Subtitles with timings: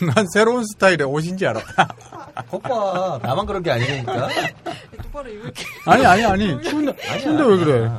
[0.14, 1.88] 난 새로운 스타일의 옷인지 알았다.
[2.50, 4.28] 오빠 나만 그런 게 아니니까.
[5.02, 5.64] 똑바로 입을게.
[5.86, 7.90] 아니 아니 아니 추운데 추운데 왜 그래?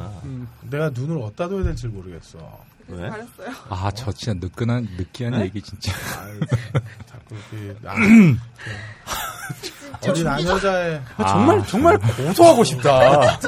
[0.62, 2.38] 내가 눈을 어디다 둬야 될지 모르겠어.
[2.88, 3.10] 왜?
[3.10, 3.50] 잘했어요.
[3.70, 5.92] 아 저 진짜 느끼한 느끼한 얘기 진짜.
[6.22, 6.40] 아유,
[7.06, 7.94] 자꾸 이렇게 아,
[10.10, 13.40] 어린 안 여자의 아, 정말 정말 고소하고 싶다.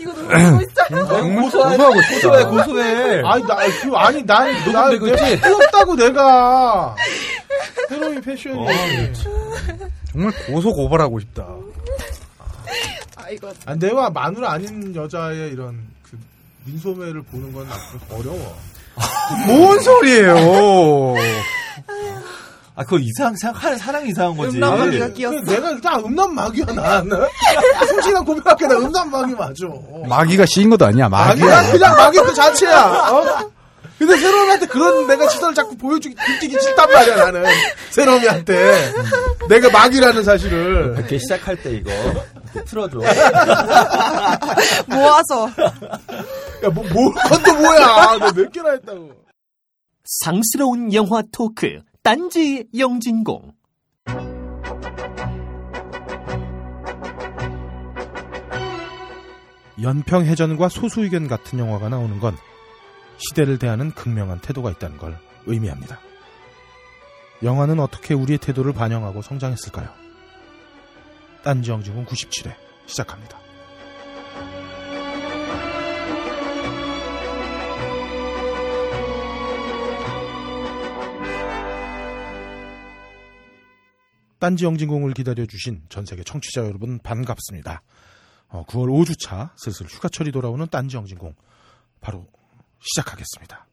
[0.00, 0.86] 이거 너무 있어요.
[0.88, 2.14] 정말 고소하고 싶다.
[2.14, 3.22] 고소해 고소해.
[3.24, 4.90] 아니 나 그, 아니 난나?
[4.90, 6.94] 틀렸다고 내가
[7.88, 8.66] 새로운 패션이 어,
[10.12, 11.46] 정말 고소 고발하고 싶다.
[13.16, 16.18] 아 이거 아, 내가 마누라 아닌 여자의 이런 그
[16.64, 17.72] 민소매를 보는 건좀
[18.10, 18.56] 어려워.
[19.46, 20.34] 뭔 소리예요?
[22.78, 24.56] 아 그거 이상 생각하는 사람이 이상한 거지.
[24.58, 25.40] 음란 마귀가 끼었어.
[25.40, 27.18] 그 내가 일단 음란 마귀야 나는.
[27.88, 29.52] 솔직히 고백할게 나 음란 마귀 맞아.
[30.06, 31.08] 마귀가 씌인 것도 아니야.
[31.08, 31.72] 마귀야 마귀야.
[31.72, 32.80] 그냥 마귀 그 자체야.
[33.12, 33.50] 어?
[33.98, 37.44] 근데 새로미한테 그런 내가 시선을 자꾸 보여주기 들키기 싫단 말이야 나는
[37.88, 38.92] 새로미한테
[39.48, 41.90] 내가 마귀라는 사실을 이렇게 시작할 때 이거
[42.66, 42.98] 틀어줘.
[44.86, 45.48] 모아서
[46.62, 49.12] 야 뭐 뭐, 그것도 뭐야 너몇 개나 했다고
[50.04, 53.52] 상스러운 영화 토크 딴지 영진공
[59.82, 62.36] 연평해전과 소수의견 같은 영화가 나오는 건
[63.16, 65.98] 시대를 대하는 극명한 태도가 있다는 걸 의미합니다.
[67.42, 69.88] 영화는 어떻게 우리의 태도를 반영하고 성장했을까요?
[71.42, 72.54] 딴지 영진군 97회
[72.86, 73.45] 시작합니다.
[84.46, 87.82] 딴지 영진공을 기다려주신 전 세계 청취자 여러분 반갑습니다.
[88.46, 91.34] 어, 9월 5주차 슬슬 휴가철이 돌아오는 딴지 영진공
[92.00, 92.24] 바로
[92.78, 93.66] 시작하겠습니다.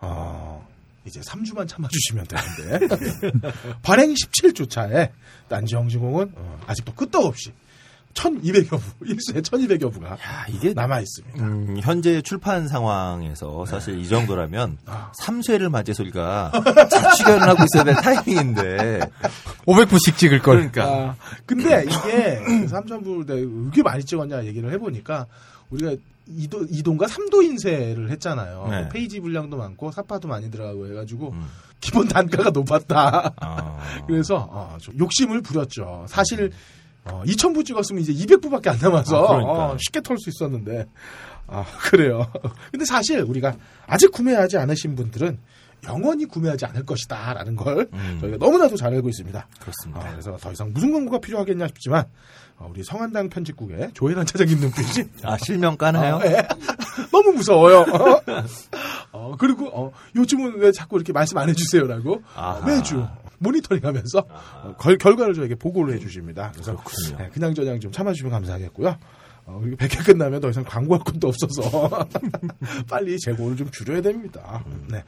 [0.00, 0.68] 어,
[1.06, 3.40] 이제 3주만 참아주시면 되는데
[3.80, 5.12] 발행 17주차에
[5.48, 7.54] 딴지 영진공은 어, 아직도 끄떡없이
[8.14, 11.42] 1200여 부, 일수에 1200여 부가 야 이게 남아 있습니다.
[11.42, 15.12] 음, 현재 출판 상황에서 사실 이 정도라면 아.
[15.20, 16.52] 3쇄를 맞이해서 우리가
[16.90, 19.00] 자취견을 하고 있어야 될 타이밍인데
[19.66, 20.70] 500부씩 찍을 걸.
[20.70, 25.26] 그러니까 아, 근데 이게 3,000불 내가 왜 이렇게 많이 찍었냐 얘기를 해 보니까
[25.70, 25.96] 우리가
[26.28, 28.68] 2도, 2도인가 3도 인쇄를 했잖아요.
[28.70, 28.88] 네.
[28.90, 31.48] 페이지 분량도 많고 사파도 많이 들어가고 해가지고 음.
[31.80, 33.34] 기본 단가가 높았다.
[33.40, 33.78] 아.
[34.06, 36.06] 그래서 어, 좀 욕심을 부렸죠.
[36.08, 36.52] 사실
[37.04, 39.52] 어, 2,000부 찍었으면 이제 200부밖에 안 남아서 아, 그러니까.
[39.52, 40.86] 어, 쉽게 털 수 있었는데
[41.48, 42.30] 아 그래요.
[42.70, 43.54] 근데 사실 우리가
[43.86, 45.38] 아직 구매하지 않으신 분들은
[45.88, 48.18] 영원히 구매하지 않을 것이다라는 걸 음.
[48.20, 49.48] 저희가 너무나도 잘 알고 있습니다.
[49.60, 50.00] 그렇습니다.
[50.00, 52.04] 어, 그래서 더 이상 무슨 광고가 필요하겠냐 싶지만
[52.56, 56.16] 어, 우리 성한당 편집국의 조혜란 차장님 눈빛이 아 실명 까나요?
[56.16, 56.46] 어, 예.
[57.10, 57.80] 너무 무서워요.
[57.80, 58.20] 어?
[59.10, 62.58] 어, 그리고 어, 요즘은 왜 자꾸 이렇게 말씀 안 해주세요라고 아하.
[62.58, 63.04] 어, 매주
[63.42, 64.18] 모니터링하면서
[64.62, 66.52] 어, 결, 결과를 저에게 보고를 해주십니다.
[66.52, 67.18] 그래서 그렇군요.
[67.18, 68.96] 네, 그냥 저냥 좀 참아주시면 감사하겠고요.
[69.44, 72.06] 어, 그리고 100회 끝나면 더 이상 광고할 것도 없어서
[72.88, 74.64] 빨리 재고를 좀 줄여야 됩니다.
[74.88, 75.02] 네.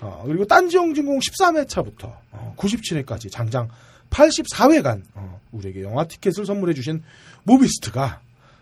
[0.00, 3.68] 어, 그리고 딴지영진공 13회차부터 어, 97회까지 장장
[4.10, 7.02] 84회간 어, 우리에게 영화 티켓을 선물해 주신
[7.44, 8.20] 모비스트가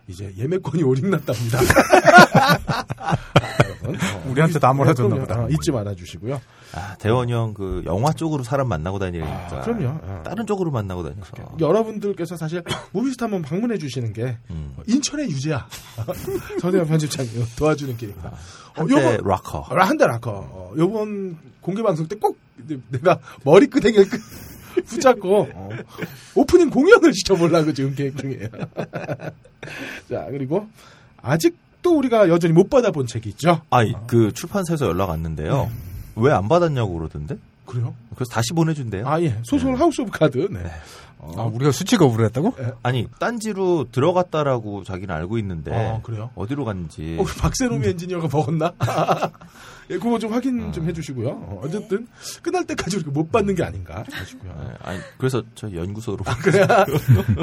[0.09, 1.61] 이제 예매권이 올인났답니다.
[4.41, 5.17] 여러분, 어, 우리한테 다 몰아줬나.
[5.17, 5.45] 보다.
[5.45, 6.41] 어, 잊지 말아 주시고요.
[6.75, 9.29] 아, 대원이 형 그 영화 쪽으로 사람 만나고 다니니까.
[9.29, 9.89] 아, 그럼요.
[10.03, 10.23] 어.
[10.25, 11.33] 다른 쪽으로 만나고 다녀서.
[11.59, 12.63] 여러분들께서 사실
[12.93, 14.75] 모비스트 한번 방문해 주시는 게 음.
[14.87, 15.67] 인천의 유재야.
[16.61, 18.29] 전혜연 편집장이 도와주는 길입니다.
[18.29, 18.35] 어,
[18.75, 19.61] 한때 요번 락커.
[19.69, 20.31] 한대 라커.
[20.31, 22.39] 어, 요번 공개 방송 때 꼭
[22.91, 24.19] 내가 머리끄댕이를 끄-
[24.87, 25.69] 붙잡고 어,
[26.37, 28.49] 오프닝 공연을 시켜보려고 지금 계획 중이에요.
[30.09, 30.67] 자 그리고
[31.23, 33.63] 아직도 우리가 여전히 못 받아본 책이 있죠.
[33.71, 35.65] 아, 그 출판사에서 연락 왔는데요.
[35.65, 35.71] 네.
[36.17, 37.39] 왜 안 받았냐고 그러던데?
[37.65, 37.95] 그래요?
[38.15, 39.09] 그래서 다시 보내준대요.
[39.09, 39.39] 아 예.
[39.45, 40.49] 소설 House of Cards.
[40.51, 40.61] 네.
[41.37, 42.55] 아, 우리가 수취 거부를 했다고?
[42.83, 45.75] 아니, 딴지로 들어갔다라고 자기는 알고 있는데.
[45.75, 46.31] 아, 그래요?
[46.35, 47.19] 어디로 갔는지.
[47.21, 48.73] 어, 박세롬이 엔지니어가 먹었나?
[49.91, 51.29] 예, 그거 좀 확인 좀 해주시고요.
[51.29, 52.07] 어, 어쨌든
[52.43, 54.55] 끝날 때까지 우리가 못 받는 게 아닌가 싶고요.
[54.67, 56.25] 네, 아니, 그래서 저 연구소로.
[56.43, 56.87] 그래야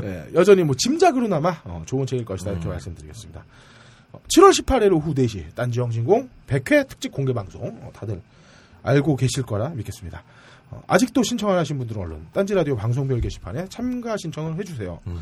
[0.04, 3.44] 예, 여전히 뭐 짐작으로나마 어, 좋은 책일 것이다 이렇게 말씀드리겠습니다.
[4.18, 8.22] 어, 7월 18일 오후 4시 딴지영진공 100회 특집 공개 방송 어, 다들
[8.84, 10.24] 알고 계실 거라 믿겠습니다.
[10.72, 15.00] 어, 아직도 신청 안 하신 분들은 얼른 딴지 라디오 방송별 게시판에 참가 신청을 해주세요.
[15.08, 15.20] 음.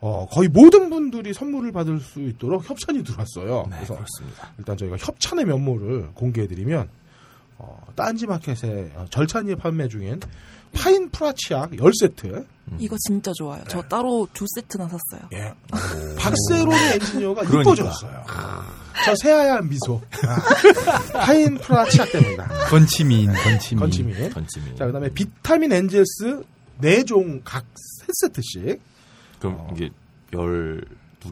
[0.00, 3.66] 어, 거의 모든 분들이 선물을 받을 수 있도록 협찬이 들어왔어요.
[3.70, 4.52] 네, 그래서 그렇습니다.
[4.58, 6.88] 일단 저희가 협찬의 면모를 공개해드리면
[7.58, 10.20] 어, 딴지 마켓에 어, 절찬리에 판매 중인
[10.72, 12.46] 파인 프라치약 10세트.
[12.78, 13.62] 이거 진짜 좋아요.
[13.68, 15.28] 저 따로 두 세트나 샀어요.
[15.32, 15.54] 예.
[16.18, 17.60] 박세롬이 엔지니어가 그러니까.
[17.60, 18.24] 이뻐졌어요.
[19.04, 20.00] 저 새하얀 미소.
[21.12, 22.48] 아, 파인프라 치약 됩니다.
[22.68, 23.78] 건치미인, 건치미인.
[23.80, 24.30] 건치미.
[24.32, 24.76] 전침이.
[24.76, 26.42] 자, 그 다음에 비타민 엔젤스
[26.82, 27.64] 4종 각
[28.22, 28.80] 3세트씩.
[29.38, 29.90] 그럼 이게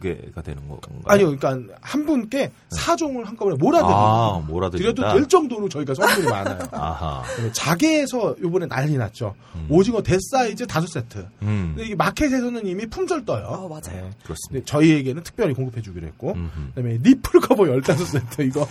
[0.00, 1.00] 12개가 되는 건가요?
[1.06, 3.94] 아니요, 그러니까 한 분께 4종을 한꺼번에 몰아드립니다.
[3.96, 4.70] 아.
[4.70, 6.58] 드려도 될 정도로 저희가 선물이 많아요.
[6.72, 7.22] 아하.
[7.52, 9.34] 자개에서 요번에 난리 났죠.
[9.54, 9.66] 음.
[9.68, 11.26] 오징어 대사이즈 5세트.
[11.42, 11.72] 음.
[11.74, 13.68] 근데 이게 마켓에서는 이미 품절 아, 떠요.
[13.68, 13.80] 맞아요.
[14.04, 14.10] 네.
[14.24, 14.48] 그렇습니다.
[14.50, 16.32] 근데 저희에게는 특별히 공급해 주기로 했고.
[16.32, 16.68] 음흠.
[16.74, 18.66] 그다음에 nipple 커버 15세트 이거.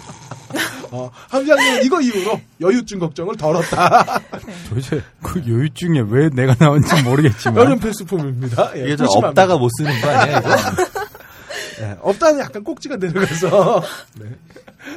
[0.92, 4.22] 어, 함장님은 이거 이후로 여유증 걱정을 덜었다.
[4.70, 7.58] 도대체 그 여유증에 왜 내가 나온지 모르겠지만.
[7.64, 8.78] 여름 필수품입니다.
[8.78, 9.08] 예, 이게 좀.
[9.24, 10.50] 없다가 못 쓰는 거 아니야, 이거?
[11.82, 13.82] 예, 없다는 약간 꼭지가 내려가서.
[14.20, 14.26] 네.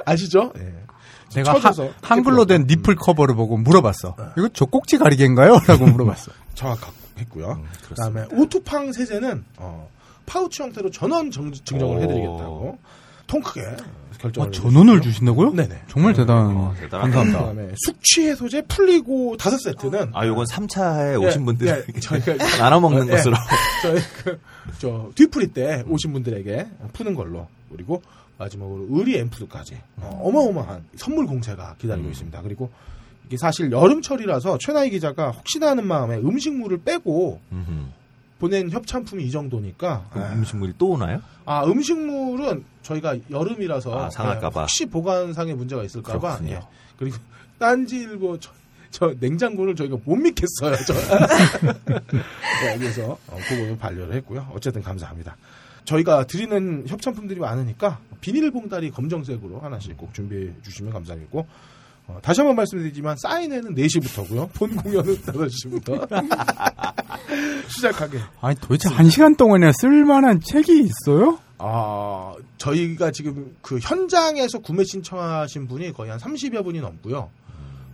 [0.05, 0.52] 아시죠?
[0.58, 0.75] 예.
[1.34, 4.14] 내가 하- 한글로 된 니플 커버를 보고 물어봤어.
[4.38, 5.58] 이거 저 꼭지 가리개인가요?
[5.67, 6.31] 라고 물어봤어.
[6.55, 7.50] 정확했고요.
[7.52, 9.88] 음, 그다음에 오투팡 세제는 어,
[10.26, 12.02] 파우치 형태로 전원 정, 증정을 오.
[12.02, 12.78] 해드리겠다고
[13.26, 13.61] 통 크게
[14.32, 15.00] 결정을 아, 전원을.
[15.00, 15.52] 주신다고요?
[15.52, 15.82] 네네.
[15.88, 16.56] 정말 대단.
[16.56, 16.99] 어, 대단하다.
[17.12, 17.38] 감사합니다.
[17.38, 22.81] 그다음에 숙취 해소제 풀리고 다섯 세트는 아, 요건 3차에 오신 예, 분들 예, 저희가 나눠
[22.81, 23.34] 먹는 예, 것으로.
[23.82, 24.38] 저희 그
[24.78, 28.02] 저 뒤풀이 때 오신 분들에게 푸는 걸로 그리고
[28.38, 32.12] 마지막으로 의리 앰프드까지 어, 어마어마한 선물 공세가 기다리고 음.
[32.12, 32.43] 있습니다.
[32.43, 32.70] 그리고
[33.26, 37.70] 이게 사실 여름철이라서 최나희 기자가 혹시나 하는 마음에 음식물을 빼고 음흠.
[38.38, 41.22] 보낸 협찬품이 이 정도니까 아, 음식물이 또 오나요?
[41.44, 44.60] 아 음식물은 저희가 여름이라서 아, 상할까봐.
[44.60, 46.40] 예, 혹시 보관상에 문제가 있을까봐.
[46.48, 46.60] 예.
[46.98, 47.16] 그리고
[47.58, 48.52] 딴지일보 저,
[48.90, 50.76] 저 냉장고를 저희가 못 믿겠어요.
[50.86, 50.94] 저.
[51.94, 54.50] 네, 그래서 어, 그거는 반려를 했고요.
[54.54, 55.36] 어쨌든 감사합니다.
[55.84, 61.46] 저희가 드리는 협찬품들이 많으니까 비닐봉다리 검정색으로 하나씩 꼭 준비해 주시면 감사하겠고
[62.08, 64.48] 어, 다시 한번 말씀드리지만 사인회는 4시부터고요.
[64.54, 66.06] 본 공연은 5시부터
[67.68, 71.38] 시작하게 아니 도대체 한 시간 동안이나 쓸만한 책이 있어요?
[71.58, 77.30] 아, 저희가 지금 그 현장에서 구매 신청하신 분이 거의 한 30여 분이 넘고요.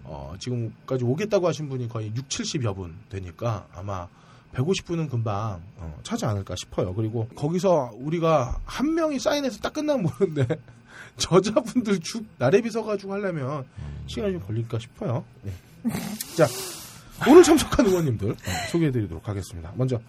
[0.05, 4.09] 어, 지금까지 오겠다고 하신 분이 거의 6, 70여 분 되니까 아마
[4.55, 6.93] 150분은 금방 어, 차지 않을까 싶어요.
[6.95, 10.59] 그리고 거기서 우리가 한 명이 사인해서 딱 끝나면 모르는데
[11.19, 13.65] 저자분들 쭉 나래비 서가지고 하려면
[14.07, 15.25] 시간이 좀 걸릴까 싶어요.
[15.43, 15.53] 네.
[16.37, 16.47] 자,
[17.29, 18.37] 오늘 참석한 의원님들 어,
[18.71, 19.73] 소개해드리도록 하겠습니다.
[19.77, 20.01] 먼저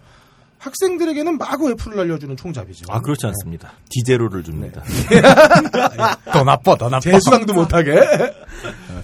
[0.58, 2.86] 학생들에게는 마구 F를 날려주는 총잡이죠.
[2.90, 3.72] 아, 그렇지 않습니다.
[3.90, 4.82] D제로를 줍니다.
[6.32, 7.00] 더 나빠, 더 나빠.
[7.00, 7.94] 재수강도 못하게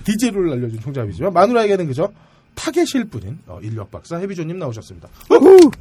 [0.05, 2.11] D제로를 날려준 총잡이지만 마누라에게는 그저
[2.55, 5.09] 타겟일 뿐인 어, 잉여력 박사 헤비조님 나오셨습니다.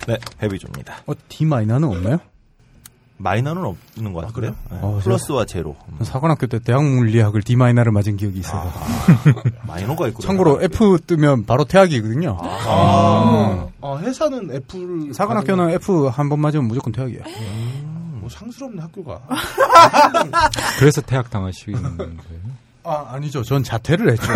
[0.07, 1.04] 네, 헤비조입니다.
[1.07, 2.19] 어, D 마이너는 없나요?
[3.21, 4.51] 마이너는 없는 것 같고요.
[4.51, 5.75] 네, 어, 플러스와 제로.
[5.89, 6.04] 음.
[6.06, 8.71] 사관학교 때 대학 물리학을 D 마이너를 맞은 기억이 있어요.
[9.68, 10.21] 마이너가 있고.
[10.24, 12.38] 참고로 F 뜨면 바로 퇴학이거든요.
[12.42, 17.24] 아, 어, 회사는 애플 사관학교는 F 한 번 맞으면 무조건 퇴학이에요.
[18.21, 19.19] 뭐 상스럽네 학교가.
[20.80, 22.12] 그래서 퇴학 당하시는 거예요?
[22.86, 23.44] 아, 아니죠.
[23.44, 24.31] 전 자퇴를 했죠.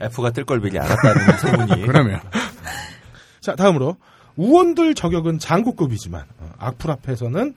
[0.00, 1.86] F가 뜰 걸 미리 알았다는 소문이.
[1.86, 2.20] 그러면.
[3.40, 3.96] 자 다음으로
[4.36, 7.54] 우원들 저격은 장고급이지만 어, 악플 앞에서는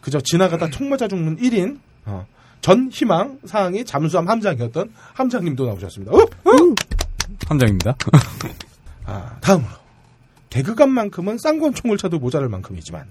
[0.00, 2.26] 그저 지나가다 총 맞아 죽는 1인 어,
[2.60, 6.12] 전 희망 사항이 잠수함 함장이었던 함장님도 나오셨습니다.
[6.12, 6.18] 어?
[6.18, 6.74] 어?
[7.46, 7.94] 함장입니다.
[9.06, 9.70] 아, 다음으로
[10.50, 13.06] 개그감만큼은 쌍권총을 차도 모자랄 만큼이지만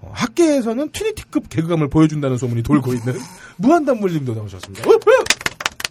[0.00, 3.14] 어, 학계에서는 트리니티급 개그감을 보여준다는 소문이 돌고 있는
[3.56, 4.88] 무한단물님도 나오셨습니다.
[4.88, 4.92] 어?
[4.92, 5.24] 어?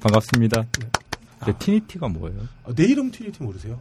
[0.02, 0.66] 반갑습니다.
[1.46, 2.48] 네, 트리니티가 뭐예요?
[2.64, 3.80] 어, 내 이름 트리니티 모르세요?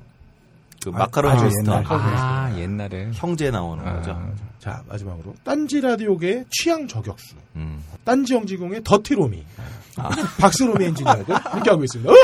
[0.85, 1.67] 그 마카로니 아, 웨스턴.
[1.67, 1.85] 옛날.
[1.89, 3.11] 아, 옛날에.
[3.15, 4.21] 형제 나오는 아, 거죠.
[4.59, 7.83] 자 마지막으로 딴지 라디오계의 취향 저격수 음.
[8.05, 9.45] 딴지 영진공의 더티로미
[10.39, 12.11] 박새로미 엔지니어도 함께 하고 있습니다.
[12.11, 12.15] 어?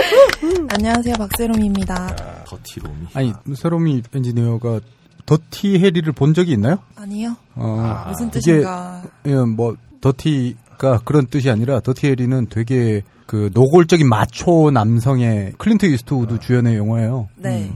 [0.70, 2.16] 안녕하세요, 박세롬입니다.
[2.46, 3.06] 더티로미.
[3.14, 4.80] 아니, 새로미 엔지니어가
[5.25, 6.78] 더티 해리를 본 적이 있나요?
[6.96, 7.37] 아니요.
[7.54, 9.02] 어, 무슨 이게, 뜻인가?
[9.26, 16.40] 예, 뭐, 더티가 그런 뜻이 아니라, 더티 해리는 되게 그 노골적인 마초 남성의 클린트 이스트우드
[16.40, 17.28] 주연의 영화예요.
[17.37, 17.73] 네.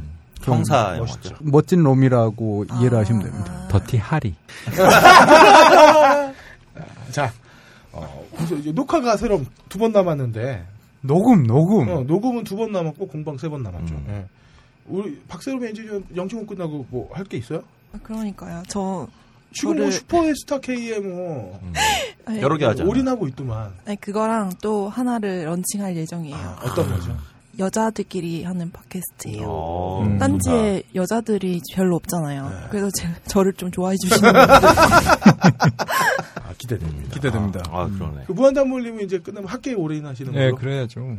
[0.53, 1.29] 형사 멋있죠.
[1.31, 1.45] 영화죠.
[1.51, 3.53] 멋진 롬이라고 이해를 하시면 됩니다.
[3.53, 3.69] 아.
[3.69, 4.35] 더티 하리.
[7.13, 7.33] 자
[7.93, 8.25] 어,
[8.75, 10.67] 녹화가 새로 두 번 남았는데
[11.03, 11.89] 녹음, 녹음.
[11.89, 13.95] 어, 녹음은 두 번 남았고 공방 세 번 남았죠.
[13.95, 14.05] 음.
[14.09, 14.25] 예.
[14.87, 17.63] 우리 박세롬 엔지니어 영진공 끝나고 뭐 할 게 있어요?
[17.93, 18.63] 아, 그러니까요.
[18.69, 19.07] 저
[19.53, 21.61] 지금 뭐 슈퍼스타 K에 뭐
[22.27, 22.89] 아니, 여러 개 하잖아.
[22.89, 26.37] 올인하고 있더만 아니, 그거랑 또 하나를 런칭할 예정이에요.
[26.37, 27.17] 아, 어떤 거죠?
[27.59, 29.47] 여자들끼리 하는 팟캐스트예요.
[29.47, 30.19] 어, 음.
[30.19, 32.49] 딴지에 여자들이 별로 없잖아요.
[32.49, 32.57] 네.
[32.71, 34.41] 그래서 제, 저를 좀 좋아해 주시는 분들.
[34.41, 37.15] 아, 기대됩니다.
[37.15, 37.63] 기대됩니다.
[37.71, 38.25] 아, 그러네.
[38.27, 41.01] 그 무한담몰님은 이제 끝나면 학계에 오래인 하시는 네, 걸로 그래야죠.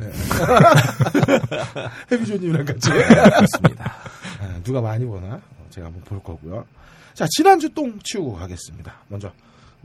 [2.12, 3.94] 해비조님이랑 같이 그렇습니다.
[4.40, 6.64] 아, 누가 많이 보나 어, 제가 한번 볼 거고요.
[7.14, 8.94] 자 지난주 똥 치우고 가겠습니다.
[9.08, 9.32] 먼저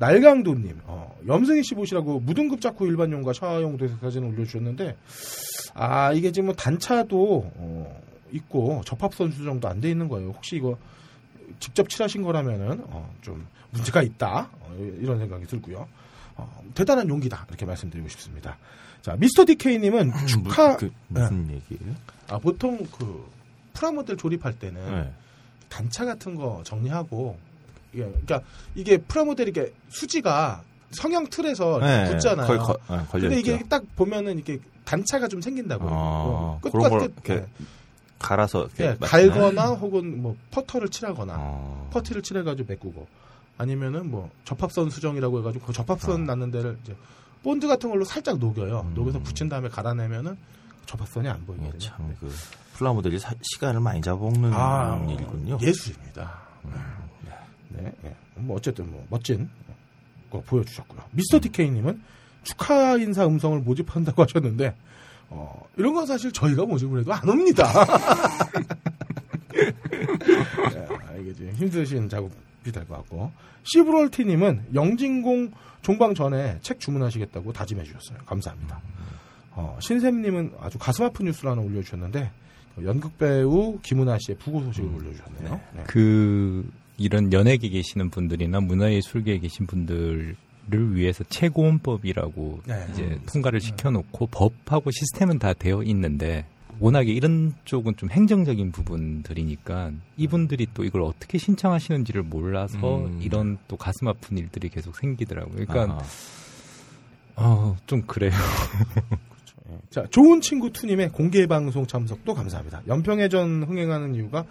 [0.01, 4.97] 날강도님 어, 염승희 씨 보시라고 무등급 자쿠 일반용과 샤워용 사진을 올려주셨는데
[5.75, 10.31] 아 이게 지금 뭐 단차도 어, 있고 접합선 수정도 안 돼 있는 거예요.
[10.31, 10.75] 혹시 이거
[11.59, 15.87] 직접 칠하신 거라면은 어, 좀 문제가 있다 어, 이런 생각이 들고요.
[16.35, 18.57] 어, 대단한 용기다 이렇게 말씀드리고 싶습니다.
[19.03, 21.93] 자 미스터 디케이님은 축하 그, 무슨 얘기예요?
[22.27, 23.23] 아 보통 그
[23.73, 25.11] 프라모델 조립할 때는 네.
[25.69, 27.37] 단차 같은 거 정리하고
[27.93, 28.41] 이게 그러니까
[28.75, 32.47] 이게 프라모델 이 게 수지가 성형 틀에서 네, 붙잖아요.
[32.47, 33.51] 거의 거- 네, 근데 있죠.
[33.53, 35.89] 이게 딱 보면은 이게 단차가 좀 생긴다고요.
[35.89, 37.45] 아, 어, 끝과 걸끝 이렇게
[38.19, 38.97] 갈아서 이렇게 예?
[38.99, 41.89] 갈거나 혹은 뭐 퍼티를 칠하거나 어.
[41.93, 43.07] 퍼티를 칠해가지고 메꾸고
[43.57, 46.95] 아니면은 뭐 접합선 수정이라고 해가지고 그 접합선 났는 데를 이제
[47.43, 48.79] 본드 같은 걸로 살짝 녹여요.
[48.79, 48.81] 아.
[48.81, 48.93] 음.
[48.93, 50.37] 녹여서 붙인 다음에 갈아내면은
[50.85, 51.79] 접합선이 안 예, 보이거든요.
[51.79, 52.29] 참그
[52.73, 55.57] 플라모델이 사- 시간을 많이 잡아먹는 아, 일이군요.
[55.61, 56.41] 예술입니다.
[57.75, 58.15] 네, 네.
[58.35, 59.49] 뭐 어쨌든 뭐 멋진
[60.29, 61.01] 거 보여주셨고요.
[61.11, 62.01] 미스터 디케이님은
[62.43, 64.75] 축하 인사 음성을 모집한다고 하셨는데
[65.29, 67.63] 어, 이런 건 사실 저희가 모집을 해도 안 옵니다.
[70.75, 73.31] 야, 이게 지금 힘드신 작업이 될 것 같고
[73.63, 75.51] 시브롤티님은 영진공
[75.81, 78.17] 종방 전에 책 주문하시겠다고 다짐해 주셨어요.
[78.25, 78.79] 감사합니다.
[79.51, 82.31] 어, 신샘님은 아주 가슴 아픈 뉴스를 하나 올려주셨는데
[82.83, 85.61] 연극 배우 김은아 씨의 부고 소식을 올려주셨네요.
[85.75, 85.83] 네.
[85.87, 86.69] 그
[87.01, 90.35] 이런 연예계 계시는 분들이나 문화예술계에 계신 분들을
[90.69, 92.87] 위해서 최고원법이라고 네.
[92.91, 96.45] 이제 통과를 시켜놓고 법하고 시스템은 다 되어 있는데
[96.79, 103.19] 워낙에 이런 쪽은 좀 행정적인 부분들이니까 이분들이 또 이걸 어떻게 신청하시는지를 몰라서 음.
[103.21, 105.65] 이런 또 가슴 아픈 일들이 계속 생기더라고요.
[105.67, 106.03] 그러니까.
[107.35, 108.31] 어, 좀 그래요.
[109.89, 112.81] 자, 좋은 친구 투님의 공개 방송 참석도 감사합니다.
[112.87, 114.45] 연평해전 흥행하는 이유가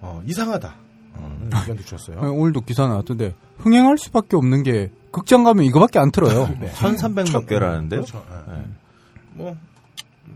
[0.00, 0.83] 어, 이상하다.
[1.16, 2.18] 어, 의견도 주셨어요.
[2.20, 6.48] 아, 오늘도 기사 나왔던데 흥행할 수밖에 없는 게 극장 가면 이거밖에 안 틀어요.
[6.60, 6.70] 네.
[6.72, 8.00] 1300몇 개라는데요?
[8.02, 8.24] 그렇죠.
[8.48, 8.52] 예.
[8.52, 8.64] 네.
[9.34, 9.56] 뭐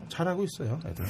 [0.09, 0.79] 잘하고 있어요.
[0.87, 1.05] 애들.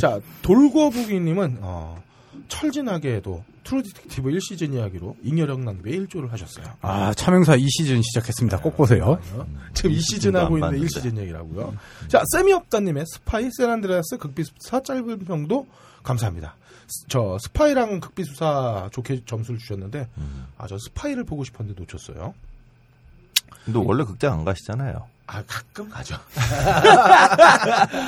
[0.00, 2.02] 자, 돌고부기님은 어,
[2.48, 6.66] 철진하게도 True Detective 1시즌 이야기로 잉여력 낭비에 일조를 하셨어요.
[6.80, 8.60] 아 참행사 이 시즌 시작했습니다.
[8.60, 9.18] 꼭 보세요.
[9.74, 10.86] 지금 2시즌 하고 있는데 봤는데.
[10.86, 11.74] 1시즌 얘기라고요.
[12.08, 15.66] 자, 세미업다님의 스파이 샌 안드레아스 극비수사 짧은 평도
[16.02, 16.56] 감사합니다.
[16.90, 20.46] 스- 저 스파이랑 극비수사 좋게 점수를 주셨는데 음.
[20.58, 22.34] 아, 저 스파이를 보고 싶었는데 놓쳤어요.
[23.64, 25.06] 근데 원래 극장 안 가시잖아요.
[25.26, 26.16] 아, 가끔 가죠.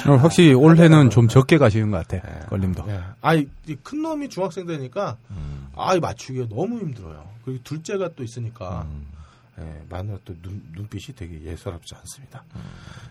[0.09, 2.47] 어, 확실히 올해는 좀 적게 가시는 것 같아.
[2.47, 2.85] 껄림도.
[2.89, 3.01] 예.
[3.21, 3.47] 아, 이
[3.83, 5.69] 큰 놈이 중학생 되니까 음.
[5.77, 7.25] 아, 이 맞추기가 너무 힘들어요.
[7.45, 9.07] 그리고 둘째가 또 있으니까 음.
[9.59, 12.45] 예, 마누라 또 눈, 눈빛이 되게 예사롭지 않습니다.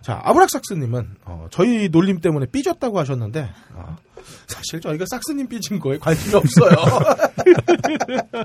[0.02, 3.98] 자, 아브락삭스님은 어, 저희 놀림 때문에 삐졌다고 하셨는데 어,
[4.48, 6.74] 사실 저희가 삭스님 삐진 거에 관심이 없어요.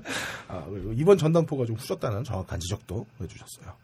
[0.48, 3.74] 아, 그리고 이번 전당포가 좀 후졌다는 정확한 지적도 해주셨어요.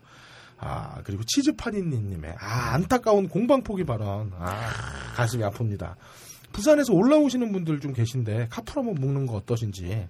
[0.64, 4.70] 아 그리고 치즈파니님의 아 안타까운 공방 포기 발언 아
[5.16, 5.96] 가슴이 아픕니다.
[6.52, 10.06] 부산에서 올라오시는 분들 좀 계신데 카프라모 먹는 거 어떠신지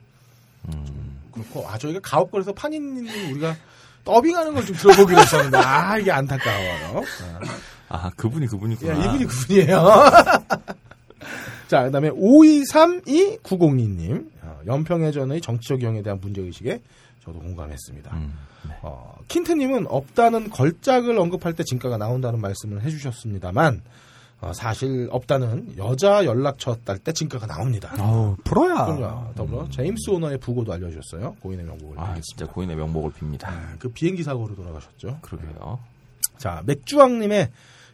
[0.68, 1.20] 음.
[1.32, 3.56] 그렇고 아 저희가 가옥걸에서 파니님 우리가
[4.04, 7.04] 더빙하는 걸 좀 들어보기로 했었는데 아 이게 안타까워요.
[7.88, 8.98] 아, 그분이 그분이구나.
[8.98, 9.76] 야, 이분이 그분이에요.
[11.68, 14.28] 자, 그 다음에 523290님.
[14.42, 16.80] 어, 연평해전의 정치적 유형에 대한 문제의식에
[17.24, 18.14] 저도 공감했습니다.
[18.16, 18.34] 음.
[18.82, 23.82] 어, 킨트님은 없다는 걸작을 언급할 때 진가가 나온다는 말씀을 해주셨습니다만,
[24.42, 27.92] 어, 사실 없다는 여자 연락처 딸 때 진가가 나옵니다.
[27.96, 28.84] 아우 프로야.
[28.86, 29.34] 그럼요.
[29.34, 31.36] 더불어 제임스 오너의 부고도 알려주셨어요.
[31.40, 32.22] 고인의 명복을 아, 빌겠습니다.
[32.22, 33.46] 진짜 고인의 명목을 빕니다.
[33.46, 35.18] 아, 그 비행기 사고로 돌아가셨죠.
[35.22, 35.78] 그러게요.
[36.38, 37.50] 자, 맥주왕님의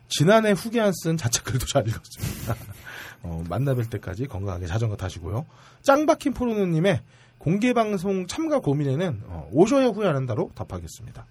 [0.09, 2.57] 지난해 후기 안 쓴 자책글도 잘 읽었습니다.
[3.25, 5.45] 어, 만나뵐 때까지 건강하게 자전거 타시고요.
[5.83, 7.03] 짱박힌 포르노님의
[7.37, 11.27] 공개방송 참가 고민에는 어, 오셔야 후회 안 한다로 답하겠습니다.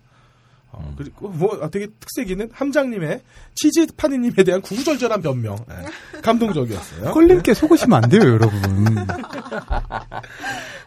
[0.72, 3.22] 어, 그리고 뭐 아, 되게 특색 있는 함장님의
[3.56, 5.76] 치즈 파니님에 대한 구구절절한 변명 네,
[6.22, 7.12] 감동적이었어요.
[7.14, 8.60] 꼴림께 속으시면 안 돼요, 여러분.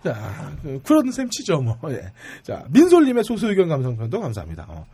[0.05, 1.79] 자, 그, 그런 셈 치죠, 뭐.
[1.91, 2.13] 예.
[2.43, 4.67] 자, 민솔님의 소수 의견 감상편도 감사합니다.
[4.69, 4.87] 어.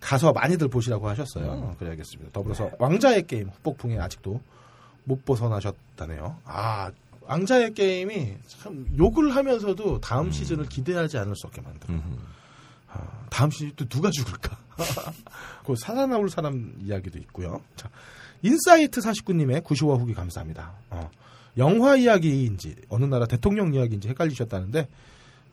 [0.00, 1.50] 가서 많이들 보시라고 하셨어요.
[1.50, 2.32] 어, 그래야겠습니다.
[2.32, 4.40] 더불어서 왕자의 게임 후폭풍에 아직도
[5.04, 6.38] 못 벗어나셨다네요.
[6.44, 6.90] 아,
[7.22, 12.00] 왕자의 게임이 참 욕을 하면서도 다음 시즌을 기대하지 않을 수 없게 만들어요.
[12.90, 13.00] 음.
[13.00, 14.56] 아, 다음 시즌 또 누가 죽을까?
[15.64, 17.60] 그 살아나올 사람 이야기도 있고요.
[17.76, 17.88] 자,
[18.42, 20.72] 인사이트 49님의 90화 후기 감사합니다.
[20.90, 21.10] 어,
[21.58, 24.88] 영화 이야기인지 어느 나라 대통령 이야기인지 헷갈리셨다는데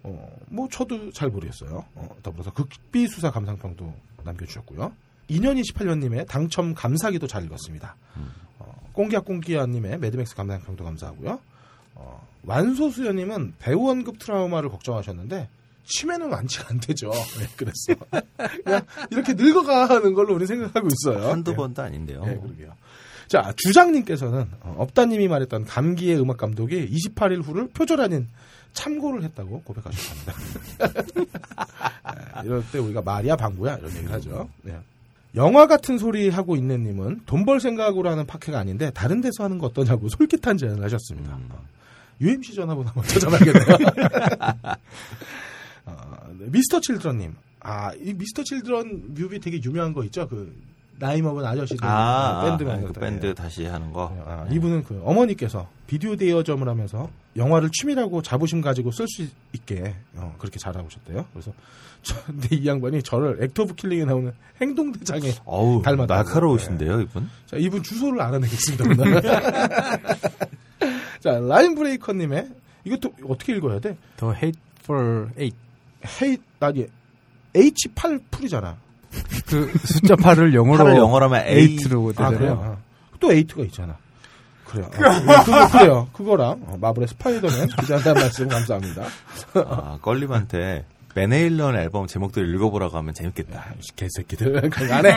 [0.04, 1.86] 어, 뭐 저도 잘 모르겠어요.
[1.96, 4.94] 어, 더불어서 극비 수사 감상평도 남겨주셨고요.
[5.30, 7.96] 2년 28년님의 당첨 감사기도 잘 읽었습니다.
[8.60, 11.40] 어, 꽁기야꽁기야님의 Mad Max 감상평도 감사하고요.
[11.96, 15.50] 어, 완소수연님은 배우 언급 트라우마를 걱정하셨는데
[15.88, 17.10] 치매는 완치가 안 되죠.
[17.40, 17.96] 네, 그랬어.
[18.64, 21.32] 그냥 이렇게 늙어가는 걸로 우리 생각하고 있어요.
[21.32, 21.58] 한두 네.
[21.58, 22.24] 번도 아닌데요.
[22.26, 22.74] 네, 그러게요.
[23.28, 28.28] 자, 주장님께서는 어, 업다님이 말했던 감기의 음악 감독이 28일 후를 표절 아닌
[28.74, 30.34] 참고를 했다고 고백하셨습니다.
[30.78, 34.50] 네, 이럴 때 우리가 말이야 방구야 이런 얘기를 하죠.
[34.62, 34.78] 네.
[35.36, 39.58] 영화 같은 소리 하고 있는 님은 돈 벌 생각으로 하는 팟캐가 아닌데 다른 데서 하는
[39.58, 41.36] 거 어떠냐고 솔깃한 제안을 하셨습니다.
[41.36, 41.50] 음.
[41.52, 41.62] 어,
[42.22, 43.78] UMC 전화번호 한번 찾아봐야겠네요.
[45.88, 47.36] 어, 네, 미스터 칠드런님.
[47.62, 50.28] 아, 이 미스터 칠드런 뮤비 되게 유명한 거 있죠?
[50.28, 50.56] 그,
[51.00, 51.80] 나이 먹은 아저씨들.
[51.86, 52.94] 아, 밴드 아, 멤버들.
[52.94, 54.16] 그 밴드 다시 하는 거.
[54.26, 60.36] 아, 이분은 그 어머니께서 비디오 대여점을 하면서 영화를 취미라고 자부심 가지고 쓸 수 있게 어,
[60.40, 61.26] 그렇게 잘하고 오셨대요.
[61.34, 61.52] 그래서
[62.02, 66.14] 저, 근데 이 양반이 저를 Act of Killing에 나오는 행동 대장에 어우, 닮았다고.
[66.14, 67.30] 날카로우신데요, 이분?
[67.46, 68.86] 자, 이분 주소를 알아내겠습니다.
[68.90, 69.22] 오늘.
[71.20, 72.48] 자, 라인 브레이커 님의
[72.86, 73.98] 이것도 어떻게 읽어야 돼?
[74.18, 75.56] The Hateful Eight.
[76.22, 76.88] 헤이 아니
[77.54, 78.78] H8 풀이잖아.
[79.48, 81.78] 그 숫자 8을 영어로 팔을 영어로 하면 eight.
[81.78, 82.38] 8로 아, 되잖아요.
[82.38, 82.62] 그래요?
[82.64, 82.78] 아,
[83.20, 83.98] 또 eight가 있잖아.
[84.66, 84.90] 그래요.
[84.94, 86.10] 아, 그거, 그래요.
[86.14, 89.06] 그거랑 어, 마블의 스파이더맨 기대한다는 말씀 감사합니다.
[89.56, 93.74] 아, 껄림한테 밴 헤일런 앨범 제목들 읽어보라고 하면 재밌겠다.
[93.80, 94.70] 이 개새끼들.
[94.92, 95.16] 안 해.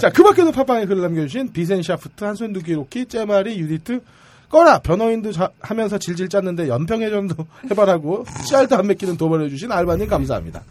[0.00, 4.00] 자, 그 밖에도 팟빵에 글을 남겨주신 비센 샤프트, 한손 두기 로키, 째마리, 유디트,
[4.48, 4.78] 꺼라!
[4.78, 7.34] 변호인도 자- 하면서 질질 짰는데 연평해전도
[7.70, 10.62] 해바라고 씨알도 안 맺기는 도발해 주신 알바님 감사합니다.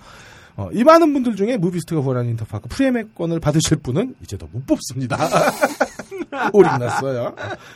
[0.58, 5.18] 어, 이 많은 분들 중에 무비스트가 후원한 인터파크 프리엠액권을 받으실 분은 이제 더 못 뽑습니다.
[6.54, 7.36] 오링났어요.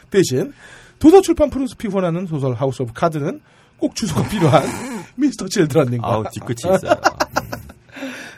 [0.10, 0.54] 대신
[1.00, 3.42] 도서출판 프로스피 후원하는 소설 하우스 오브 카드는
[3.78, 4.64] 꼭 주소가 필요한
[5.16, 6.94] 미스터 칠드런님과 아우, 뒤끝이 있어요.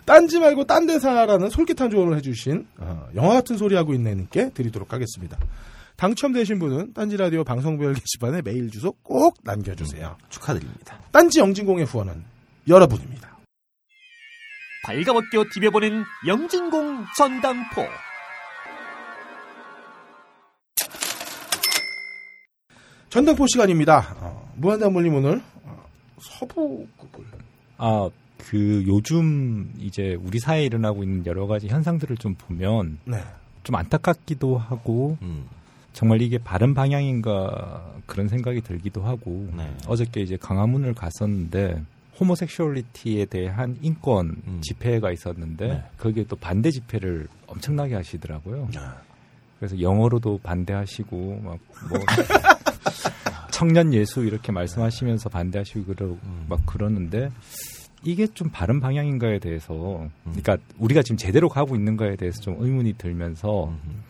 [0.05, 5.37] 딴지 말고 딴 데사라는 솔깃한 조언을 해주신 어, 영화 같은 소리 하고 있네님께 드리도록 하겠습니다.
[6.01, 10.17] 당첨되신 분은 딴지 라디오 방송별 게시판에 메일 주소 꼭 남겨주세요.
[10.29, 10.99] 축하드립니다.
[11.11, 12.23] 딴지 영진공의 후원은
[12.67, 13.37] 여러분입니다.
[14.83, 17.85] 발가벗겨 디벼보는 영진공 전당포.
[23.09, 24.15] 전당포 시간입니다.
[24.21, 25.85] 어, 무한담물림 오늘 어,
[26.19, 27.25] 서부극을
[27.77, 28.09] 아,
[28.39, 33.23] 그 요즘 이제 우리 사회에 일어나고 있는 여러 가지 현상들을 좀 보면 네.
[33.63, 35.45] 좀 안타깝기도 하고 음.
[35.93, 39.69] 정말 이게 바른 방향인가 그런 생각이 들기도 하고 네.
[39.87, 41.81] 어저께 이제 강화문을 갔었는데
[42.19, 44.61] 호모섹슈얼리티에 대한 인권 음.
[44.61, 45.83] 집회가 있었는데 네.
[45.97, 48.69] 거기에 또 반대 집회를 엄청나게 하시더라고요.
[48.77, 48.95] 아.
[49.59, 51.99] 그래서 영어로도 반대하시고 막 뭐
[53.51, 56.45] 청년 예수 이렇게 말씀하시면서 반대하시고 그러 음.
[56.49, 57.29] 막 그러는데
[58.03, 60.09] 이게 좀 바른 방향인가에 대해서 음.
[60.33, 64.03] 그러니까 우리가 지금 제대로 가고 있는가에 대해서 좀 의문이 들면서 음.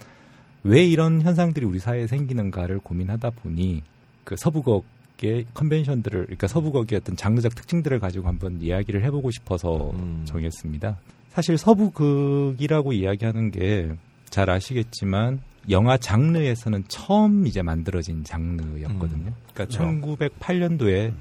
[0.63, 3.83] 왜 이런 현상들이 우리 사회에 생기는가를 고민하다 보니
[4.23, 10.21] 그 서부극의 컨벤션들을 그러니까 서부극의 어떤 장르적 특징들을 가지고 한번 이야기를 해보고 싶어서 음.
[10.25, 10.97] 정했습니다.
[11.29, 13.95] 사실 서부극이라고 이야기하는 게
[14.31, 19.27] 잘 아시겠지만 영화 장르에서는 처음 이제 만들어진 장르였거든요.
[19.27, 19.35] 음.
[19.53, 21.13] 그러니까 1908년도에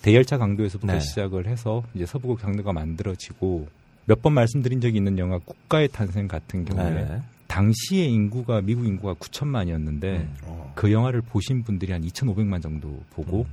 [0.00, 1.00] 대열차 강도에서부터 네.
[1.00, 3.68] 시작을 해서 이제 서부극 장르가 만들어지고
[4.06, 7.22] 몇 번 말씀드린 적이 있는 영화 국가의 탄생 같은 경우에 네.
[7.52, 10.34] 당시의 인구가 미국 인구가 9천만이었는데 음.
[10.44, 13.46] 어, 그 영화를 보신 분들이 한 2,500만 정도 보고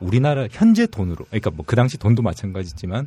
[0.00, 3.06] 우리나라 현재 돈으로 그러니까 뭐 그 당시 돈도 마찬가지지만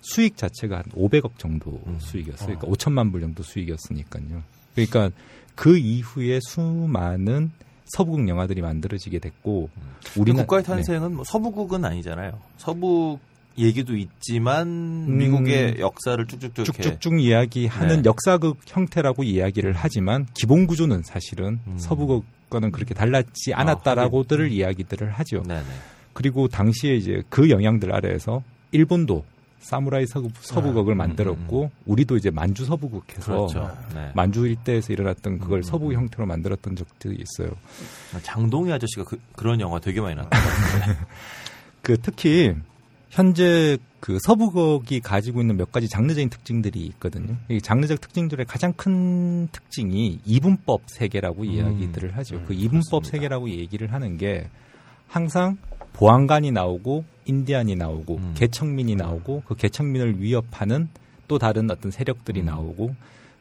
[0.00, 1.98] 수익 자체가 한 500억 정도 음.
[2.00, 2.56] 수익이었어요.
[2.58, 4.42] 그러니까 5천만 불 정도 수익이었으니까요.
[4.74, 5.10] 그러니까
[5.54, 7.50] 그 이후에 수많은
[7.84, 9.68] 서부극 영화들이 만들어지게 됐고
[10.16, 10.66] 우리나라 국가의 네.
[10.66, 12.40] 탄생은 뭐 서부국은 아니잖아요.
[12.56, 13.18] 서부
[13.58, 15.18] 얘기도 있지만 음.
[15.18, 18.02] 미국의 역사를 쭉쭉쭉 쭉쭉쭉 이야기하는 네.
[18.04, 21.78] 역사극 형태라고 이야기를 하지만 기본 구조는 사실은 음.
[21.78, 25.42] 서부극과는 그렇게 달랐지 아, 않았다라고들 이야기들을 하죠.
[25.42, 25.64] 네네.
[26.12, 28.42] 그리고 당시에 이제 그 영향들 아래에서
[28.72, 29.24] 일본도
[29.60, 33.76] 사무라이 서부, 서부극을 음, 만들었고 우리도 이제 만주 서부극해서 그렇죠.
[33.94, 34.10] 네.
[34.14, 35.94] 만주 일대에서 일어났던 그걸 음, 서부 음.
[35.94, 37.50] 형태로 만들었던 적들이 있어요.
[38.22, 40.38] 장동희 아저씨가 그, 런 영화 되게 많이 나왔다.
[41.82, 42.54] 그 특히
[43.10, 47.36] 현재 그 서부극이 가지고 있는 몇 가지 장르적인 특징들이 있거든요.
[47.48, 52.36] 이 장르적 특징들의 가장 큰 특징이 이분법 세계라고 이야기들을 하죠.
[52.36, 53.10] 음, 그 이분법 그렇습니다.
[53.10, 54.48] 세계라고 얘기를 하는 게
[55.08, 55.56] 항상
[55.94, 58.34] 보안관이 나오고 인디안이 나오고 음.
[58.36, 60.88] 개척민이 나오고 그 개척민을 위협하는
[61.26, 62.46] 또 다른 어떤 세력들이 음.
[62.46, 62.94] 나오고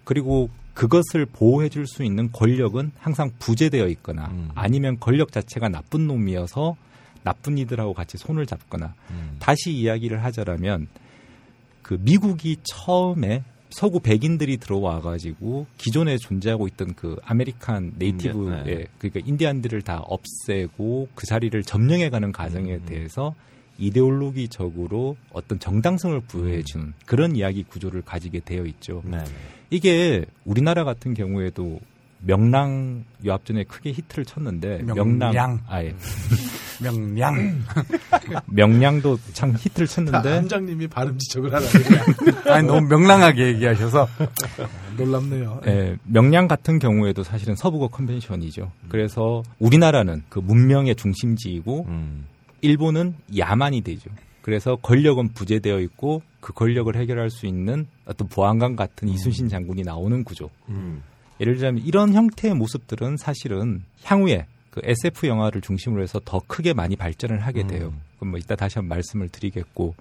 [0.04, 4.50] 그리고 그것을 보호해 줄 수 있는 권력은 항상 부재되어 있거나 음.
[4.56, 6.76] 아니면 권력 자체가 나쁜 놈이어서
[7.28, 9.36] 나쁜 이들하고 같이 손을 잡거나 음.
[9.40, 10.88] 다시 이야기를 하자라면
[11.82, 18.86] 그 미국이 처음에 서구 백인들이 들어와 가지고 기존에 존재하고 있던 그 American native의 네.
[18.98, 22.86] 그러니까 인디안들을 다 없애고 그 자리를 점령해 가는 과정에 음.
[22.86, 23.36] 대해서
[23.78, 29.04] 이데올로기적으로 어떤 정당성을 부여해 주는 그런 이야기 구조를 가지게 되어 있죠.
[29.04, 29.20] 네.
[29.70, 31.82] 이게 우리나라 같은 경우에도
[32.20, 35.18] 명량 요 앞전에 크게 히트를 쳤는데 명량.
[35.18, 35.96] 명량 아예
[36.82, 37.64] 명량.
[38.48, 44.08] 명량도 참 히트를 다 쳤는데 함장님이 발음 지적을 하라니까 아니 너무 명랑하게 얘기하셔서
[44.98, 45.62] 놀랍네요.
[45.68, 48.72] 예, 명량 같은 경우에도 사실은 서부거 컨벤션이죠.
[48.90, 52.26] 그래서 우리나라는 그 문명의 중심지이고 음.
[52.62, 54.10] 일본은 야만이 되죠.
[54.42, 60.24] 그래서 권력은 부재되어 있고 그 권력을 해결할 수 있는 어떤 보안관 같은 이순신 장군이 나오는
[60.24, 60.50] 구조.
[60.70, 61.02] 음.
[61.40, 66.96] 예를 들자면 이런 형태의 모습들은 사실은 향후에 그 SF 영화를 중심으로 해서 더 크게 많이
[66.96, 67.88] 발전을 하게 돼요.
[67.88, 68.02] 음.
[68.18, 69.96] 그럼 뭐 이따 다시 한번 말씀을 드리겠고.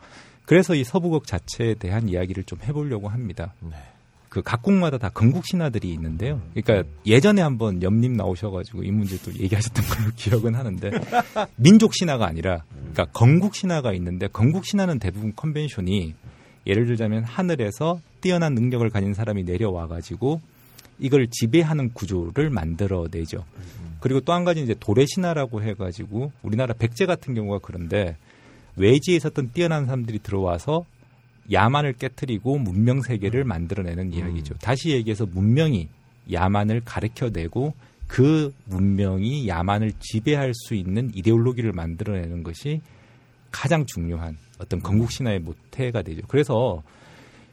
[0.44, 3.53] 그래서 이 서부극 자체에 대한 이야기를 좀 해보려고 합니다.
[3.61, 3.75] 네.
[4.29, 6.42] 그 각국마다 다 건국 신화들이 있는데요.
[6.55, 10.90] 그러니까 예전에 한번 염님 나오셔가지고 이 문제 또 얘기하셨던 걸로 기억은 하는데
[11.57, 16.14] 민족 신화가 아니라 그러니까 건국 신화가 있는데 건국 신화는 대부분 컨벤션이
[16.66, 20.42] 예를 들자면 하늘에서 뛰어난 능력을 가진 사람이 내려와가지고
[20.99, 23.45] 이걸 지배하는 구조를 만들어내죠.
[24.01, 28.17] 그리고 또 한 가지 이제 도래 신화라고 해가지고 우리나라 백제 같은 경우가 그런데
[28.77, 30.85] 외지에 있었던 뛰어난 사람들이 들어와서
[31.51, 34.55] 야만을 깨뜨리고 문명 세계를 만들어내는 이야기죠.
[34.61, 35.89] 다시 얘기해서 문명이
[36.33, 37.75] 야만을 가르쳐내고
[38.07, 42.81] 그 문명이 야만을 지배할 수 있는 이데올로기를 만들어내는 것이
[43.51, 46.23] 가장 중요한 어떤 건국 신화의 모태가 되죠.
[46.29, 46.83] 그래서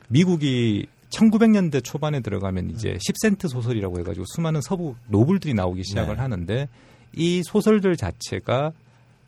[0.09, 6.21] 미국이 1900년대 초반에 들어가면 이제 10센트 소설이라고 해가지고 수많은 서부 노블들이 나오기 시작을 네.
[6.21, 6.69] 하는데
[7.15, 8.71] 이 소설들 자체가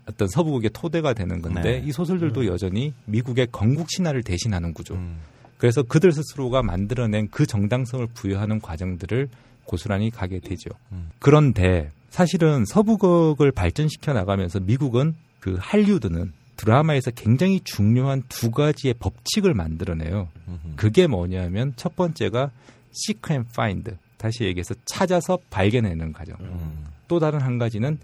[0.08, 1.84] 어떤 서부국의 토대가 되는 건데 네.
[1.86, 4.95] 이 소설들도 여전히 미국의 건국 신화를 대신하는 구조.
[4.95, 5.17] 음.
[5.58, 9.30] 그래서 그들 스스로가 만들어낸 그 정당성을 부여하는 과정들을
[9.63, 10.69] 고스란히 가게 되죠.
[10.91, 11.10] 음.
[11.19, 20.29] 그런데 사실은 서부극을 발전시켜 나가면서 미국은 그 할리우드는 드라마에서 굉장히 중요한 두 가지의 법칙을 만들어내요.
[20.75, 22.51] 그게 뭐냐면 첫 번째가
[22.93, 23.91] seek and find.
[24.17, 26.37] 다시 얘기해서 찾아서 발견해내는 과정.
[26.39, 26.85] 음.
[27.07, 27.99] 또 다른 한 가지는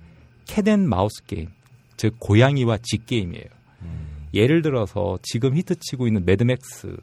[0.45, 1.47] cat and mouse 게임.
[1.97, 3.45] 즉 고양이와 쥐 게임이에요.
[3.83, 4.27] 음.
[4.33, 6.97] 예를 들어서 지금 히트치고 있는 매드맥스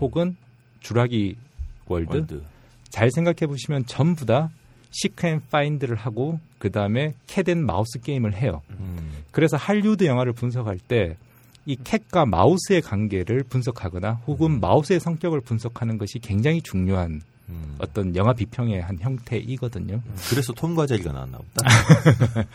[0.00, 0.36] 혹은
[0.80, 1.36] 주라기
[1.86, 2.42] 월드, 월드.
[2.88, 4.50] 잘 생각해 보시면 전부 다
[5.02, 8.62] seek and find를 하고 그 다음에 cat and mouse 게임을 해요.
[8.78, 9.12] 음.
[9.30, 11.16] 그래서 할리우드 영화를 분석할 때
[11.66, 17.76] 이 cat과 mouse의 관계를 분석하거나 혹은 mouse의 성격을 분석하는 것이 굉장히 중요한 음.
[17.78, 20.02] 어떤 영화 비평의 한 형태이거든요.
[20.30, 21.68] 그래서 톰과 제리가 나왔나 보다.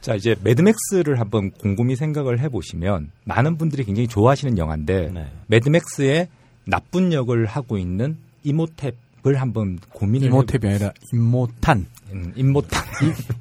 [0.00, 5.26] 자 이제 매드맥스를 한번 곰곰이 생각을 해보시면 많은 분들이 굉장히 좋아하시는 영화인데 네.
[5.48, 6.28] 매드맥스의
[6.64, 8.94] 나쁜 역을 하고 있는 이모탭
[9.26, 11.86] 을 한번 고민을 이모탭이 아니라 임모탄.
[12.12, 12.84] 음, 임모탄.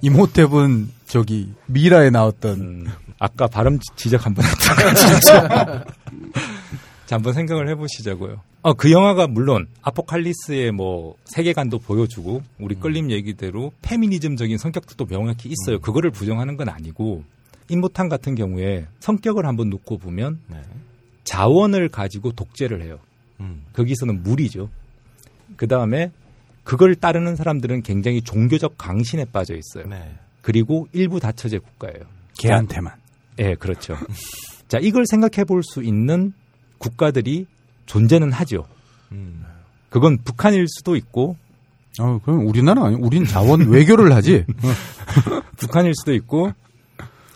[0.04, 2.88] 이모탭은 저기 미라에 나왔던 음,
[3.20, 5.86] 아까 발음 지- 지적 한번 했다가 진짜.
[7.06, 8.42] 자, 한번 생각을 해보시자고요.
[8.64, 15.50] 어, 그 영화가 물론 아포칼리스의 뭐 세계관도 보여주고 우리 끌림 얘기대로 페미니즘적인 성격도 또 명확히
[15.50, 15.80] 있어요.
[15.80, 17.24] 그거를 부정하는 건 아니고
[17.70, 20.62] 임모탄 같은 경우에 성격을 한번 놓고 보면 네.
[21.26, 22.98] 자원을 가지고 독재를 해요.
[23.40, 23.62] 음.
[23.74, 24.70] 거기서는 물이죠.
[25.56, 26.12] 그 다음에
[26.64, 29.88] 그걸 따르는 사람들은 굉장히 종교적 강신에 빠져 있어요.
[29.88, 30.16] 네.
[30.42, 32.06] 그리고 일부 다처제 국가예요.
[32.40, 32.94] 걔한테만.
[33.40, 33.96] 예, 그렇죠.
[34.68, 36.34] 자, 이걸 생각해 볼 수 있는
[36.78, 37.46] 국가들이
[37.86, 38.66] 존재는 하죠.
[39.12, 39.44] 음.
[39.90, 41.38] 그건 북한일 수도 있고,
[42.00, 44.46] 어, 그럼 우리나라 아니 우린 자원 외교를 하지.
[45.58, 46.52] 북한일 수도 있고,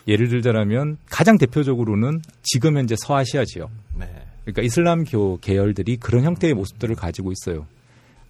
[0.08, 3.70] 예를 들자면 가장 대표적으로는 지금 현재 서아시아 지역.
[3.96, 4.06] 네.
[4.44, 7.66] 그러니까 이슬람교 계열들이 그런 형태의 모습들을 가지고 있어요.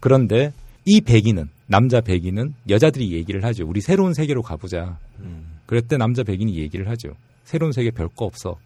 [0.00, 0.52] 그런데
[0.84, 3.66] 이 백인은, 남자 백인은 여자들이 얘기를 하죠.
[3.66, 4.98] 우리 새로운 세계로 가보자.
[5.20, 5.46] 음.
[5.88, 7.14] 때 남자 백인이 얘기를 하죠.
[7.44, 8.58] 새로운 세계 별거 없어.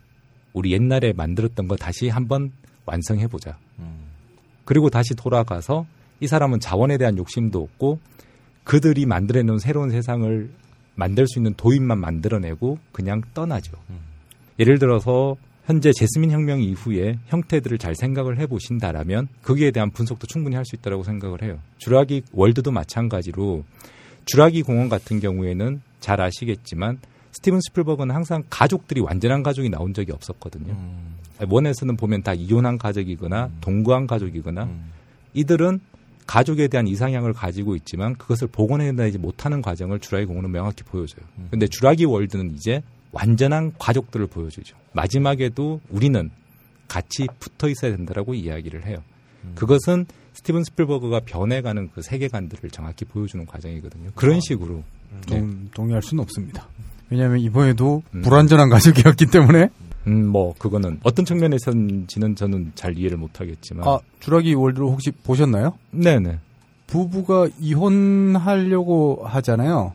[0.55, 2.51] 우리 옛날에 만들었던 거 다시 한번
[2.87, 3.59] 완성해 보자.
[3.79, 4.07] 음.
[4.65, 5.87] 그리고 다시 돌아가서
[6.21, 7.99] 이 사람은 자원에 대한 욕심도 없고
[8.63, 10.51] 그들이 만들어 놓은 새로운 세상을
[10.95, 13.77] 만들 수 있는 도입만 만들어내고 그냥 떠나죠.
[13.91, 13.99] 음.
[14.59, 20.65] 예를 들어서 현재 제스민 혁명 이후에 형태들을 잘 생각을 해보신다라면 거기에 대한 분석도 충분히 할
[20.65, 21.59] 수 있다고 생각을 해요.
[21.79, 23.65] 주라기 월드도 마찬가지로
[24.27, 26.99] 주라기 공원 같은 경우에는 잘 아시겠지만
[27.33, 30.73] 스티븐 스필버그는 항상 가족들이 완전한 가족이 나온 적이 없었거든요.
[30.73, 31.17] 음.
[31.49, 34.91] 원에서는 보면 다 이혼한 가족이거나 동거한 가족이거나 음.
[35.35, 35.81] 이들은
[36.27, 41.25] 가족에 대한 이상향을 가지고 있지만 그것을 복원해내지 못하는 과정을 주라기 공원은 명확히 보여줘요.
[41.39, 41.49] 음.
[41.51, 42.83] 근데 주라기 월드는 이제
[43.15, 44.77] 완전한 가족들을 보여주죠.
[44.93, 46.31] 마지막에도 우리는
[46.89, 48.99] 같이 붙어 있어야 된다라고 이야기를 해요.
[49.55, 54.11] 그것은 스티븐 스필버그가 변해가는 그 세계관들을 정확히 보여주는 과정이거든요.
[54.15, 54.83] 그런 식으로
[55.27, 56.69] 동, 동의할 수는 없습니다.
[57.11, 58.23] 왜냐하면 이번에도 음.
[58.23, 59.69] 불완전한 가족이었기 때문에
[60.07, 65.79] 음, 뭐 그거는 어떤 측면에서인지는 저는 잘 이해를 못하겠지만 아 주라기 월드를 혹시 보셨나요?
[65.93, 66.39] 네네
[66.87, 69.95] 부부가 이혼하려고 하잖아요.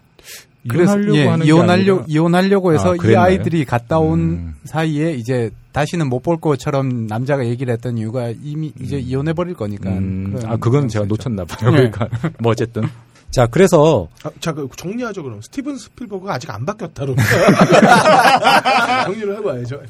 [0.63, 3.15] 이혼하려고 예, 하는 게 이혼하려 아니라 이혼하려고 해서 아, 이?
[3.15, 4.55] 아이들이 갔다 온 음.
[4.65, 9.89] 사이에 이제 다시는 못 볼 것처럼 남자가 얘기를 했던 이유가 이미 이제 이혼해 버릴 거니까.
[9.89, 11.05] 음, 아 그건 제가.
[11.05, 11.71] 놓쳤나 봐요.
[11.71, 11.89] 네.
[11.89, 12.07] 그러니까
[12.39, 12.83] 뭐 어쨌든
[13.31, 15.39] 자 그래서 아, 자, 그 정리하죠, 그럼.
[15.41, 17.15] 스티븐 스필버그가 아직 안 바뀌었다로.
[19.05, 19.81] 정리를 해봐야죠.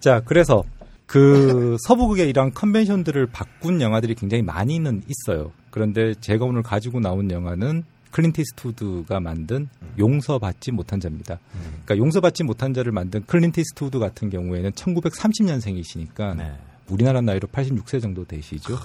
[0.00, 0.62] 자, 그래서
[1.06, 5.52] 그 서부극의 이런 컨벤션들을 바꾼 영화들이 굉장히 많이는 있어요.
[5.70, 11.40] 그런데 제가 오늘 가지고 나온 영화는 클린트 이스트우드가 만든 용서받지 못한 자입니다.
[11.84, 16.52] 그러니까 용서받지 못한 자를 만든 클린트 이스트우드 같은 경우에는 1930년생이시니까 네.
[16.88, 18.78] 우리나라 나이로 86세 정도 되시죠.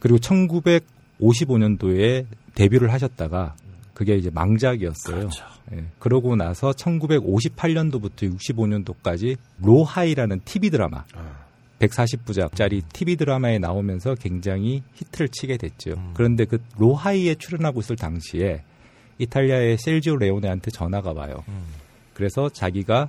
[0.00, 3.54] 그리고 1955년도에 데뷔를 하셨다가
[3.94, 5.30] 그게 이제 망작이었어요.
[5.72, 11.04] 예, 그러고 나서 1958년도부터 65년도까지 로하이드라는 TV 드라마
[11.82, 15.94] 140부작짜리 TV 드라마에 나오면서 굉장히 히트를 치게 됐죠.
[16.14, 18.62] 그런데 그 로하이드에 출연하고 있을 당시에
[19.18, 21.44] 이탈리아의 셀지오 레오네한테 전화가 와요.
[22.14, 23.08] 그래서 자기가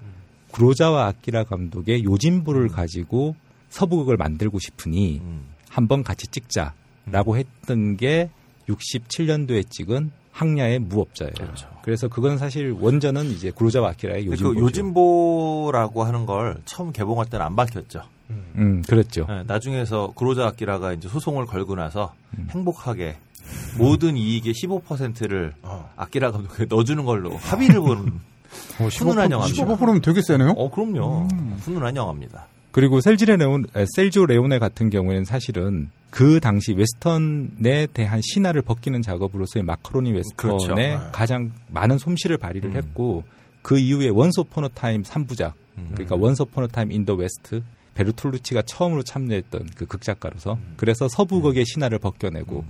[0.52, 3.36] 구로자와 아키라 감독의 요진부를 가지고
[3.70, 5.46] 서부극을 만들고 싶으니 음.
[5.68, 8.30] 한번 같이 찍자라고 했던 게
[8.70, 11.34] 67년도에 찍은 항야의 무업자예요.
[11.34, 11.68] 그렇죠.
[11.84, 14.54] 그래서 그건 사실 원전은 이제 구로자와 아키라의 요진보.
[14.54, 18.04] 그 요진보라고 하는 걸 처음 개봉할 때는 안 밝혔죠.
[18.30, 19.26] 음, 그랬죠.
[19.28, 22.48] 네, 나중에서 구로자 아키라가 이제 소송을 걸고 나서 음.
[22.52, 23.18] 행복하게
[23.78, 25.90] 모든 이익의 15%를 어.
[25.96, 28.08] 아키라 감독에 넣어주는 걸로 합의를 보는
[28.80, 29.66] 어, 훈훈한 영화입니다.
[29.66, 30.52] 15%면 되게 세네요.
[30.52, 31.58] 어 그럼요 음.
[31.60, 32.48] 훈훈한 영화입니다.
[32.72, 39.00] 그리고 셀지레 레온, 에, 셀지오 레오네 같은 경우에는 사실은 그 당시 웨스턴에 대한 신화를 벗기는
[39.02, 40.74] 작업으로서의 마카로니 웨스턴에 그렇죠.
[40.74, 40.98] 네.
[41.12, 42.76] 가장 많은 솜씨를 발휘를 음.
[42.76, 43.24] 했고
[43.62, 45.90] 그 이후에 Once Upon a Time 3부작 음.
[45.94, 47.62] 그러니까 Once Upon a Time in the West
[47.96, 52.66] 베르톨루치가 처음으로 참여했던 그 극작가로서 그래서 서부극의 신화를 벗겨내고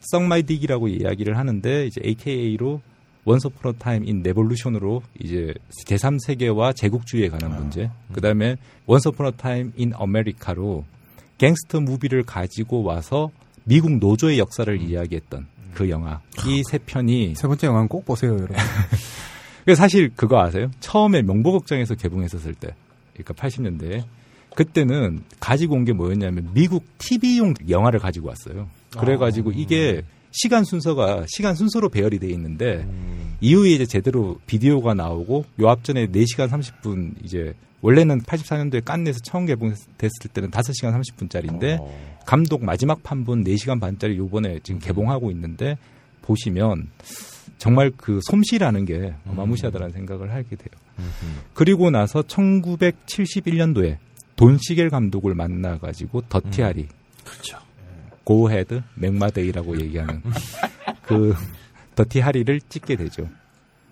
[0.00, 2.80] suck my dick이라고 이야기를 하는데 이제 AKA로
[3.24, 5.54] Upon a Time in Revolution으로 이제
[5.86, 10.84] 제3세계와 제국주의에 관한 문제 그다음에 Once Upon a Time in America로
[11.38, 13.30] gangster movie를 가지고 와서
[13.64, 16.20] 미국 노조의 역사를 이야기했던 그 영화.
[16.46, 18.56] 이 세 편이 세 번째 영화는 꼭 보세요, 여러분.
[19.64, 20.70] 그래서 사실 그거 아세요?
[20.80, 22.74] 처음에 명보극장에서 개봉했었을 때,
[23.14, 24.04] 그러니까 80년대에
[24.54, 28.68] 그때는 가지고 온 게 뭐였냐면 미국 TV용 영화를 가지고 왔어요.
[28.98, 32.86] 그래가지고 이게 시간 순서가 시간 순서로 배열이 돼 있는데
[33.40, 40.30] 이후에 이제 제대로 비디오가 나오고 요 앞전에 4시간 30분 이제 원래는 84년도에 깐네에서 처음 개봉됐을
[40.34, 42.16] 때는 5시간 30분짜리인데 어.
[42.26, 45.78] 감독 마지막 판분 4시간 반짜리 요번에 지금 개봉하고 있는데
[46.22, 46.88] 보시면
[47.58, 50.68] 정말 그 솜씨라는 게 어마무시하다는 생각을 하게 돼요.
[51.54, 53.96] 그리고 나서 1971년도에
[54.40, 56.88] 돈 시겔 감독을 만나가지고 더티하리,
[57.26, 57.58] 그렇죠.
[58.24, 60.22] 고헤드, 맥마데이라고 얘기하는
[61.04, 61.34] 그
[61.94, 63.28] 더티하리를 찍게 되죠.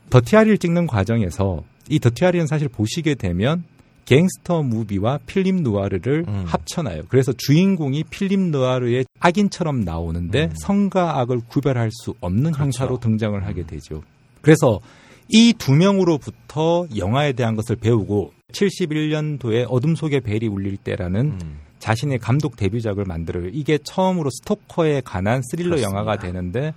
[0.09, 3.65] 더티하리를 찍는 과정에서 이 더티하리는 사실 보시게 되면
[4.07, 6.45] gangster movie와 필름 누아르를 음.
[6.47, 7.03] 합쳐놔요.
[7.11, 14.03] 그래서 주인공이 필름 누아르의 악인처럼 나오는데 선과 악을 구별할 수 없는 형사로 등장을 하게 되죠.
[14.41, 14.81] 그래서
[15.29, 21.59] 이 두 명으로부터 영화에 대한 것을 배우고 71년도에 어둠 속의 벨이 울릴 때라는 음.
[21.79, 23.49] 자신의 감독 데뷔작을 만들어요.
[23.53, 25.91] 이게 처음으로 스토커에 관한 스릴러 그렇습니다.
[25.99, 26.75] 영화가 되는데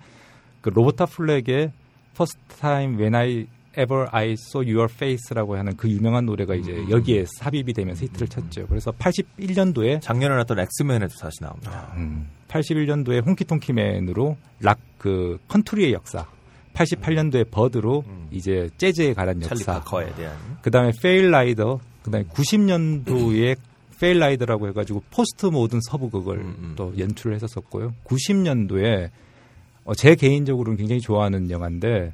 [0.61, 1.71] 그 로버타 플랙의
[2.13, 3.47] First Time When I
[3.79, 6.91] Ever I Saw Your Face라고 하는 그 유명한 노래가 이제 음.
[6.91, 8.67] 여기에 삽입이 되면서 히트를 쳤죠.
[8.67, 11.93] 그래서 81년도에 작년에 나왔던 엑스맨에도 다시 나옵니다.
[11.95, 16.27] 음, 81년도에 홍키통키맨으로 락 그 컨트리의 역사,
[16.73, 20.35] 88년도에 버드로 이제 재즈에 관한 역사, 파커에 대한.
[20.61, 23.57] 그 다음에 페일라이더, 그 다음에 90년도에
[23.99, 26.73] 페일라이더라고 해가지고 포스트모던 서부극을 음, 음.
[26.75, 27.93] 또 연출을 했었었고요.
[28.05, 29.09] 90년도에
[29.83, 32.13] 어, 제 개인적으로는 굉장히 좋아하는 영화인데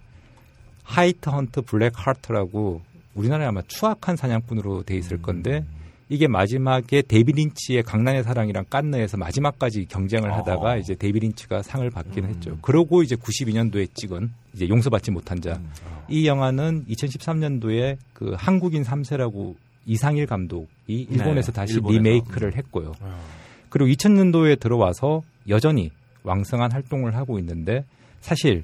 [0.84, 2.82] White Hunter Black Heart라고
[3.14, 5.66] 우리나라에 아마 추악한 사냥꾼으로 돼 있을 건데
[6.10, 10.78] 이게 마지막에 데이빗 린치의 광란의 사랑이랑 깐느에서 마지막까지 경쟁을 하다가 어.
[10.78, 12.58] 이제 데이빗 린치가 상을 받긴 했죠.
[12.62, 15.60] 그러고 이제 92년도에 찍은 이제 용서받지 못한 자.
[16.08, 21.98] 이 영화는 2013년도에 그 한국인 3세라고 이상일 감독이 일본에서 네, 다시 일본에서.
[21.98, 22.94] 리메이크를 했고요.
[23.70, 25.92] 그리고 2000년도에 들어와서 여전히
[26.24, 27.84] 왕성한 활동을 하고 있는데
[28.22, 28.64] 사실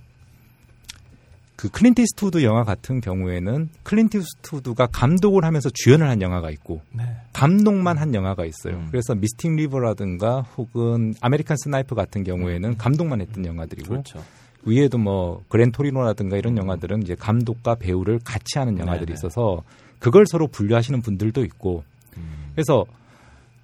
[1.64, 7.06] 그 클린트 이스트우드 영화 같은 경우에는 클린트 이스트우드가 감독을 하면서 주연을 한 영화가 있고 네.
[7.32, 8.76] 감독만 한 영화가 있어요.
[8.76, 8.88] 음.
[8.92, 14.22] 그래서 미스틱 리버라든가 혹은 아메리칸 스나이퍼 같은 경우에는 감독만 했던 영화들이고 그렇죠.
[14.66, 19.14] 위에도 뭐 그랜토리노라든가 이런 영화들은 이제 감독과 배우를 같이 하는 영화들이 네네.
[19.14, 19.64] 있어서
[20.00, 21.86] 그걸 서로 분류하시는 분들도 있고
[22.18, 22.52] 음.
[22.56, 22.84] 그래서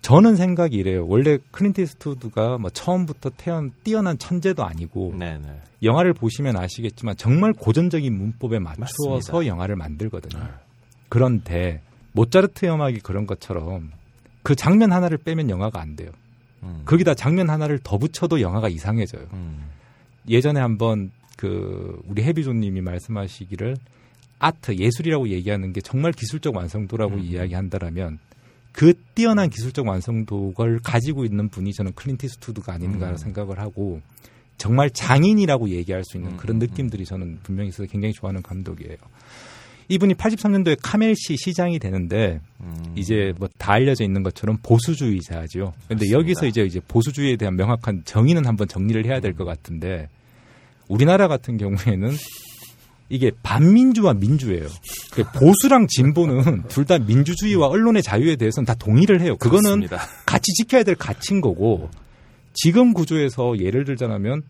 [0.02, 1.06] 저는 생각이 이래요.
[1.08, 5.62] 원래 클린트 이스트우드가 뭐 처음부터 태어난 뛰어난 천재도 아니고 네네.
[5.84, 9.46] 영화를 보시면 아시겠지만 정말 고전적인 문법에 맞추어서 맞습니다.
[9.48, 10.42] 영화를 만들거든요.
[10.44, 10.50] 네.
[11.10, 11.82] 그런데
[12.14, 13.92] 모차르트 음악이 그런 것처럼
[14.44, 16.12] 그 장면 하나를 빼면 영화가 안 돼요.
[16.64, 16.82] 음.
[16.86, 19.28] 거기다 장면 하나를 더 붙여도 영화가 이상해져요.
[19.34, 19.70] 음.
[20.28, 23.78] 예전에 한번 그 우리 해비조님이 말씀하시기를
[24.40, 27.20] 아트 예술이라고 얘기하는 게 정말 기술적 완성도라고 음.
[27.20, 28.20] 이야기한다라면
[28.72, 33.18] 그 뛰어난 기술적 완성도를 가지고 있는 분이 저는 클린트 이스트우드가 아닌가 음.
[33.18, 34.02] 생각을 하고
[34.58, 38.98] 정말 장인이라고 얘기할 수 있는 음, 그런 음, 느낌들이 저는 분명히 있어서 굉장히 좋아하는 감독이에요.
[39.92, 42.94] 이분이 83년도에 카멜시 시장이 되는데 음.
[42.96, 45.74] 이제 뭐 다 알려져 있는 것처럼 보수주의자죠.
[45.88, 46.12] 근데 맞습니다.
[46.18, 50.08] 여기서 이제 이제 보수주의에 대한 명확한 정의는 한번 정리를 해야 될 것 같은데
[50.88, 52.12] 우리나라 같은 경우에는
[53.10, 54.68] 이게 반민주와 민주예요.
[55.12, 59.38] 그 보수랑 진보는 둘 다 민주주의와 언론의 자유에 대해서는 다 동의를 해요.
[59.38, 59.98] 그거는 그렇습니다.
[60.26, 61.90] 같이 지켜야 될 가치인 거고
[62.54, 64.42] 지금 구조에서 예를 들자면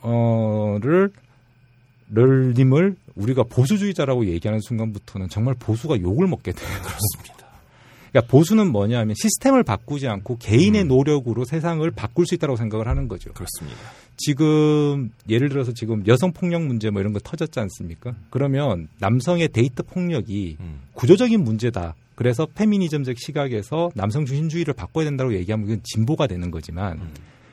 [0.00, 1.10] 어를
[2.10, 6.68] 럴님을 우리가 보수주의자라고 얘기하는 순간부터는 정말 보수가 욕을 먹게 돼요.
[6.82, 7.46] 그렇습니다.
[8.10, 10.88] 그러니까 보수는 뭐냐 하면 시스템을 바꾸지 않고 개인의 음.
[10.88, 13.32] 노력으로 세상을 바꿀 수 있다고 생각을 하는 거죠.
[13.32, 13.78] 그렇습니다.
[14.16, 18.14] 지금 예를 들어서 지금 여성 폭력 문제 뭐 이런 거 터졌지 않습니까?
[18.30, 20.80] 그러면 남성의 데이트 폭력이 음.
[20.94, 21.94] 구조적인 문제다.
[22.14, 27.10] 그래서 페미니즘적 시각에서 남성 중심주의를 바꿔야 된다고 얘기하면 그건 진보가 되는 거지만 음.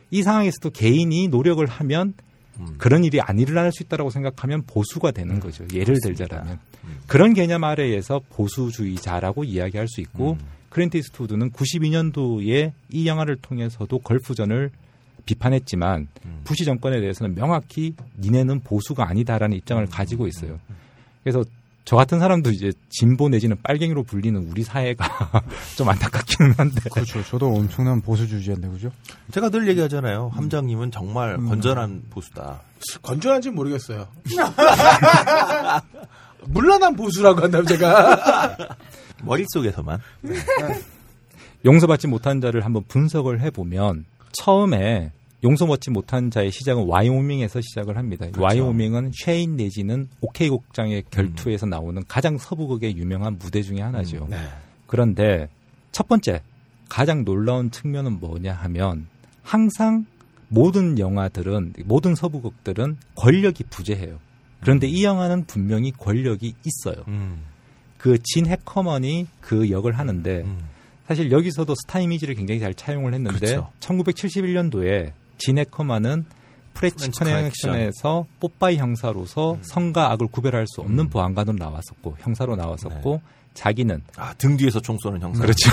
[0.09, 2.13] 이 상황에서도 개인이 노력을 하면
[2.59, 2.67] 음.
[2.77, 5.65] 그런 일이 안 일어날 수 있다고 생각하면 보수가 되는 거죠.
[5.73, 6.25] 예를 그렇습니다.
[6.25, 6.97] 들자라면 음.
[7.07, 10.45] 그런 개념 아래에서 보수주의자라고 이야기할 수 있고 음.
[10.69, 14.71] 클린트 이스트우드는 92년도에 이 영화를 통해서도 걸프전을
[15.25, 16.41] 비판했지만 음.
[16.43, 20.59] 부시 정권에 대해서는 명확히 니네는 보수가 아니다라는 입장을 가지고 있어요.
[21.23, 21.43] 그래서
[21.85, 25.05] 저 같은 사람도 이제 진보 내지는 빨갱이로 불리는 우리 사회가
[25.75, 27.21] 좀 안타깝기는 한데 그렇죠.
[27.23, 28.89] 저도 엄청난 보수주의자인데 그죠?
[29.31, 30.31] 제가 늘 얘기하잖아요.
[30.33, 31.49] 함장님은 정말 음.
[31.49, 32.61] 건전한 보수다.
[33.01, 34.07] 건전한지 모르겠어요.
[36.47, 38.77] 물러난 보수라고 한다면 제가.
[39.23, 39.99] 머릿속에서만.
[41.65, 45.11] 용서받지 못한 자를 한번 분석을 해보면 처음에
[45.43, 48.25] 용서 받지 못한 자의 시작은 와이오밍에서 시작을 합니다.
[48.27, 48.41] 그렇죠.
[48.41, 54.25] 와이오밍은 쉐인 내지는 오케이 곡장의 결투에서 나오는 가장 서부극의 유명한 무대 중에 하나죠.
[54.25, 54.37] 음, 네.
[54.87, 55.49] 그런데
[55.91, 56.41] 첫 번째
[56.87, 59.07] 가장 놀라운 측면은 뭐냐 하면
[59.41, 60.05] 항상
[60.47, 64.19] 모든 영화들은 모든 서부극들은 권력이 부재해요.
[64.61, 67.03] 그런데 이 영화는 분명히 권력이 있어요.
[67.09, 67.41] 음.
[67.97, 70.72] 그진 해커먼이 그 역을 하는데 음.
[71.07, 73.71] 사실 여기서도 스타 이미지를 굉장히 잘 차용을 했는데 그렇죠.
[73.79, 76.25] 1971년도에 진 해커먼은
[76.73, 81.09] 프레치 커넥션에서 뽀빠이 형사로서 성과 악을 구별할 수 없는 음.
[81.09, 83.21] 보안관으로 나왔었고 형사로 나왔었고
[83.53, 85.41] 자기는 아, 등 뒤에서 총 쏘는 형사.
[85.41, 85.69] 그렇죠.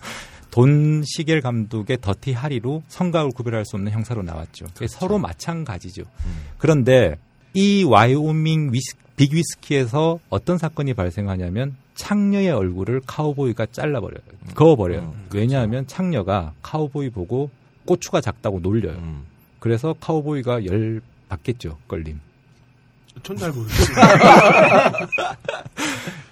[0.50, 4.66] 돈 시겔 감독의 더티 하리로 성각을 구별할 수 없는 형사로 나왔죠.
[4.88, 6.02] 서로 마찬가지죠.
[6.02, 6.42] 음.
[6.56, 7.16] 그런데
[7.52, 14.20] 이 와이오밍 위스, 빅 위스키에서 어떤 사건이 발생하냐면 창녀의 얼굴을 카우보이가 잘라버려요.
[14.54, 15.00] 그어버려요.
[15.00, 17.50] 음, 왜냐하면 창녀가 카우보이 보고
[17.84, 18.94] 고추가 작다고 놀려요.
[18.94, 19.24] 음.
[19.58, 21.76] 그래서 카우보이가 열 받겠죠.
[21.88, 22.20] 걸림.
[23.24, 23.96] 전잘 모르겠어요.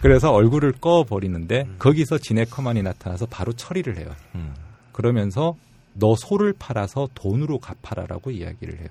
[0.00, 4.06] 그래서 얼굴을 그어버리는데 거기서 진 해크먼이 나타나서 바로 처리를 해요.
[4.36, 4.54] 음.
[4.92, 5.56] 그러면서
[5.94, 8.88] 너 소를 팔아서 돈으로 갚아라라고 이야기를 해요.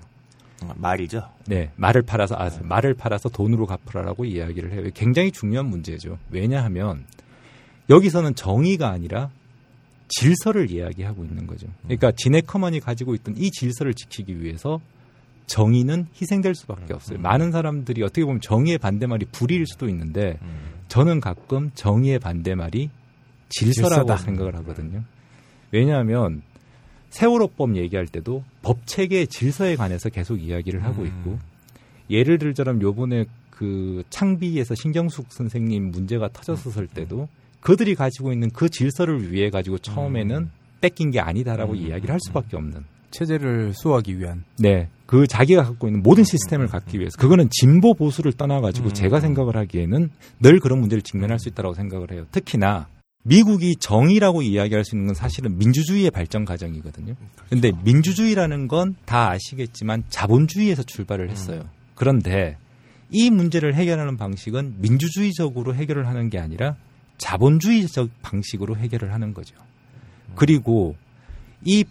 [0.64, 1.30] 음, 말이죠.
[1.48, 4.90] 네, 말을 팔아서 아, 말을 팔아서 돈으로 갚으라라고 이야기를 해요.
[4.94, 6.18] 굉장히 중요한 문제죠.
[6.30, 7.06] 왜냐하면
[7.90, 9.30] 여기서는 정의가 아니라
[10.08, 11.68] 질서를 이야기하고 있는 거죠.
[11.84, 14.80] 그러니까 지네커먼이 가지고 있던 이 질서를 지키기 위해서
[15.48, 17.20] 정의는 희생될 수밖에 없어요.
[17.20, 20.74] 많은 사람들이 어떻게 보면 정의의 반대말이 불의일 수도 있는데 음.
[20.88, 22.90] 저는 가끔 정의의 반대말이
[23.50, 24.18] 질서라고 질서다.
[24.18, 25.04] 생각을 하거든요.
[25.72, 26.42] 왜냐하면
[27.10, 31.08] 세월호법 얘기할 때도 법 체계의 질서에 관해서 계속 이야기를 하고 음.
[31.08, 31.40] 있고
[32.10, 37.28] 예를 들자면 요번에 그 창비에서 신경숙 선생님 문제가 터졌었을 때도
[37.62, 40.50] 그들이 가지고 있는 그 질서를 위해 가지고 처음에는
[40.82, 41.78] 뺏긴 게 아니다라고 음.
[41.78, 44.44] 이야기를 할 수밖에 없는 체제를 수호하기 위한.
[44.60, 44.90] 네.
[45.06, 48.94] 그 자기가 갖고 있는 모든 시스템을 갖기 위해서 그거는 진보 보수를 떠나 가지고 음.
[48.94, 50.10] 제가 생각을 하기에는
[50.42, 52.26] 늘 그런 문제를 직면할 수 있다고 생각을 해요.
[52.32, 52.88] 특히나
[53.28, 57.16] 미국이 정의라고 이야기할 수 있는 건 사실은 민주주의의 발전 과정이거든요.
[57.50, 61.68] 근데 민주주의라는 건 다 아시겠지만 자본주의에서 출발을 했어요.
[61.96, 62.58] 그런데
[63.10, 66.76] 이 문제를 해결하는 방식은 민주주의적으로 해결을 하는 게 아니라
[67.18, 69.56] 자본주의적 방식으로 해결을 하는 거죠.
[70.36, 70.96] 그리고
[71.64, 71.84] 이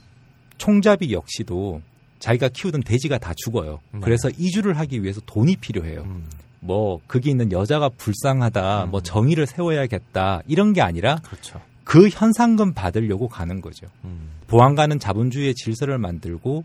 [0.59, 1.82] 총잡이 역시도
[2.20, 3.80] 자기가 키우던 돼지가 다 죽어요.
[3.93, 4.01] 네.
[4.03, 6.03] 그래서 이주를 하기 위해서 돈이 필요해요.
[6.03, 6.24] 음,
[6.65, 8.91] 뭐 거기 있는 여자가 불쌍하다, 음.
[8.91, 11.61] 뭐 정의를 세워야겠다 이런 게 아니라 그렇죠.
[11.85, 13.87] 그 현상금 받으려고 가는 거죠.
[14.05, 16.65] 음, 보안관은 자본주의의 질서를 만들고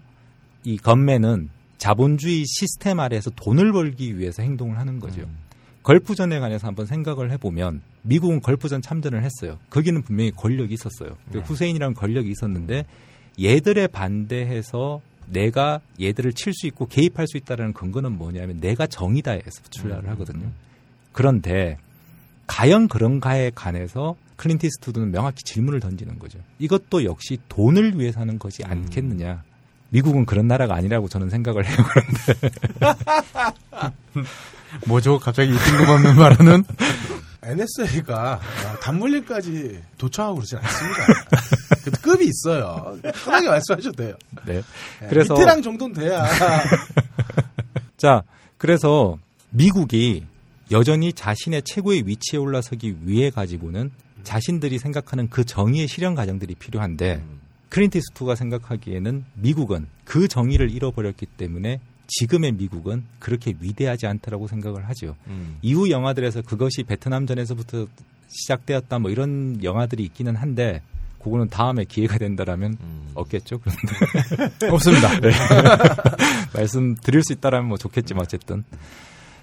[0.64, 5.22] 이 건매는 자본주의 시스템 아래에서 돈을 벌기 위해서 행동을 하는 거죠.
[5.22, 5.38] 음.
[5.84, 9.60] 걸프전에 관해서 한번 생각을 해보면 미국은 걸프전 참전을 했어요.
[9.70, 11.18] 거기는 분명히 권력이 있었어요.
[11.32, 11.44] 그 네.
[11.44, 12.86] 후세인이라는 권력이 있었는데
[13.42, 20.06] 얘들에 반대해서 내가 얘들을 칠 수 있고 개입할 수 있다는 근거는 뭐냐면 내가 정의다에서 출발을
[20.06, 20.10] 음.
[20.12, 20.52] 하거든요.
[21.12, 21.78] 그런데
[22.48, 26.40] 과연 그런가에 관해서 클린트 이스트우드는 명확히 질문을 던지는 거죠.
[26.60, 28.72] 이것도 역시 돈을 위해서 하는 것이 음.
[28.72, 29.44] 않겠느냐.
[29.90, 31.78] 미국은 그런 나라가 아니라고 저는 생각을 해요.
[34.88, 35.20] 뭐죠?
[35.20, 36.64] 갑자기 이 뜬금없는 말하는
[37.50, 38.40] NSA가
[38.82, 41.06] 단물림까지 도청하고 그러진 않습니다.
[41.84, 42.98] 그래도 급이 있어요.
[43.24, 44.16] 편하게 말씀하셔도 돼요.
[44.46, 44.62] 네.
[45.02, 46.26] 네, 그래서- 밑에랑 정도는 돼야.
[47.98, 48.24] 자,
[48.58, 49.18] 그래서
[49.50, 50.26] 미국이
[50.72, 53.92] 여전히 자신의 최고의 위치에 올라서기 위해 가지고는
[54.24, 57.40] 자신들이 생각하는 그 정의의 실현 과정들이 필요한데 음.
[57.96, 61.80] 이스트가 생각하기에는 미국은 그 정의를 잃어버렸기 때문에
[62.10, 65.16] 지금의 미국은 그렇게 위대하지 않다라고 생각을 하죠.
[65.28, 65.58] 음.
[65.62, 67.88] 이후 영화들에서 그것이 베트남전에서부터
[68.28, 70.82] 시작되었다 뭐 이런 영화들이 있기는 한데
[71.24, 73.12] 그거는 다음에 기회가 된다라면 음.
[73.14, 73.60] 없겠죠.
[73.60, 75.20] 그런데 없습니다.
[75.20, 75.32] 네.
[76.54, 78.64] 말씀 드릴 수 있다라면 뭐 좋겠지만 어쨌든.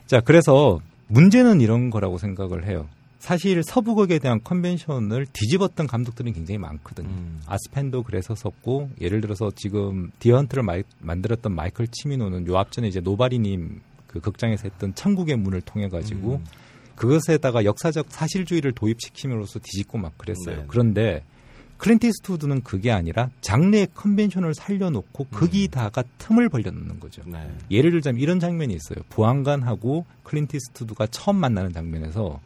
[0.07, 2.89] 자, 그래서 문제는 이런 거라고 생각을 해요.
[3.19, 7.09] 사실 서부극에 대한 convention을 뒤집었던 감독들이 굉장히 많거든요.
[7.09, 7.41] 음.
[7.47, 13.01] 아서 펜도 그랬었었고 예를 들어서 지금 디어 헌터를 마이- 만들었던 마이클 치미노는 요 앞전에 이제
[13.01, 16.45] 노바리님 그 극장에서 했던 천국의 문을 통해 가지고 음.
[16.95, 20.57] 그것에다가 역사적 사실주의를 도입시킴으로써 뒤집고 막 그랬어요.
[20.59, 20.65] 네.
[20.69, 21.23] 그런데
[21.79, 27.23] 클린트 이스트우드는 그게 아니라 장르의 convention을 살려놓고 거기다가 틈을 벌려놓는 거죠.
[27.27, 27.51] 네.
[27.71, 29.05] 예를 들자면 이런 장면이 있어요.
[29.11, 32.41] 보안관하고 클린트 이스트우드가 처음 만나는 장면에서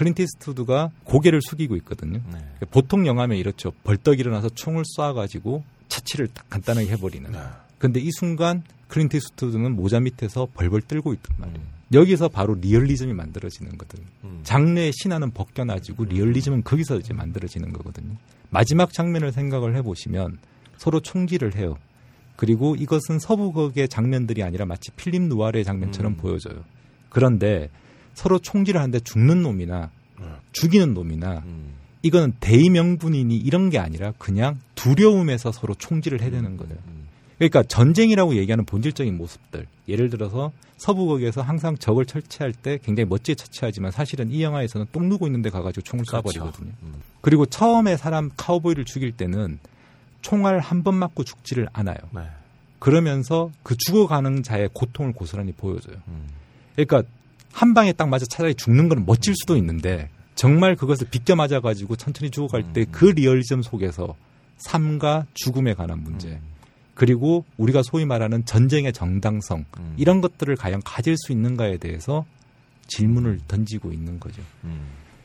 [0.00, 2.22] 클린트 이스트우드가 고개를 숙이고 있거든요.
[2.32, 2.38] 네.
[2.70, 3.70] 보통 영화면 이렇죠.
[3.84, 7.30] 벌떡 일어나서 총을 쏴가지고 처치를 딱 간단하게 해버리는.
[7.76, 11.58] 근데 이 순간 클린트 이스트우드는 모자 밑에서 벌벌 떨고 있단 말이에요.
[11.58, 11.68] 음.
[11.92, 14.06] 여기서 바로 리얼리즘이 만들어지는 거거든요.
[14.24, 14.40] 음.
[14.42, 18.16] 장르의 신화는 벗겨나지고 리얼리즘은 거기서 이제 만들어지는 거거든요.
[18.48, 20.38] 마지막 장면을 생각을 해보시면
[20.78, 21.76] 서로 총질을 해요.
[22.36, 26.16] 그리고 이것은 서부극의 장면들이 아니라 마치 필름 누아르의 장면처럼 음.
[26.16, 26.64] 보여져요.
[27.10, 27.68] 그런데
[28.20, 29.88] 서로 총질을 하는데 죽는 놈이나
[30.52, 31.72] 죽이는 놈이나 음.
[32.02, 36.74] 이거는 대의명분이니 이런 게 아니라 그냥 두려움에서 서로 총질을 해대는 거예요.
[36.86, 37.08] 음.
[37.38, 39.66] 그러니까 전쟁이라고 얘기하는 본질적인 모습들.
[39.88, 45.26] 예를 들어서 서부극에서 항상 적을 처치할 때 굉장히 멋지게 처치하지만 사실은 이 영화에서는 똥 누고
[45.26, 46.72] 있는 데 가가지고 총을 쏴버리거든요.
[46.82, 46.94] 음.
[47.22, 49.58] 그리고 처음에 사람 카우보이를 죽일 때는
[50.20, 51.96] 총알 한 번 맞고 죽지를 않아요.
[52.14, 52.20] 네.
[52.78, 55.96] 그러면서 그 죽어가는 자의 고통을 고스란히 보여줘요.
[56.08, 56.26] 음.
[56.76, 57.02] 그러니까
[57.52, 61.96] 한 방에 딱 맞아 차라리 죽는 건 멋질 수도 있는데 정말 그것을 비껴 맞아 가지고
[61.96, 64.14] 천천히 죽어갈 때 그 리얼리즘 속에서
[64.58, 66.40] 삶과 죽음에 관한 문제
[66.94, 69.94] 그리고 우리가 소위 말하는 전쟁의 정당성 음.
[69.96, 72.26] 이런 것들을 과연 가질 수 있는가에 대해서
[72.88, 74.42] 질문을 던지고 있는 거죠.
[74.64, 74.80] 음.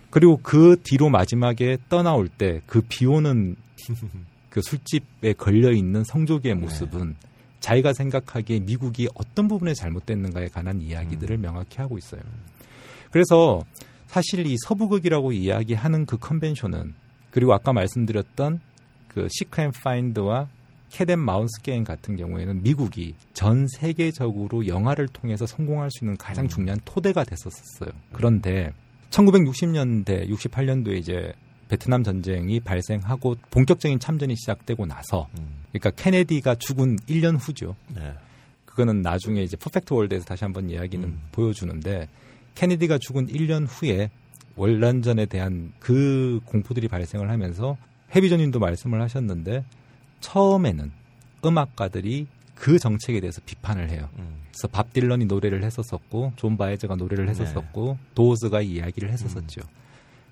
[0.10, 3.56] 그리고 그 뒤로 마지막에 떠나올 때 그 비오는
[4.50, 7.16] 그 술집에 걸려 있는 성조기의 모습은
[7.60, 12.22] 자기가 생각하기에 미국이 어떤 부분에 잘못됐는가에 관한 이야기들을 명확히 하고 있어요.
[13.12, 13.64] 그래서
[14.08, 16.93] 사실 이 서부극이라고 이야기하는 그 컨벤션은
[17.32, 18.60] 그리고 아까 말씀드렸던
[19.08, 20.48] 그 seek and find와
[20.89, 26.47] cat and mouse 게임 같은 경우에는 미국이 전 세계적으로 영화를 통해서 성공할 수 있는 가장
[26.47, 27.89] 중요한 토대가 됐었어요.
[28.14, 28.72] 그런데
[29.10, 31.34] 1960년대, 68년도에 이제
[31.68, 35.64] 베트남 전쟁이 발생하고 본격적인 참전이 시작되고 나서 음.
[35.80, 37.76] 그러니까 케네디가 죽은 1년 후죠.
[37.94, 38.14] 네.
[38.66, 41.22] 그거는 나중에 이제 퍼펙트 월드에서 다시 한번 이야기는 음.
[41.32, 42.08] 보여주는데
[42.56, 44.10] 케네디가 죽은 1년 후에
[44.56, 47.78] 월남전에 대한 그 공포들이 발생을 하면서
[48.16, 49.66] 해비전님도 말씀을 하셨는데
[50.22, 50.92] 처음에는
[51.44, 54.08] 음악가들이 그 정책에 대해서 비판을 해요.
[54.18, 54.44] 음.
[54.50, 59.62] 그래서 밥 딜런이 노래를 했었었고 존 바에즈가 노래를 했었었고 도어즈가 이야기를 했었었죠.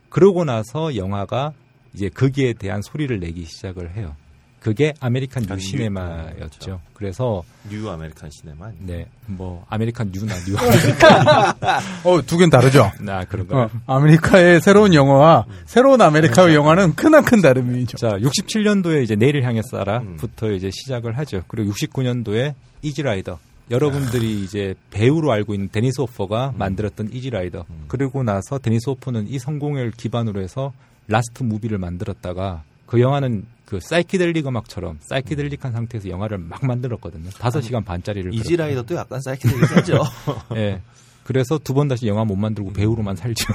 [0.08, 1.52] 그러고 나서 영화가
[1.94, 4.16] 이제 거기에 대한 소리를 내기 시작을 해요.
[4.64, 6.36] 그게 American New 아, New- Cinema였죠.
[6.38, 6.82] 그렇죠.
[6.94, 8.72] 그래서 New American Cinema.
[8.80, 10.56] 네, 뭐 American New나 New
[12.10, 12.90] 어, 두 개는 다르죠?
[13.02, 13.64] 나 그런 거.
[13.64, 17.98] 어, 아메리카의 새로운 영화와 새로운 아메리카의 영화는 크나큰 다름이죠.
[17.98, 21.44] 자, 67년도에 이제 내일을 향해 쏴라부터 이제 시작을 하죠.
[21.50, 22.54] 그리고 69년도에
[22.84, 23.40] 이지라이더
[23.70, 27.66] 여러분들이 이제 배우로 알고 있는 데니스 호퍼가 만들었던 이지라이더.
[27.90, 30.72] 그리고 나서 데니스 호퍼는 이 성공을 기반으로 해서
[31.08, 37.30] 라스트 무비를 만들었다가 그 영화는 그 사이키델릭 음악처럼 psychedelic한 상태에서 영화를 막 만들었거든요.
[37.32, 38.34] 다섯 시간 반짜리를.
[38.34, 40.04] 이지라이더도 약간 psychedelic하죠.
[40.56, 40.82] 예.
[41.24, 43.46] 그래서 두 번 다시 영화 못 만들고 배우로만 살죠.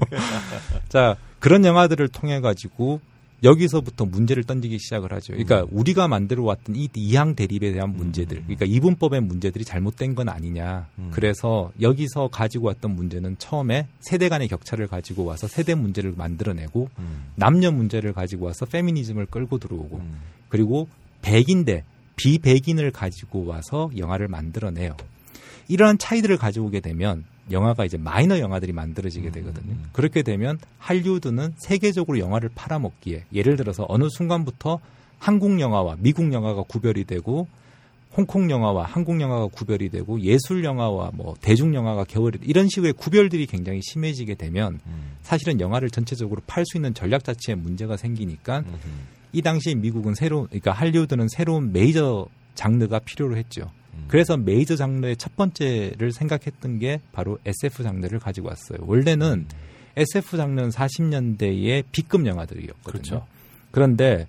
[0.88, 3.00] 자, 그런 영화들을 통해 가지고
[3.42, 5.32] 여기서부터 문제를 던지기 시작을 하죠.
[5.32, 10.88] 그러니까 우리가 만들어 왔던 이 이항 대립에 대한 문제들, 그러니까 이분법의 문제들이 잘못된 건 아니냐.
[10.98, 11.10] 음.
[11.12, 17.26] 그래서 여기서 가지고 왔던 문제는 처음에 세대 간의 격차를 가지고 와서 세대 문제를 만들어내고 음.
[17.36, 20.20] 남녀 문제를 가지고 와서 페미니즘을 끌고 들어오고 음.
[20.48, 20.88] 그리고
[21.22, 21.84] 백인 대
[22.16, 24.96] 비백인을 가지고 와서 영화를 만들어내요.
[25.68, 29.74] 이러한 차이들을 가져오게 되면 영화가 이제 마이너 영화들이 만들어지게 되거든요.
[29.92, 34.80] 그렇게 되면 할리우드는 세계적으로 영화를 팔아먹기에 예를 들어서 어느 순간부터
[35.18, 37.48] 한국 영화와 미국 영화가 구별이 되고
[38.16, 43.46] 홍콩 영화와 한국 영화가 구별이 되고 예술 영화와 뭐 대중 영화가 겨울이 이런 식의 구별들이
[43.46, 45.16] 굉장히 심해지게 되면 음.
[45.22, 49.06] 사실은 영화를 전체적으로 팔 수 있는 전략 자체에 문제가 생기니까 음.
[49.32, 53.70] 이 당시 미국은 새로운 그러니까 할리우드는 새로운 메이저 장르가 필요로 했죠.
[53.98, 54.04] 음.
[54.08, 58.78] 그래서 메이저 장르의 첫 번째를 생각했던 게 바로 SF 장르를 가지고 왔어요.
[58.82, 59.46] 원래는
[59.96, 62.82] SF 장르는 40년대의 B급 영화들이었거든요.
[62.84, 63.26] 그렇죠.
[63.70, 64.26] 그런데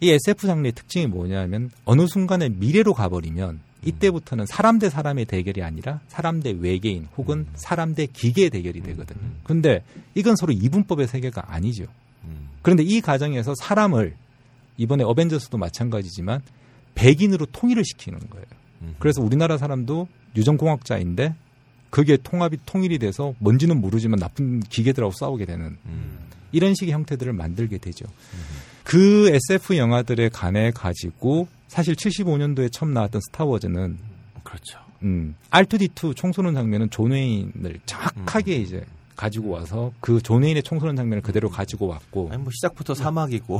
[0.00, 6.00] 이 SF 장르의 특징이 뭐냐면 어느 순간에 미래로 가버리면 이때부터는 사람 대 사람의 대결이 아니라
[6.08, 9.20] 사람 대 외계인 혹은 사람 대 기계의 대결이 되거든요.
[9.44, 9.82] 근데
[10.14, 11.84] 이건 서로 이분법의 세계가 아니죠.
[12.24, 12.48] 음.
[12.62, 14.14] 그런데 이 과정에서 사람을
[14.76, 16.40] 이번에 어벤져스도 마찬가지지만
[16.94, 18.46] 백인으로 통일을 시키는 거예요.
[18.82, 18.94] 음.
[18.98, 21.34] 그래서 우리나라 사람도 유전공학자인데
[21.90, 26.18] 그게 통합이 통일이 돼서 뭔지는 모르지만 나쁜 기계들하고 싸우게 되는 음.
[26.52, 28.06] 이런 식의 형태들을 만들게 되죠.
[28.84, 33.98] 그 SF 영화들에 관해 가지고 사실 75년도에 처음 나왔던 스타워즈는
[34.42, 34.78] 그렇죠.
[35.02, 41.22] 음, R2D2 총쏘는 장면은 존 웨인을 정확하게 이제 가지고 와서 그 존 웨인의 총쏘는 장면을
[41.22, 43.58] 그대로 가지고 왔고 아니 뭐 시작부터 사막이고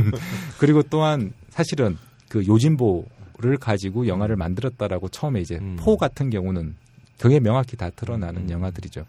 [0.58, 1.96] 그리고 또한 사실은
[2.28, 5.76] 그 요짐보를 가지고 영화를 만들었다라고 처음에 이제 음.
[5.78, 6.74] four 같은 경우는
[7.18, 8.50] 그게 명확히 다 드러나는 음.
[8.50, 9.06] 영화들이죠.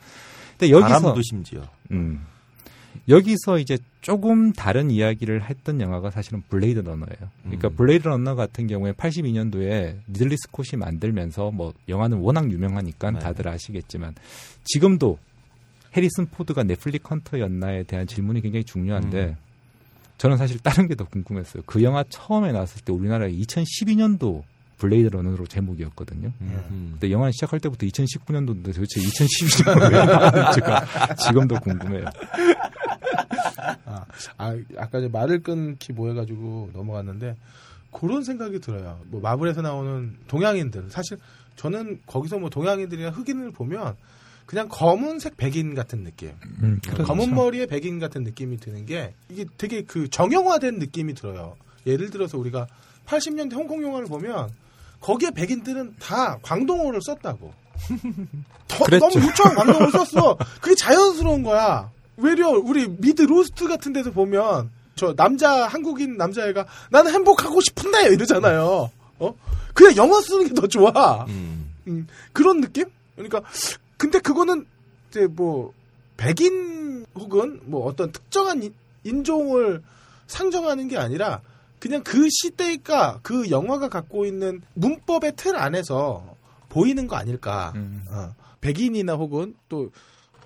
[0.58, 1.68] 근데 여기서 심지어.
[1.92, 2.26] 음.
[3.10, 7.30] 여기서 이제 조금 다른 이야기를 했던 영화가 사실은 블레이드 러너예요.
[7.44, 7.76] 그러니까 음.
[7.76, 13.20] 블레이드 러너 같은 경우에 82년도에 리들리 스콧이 만들면서 뭐 영화는 워낙 유명하니까 네.
[13.20, 14.16] 다들 아시겠지만
[14.64, 15.18] 지금도
[15.96, 19.36] 해리슨 포드가 replicant였나에 대한 질문이 굉장히 중요한데 음.
[20.22, 21.64] 저는 사실 다른 게 더 궁금했어요.
[21.66, 24.44] 그 영화 처음에 나왔을 때 우리나라에 2012년도
[24.78, 26.32] 블레이드 러너로 제목이었거든요.
[26.42, 26.90] 음.
[26.92, 32.06] 근데 영화 시작할 때부터 2019년도인데 도대체 2012년도 왜 나왔는지가 지금도 궁금해요.
[33.86, 34.06] 아,
[34.38, 37.36] 아, 아까 이제 말을 끊기 뭐 해가지고 넘어갔는데
[37.92, 39.00] 그런 생각이 들어요.
[39.06, 41.18] 뭐 마블에서 나오는 동양인들 사실
[41.56, 43.96] 저는 거기서 뭐 동양인들이나 흑인을 보면
[44.52, 46.34] 그냥 검은색 백인 같은 느낌.
[46.62, 47.06] 음, 그렇죠.
[47.06, 51.56] 검은 머리에 백인 같은 느낌이 드는 게 이게 되게 그 정형화된 느낌이 들어요.
[51.88, 52.68] 예를 들어서 우리가
[53.08, 54.50] 80년대 홍콩 영화를 보면
[55.00, 57.54] 거기에 백인들은 다 광동어를 썼다고.
[58.68, 58.86] 더-.
[59.00, 60.38] 너무 유창한 광동어를 썼어.
[60.60, 61.90] 그게 자연스러운 거야.
[62.18, 68.92] 외려 우리 미드 로스트 같은 데서 보면 저 남자 한국인 남자애가 나는 행복하고 싶은데 이러잖아요.
[69.20, 69.36] 어?
[69.74, 71.24] 그냥 영어 쓰는 게 더 좋아.
[71.30, 71.72] 음.
[71.88, 72.84] 음, 그런 느낌?
[73.16, 73.42] 그러니까
[74.02, 74.66] 근데 그거는
[75.10, 75.74] 이제 뭐
[76.18, 78.74] 백인 혹은 뭐 어떤 특정한 인-
[79.04, 79.82] 인종을
[80.28, 81.42] 상정하는 게 아니라
[81.80, 86.36] 그냥 그 시대가 그 영화가 갖고 있는 문법의 틀 안에서
[86.70, 87.74] 보이는 거 아닐까.
[87.76, 88.04] 음.
[88.10, 89.90] 어, 백인이나 혹은 또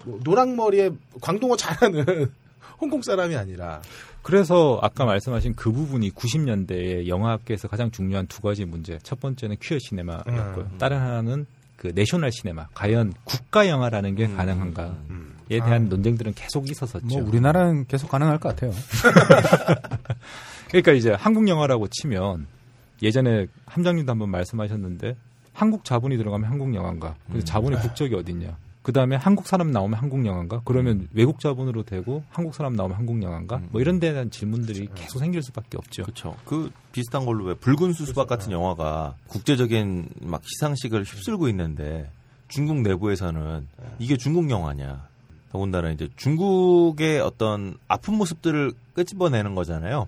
[0.04, 2.32] 뭐 노랑머리에 광동어 잘하는
[2.80, 3.82] 홍콩 사람이 아니라
[4.22, 9.00] 그래서 아까 말씀하신 그 부분이 90년대에 영화학계에서 가장 중요한 두 가지 문제.
[9.02, 10.70] 첫 번째는 퀴어 시네마였고요.
[10.72, 10.78] 음.
[10.78, 11.48] 다른 하나는
[11.86, 12.70] 그 내셔널 시네마.
[12.74, 14.36] 과연 국가 영화라는 게 음.
[14.36, 15.36] 가능한가에 음.
[15.48, 17.06] 대한 논쟁들은 계속 있었었죠.
[17.06, 18.74] 뭐 우리나라는 계속 가능할 것 같아요.
[20.70, 22.48] 그러니까 이제 한국 영화라고 치면
[23.04, 25.16] 예전에 함장님도 한번 말씀하셨는데
[25.54, 27.14] 한국 자본이 들어가면 한국 영화인가?
[27.28, 27.46] 근데 음.
[27.46, 28.58] 자본의 국적이 어딨냐?
[28.86, 30.62] 그 다음에 한국 사람 나오면 한국 영화인가?
[30.64, 33.56] 그러면 외국 자본으로 되고 한국 사람 나오면 한국 영화인가?
[33.56, 33.70] 음.
[33.72, 36.04] 뭐 이런 데에 대한 질문들이 계속 생길 수밖에 없죠.
[36.04, 36.36] 그렇죠.
[36.46, 42.12] 그 비슷한 걸로 왜 붉은 수수박 같은 영화가 국제적인 막 시상식을 휩쓸고 있는데
[42.48, 43.68] 중국 내부에서는
[43.98, 45.08] 이게 중국 영화냐.
[45.52, 50.08] 더군다나 이제 중국의 어떤 아픈 모습들을 끄집어내는 거잖아요.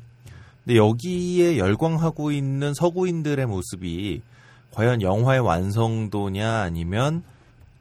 [0.63, 4.21] 근데 여기에 열광하고 있는 서구인들의 모습이
[4.69, 7.23] 과연 영화의 완성도냐 아니면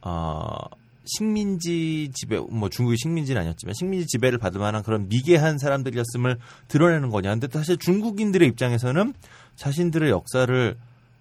[0.01, 0.57] 어
[1.07, 6.39] 식민지 지배 뭐 중국이 식민지는 아니었지만 식민지 지배를 받을 만한 그런 미개한 사람들이었음을
[6.69, 7.31] 드러내는 거냐.
[7.31, 9.15] 근데 사실 중국인들의 입장에서는
[9.57, 10.77] 자신들의 역사를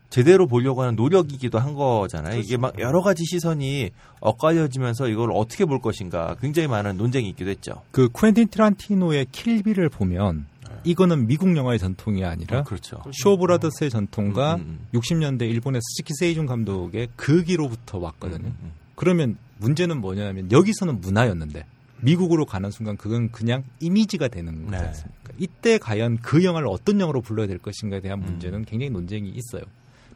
[0.09, 2.39] 제대로 보려고 하는 노력이기도 한 거잖아요.
[2.39, 3.89] 이게 막 여러 가지 시선이
[4.21, 7.81] 엇갈려지면서 이걸 어떻게 볼 것인가 굉장히 많은 논쟁이 있기도 했죠.
[7.91, 10.45] 그 쿠엔틴 타란티노의 킬빌을 보면
[10.86, 13.01] 이거는 미국 영화의 전통이 아니라 그렇죠.
[13.11, 14.99] 쇼브라더스의 전통과 음, 음, 음.
[14.99, 18.47] 60년대 일본의 스즈키 세이준 감독의 극기로부터 왔거든요.
[18.47, 18.71] 음, 음.
[18.95, 21.65] 그러면 문제는 뭐냐면 여기서는 문화였는데
[22.01, 24.87] 미국으로 가는 순간 그건 그냥 이미지가 되는 거지 네.
[24.87, 25.33] 않습니까?
[25.37, 28.25] 이때 과연 그 영화를 어떤 영화로 불러야 될 것인가에 대한 음.
[28.25, 29.63] 문제는 굉장히 논쟁이 있어요.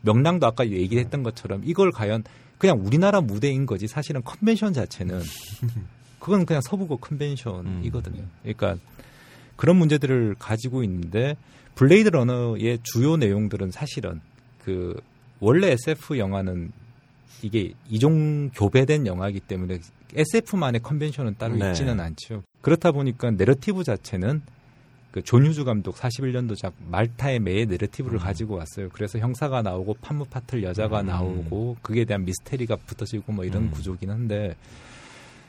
[0.02, 2.24] 명량도 아까 얘기했던 것처럼 이걸 과연
[2.58, 5.22] 그냥 우리나라 무대인 거지 사실은 컨벤션 자체는
[6.20, 8.24] 그건 그냥 서부극 convention이거든요.
[8.44, 8.78] 그러니까
[9.56, 11.36] 그런 문제들을 가지고 있는데
[11.76, 14.20] 블레이드 러너의 주요 내용들은 사실은
[14.64, 15.00] 그
[15.40, 16.72] 원래 SF 영화는
[17.42, 19.80] 이게 이종 교배된 영화이기 때문에
[20.14, 21.70] SF만의 컨벤션은 따로 네.
[21.70, 22.44] 있지는 않죠.
[22.62, 24.42] 그렇다 보니까 내러티브 자체는
[25.12, 28.22] 그 존유주 감독 41년도작 말타의 매의 내러티브를 음.
[28.22, 28.90] 가지고 왔어요.
[28.90, 31.08] 그래서 형사가 나오고 판무 파틀 여자가 음.
[31.08, 33.72] 나오고 그에 대한 미스테리가 붙어지고 뭐 이런 음.
[33.72, 34.56] 구조긴 한데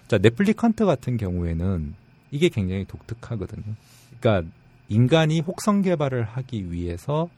[0.09, 1.95] 자 넷플리컨트 같은 경우에는
[2.31, 3.75] 이게 굉장히 독특하거든요.
[4.19, 4.51] 그러니까
[4.89, 7.29] 인간이 혹성 개발을 하기 위해서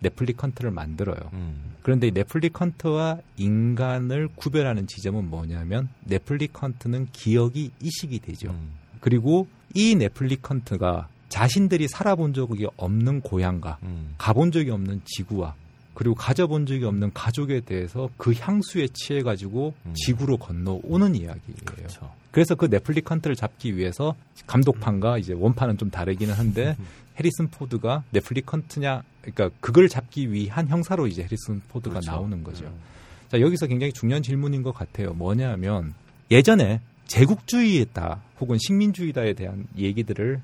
[0.00, 1.18] replicant를 만들어요.
[1.32, 1.74] 음.
[1.82, 8.50] 그런데 이 replicant와 인간을 구별하는 지점은 뭐냐면 replicant는 기억이 이식이 되죠.
[8.50, 8.70] 음.
[9.00, 14.14] 그리고 이 replicant가 자신들이 살아본 적이 없는 고향과 음.
[14.18, 15.54] 가본 적이 없는 지구와
[15.94, 19.94] 그리고 가져본 적이 없는 가족에 대해서 그 향수에 취해 가지고 음.
[19.94, 21.56] 지구로 건너오는 이야기예요.
[21.64, 22.10] 그렇죠.
[22.30, 24.16] 그래서 그 replicant를 잡기 위해서
[24.46, 26.76] 감독판과 이제 원판은 좀 다르기는 한데
[27.18, 32.10] 해리슨 포드가 replicant냐 그러니까 그걸 잡기 위한 형사로 이제 해리슨 포드가 그렇죠.
[32.10, 32.66] 나오는 거죠.
[32.66, 32.80] 음.
[33.28, 35.12] 자 여기서 굉장히 중요한 질문인 것 같아요.
[35.14, 35.94] 뭐냐면
[36.30, 40.40] 예전에 제국주의다 혹은 식민주의다에 대한 얘기들을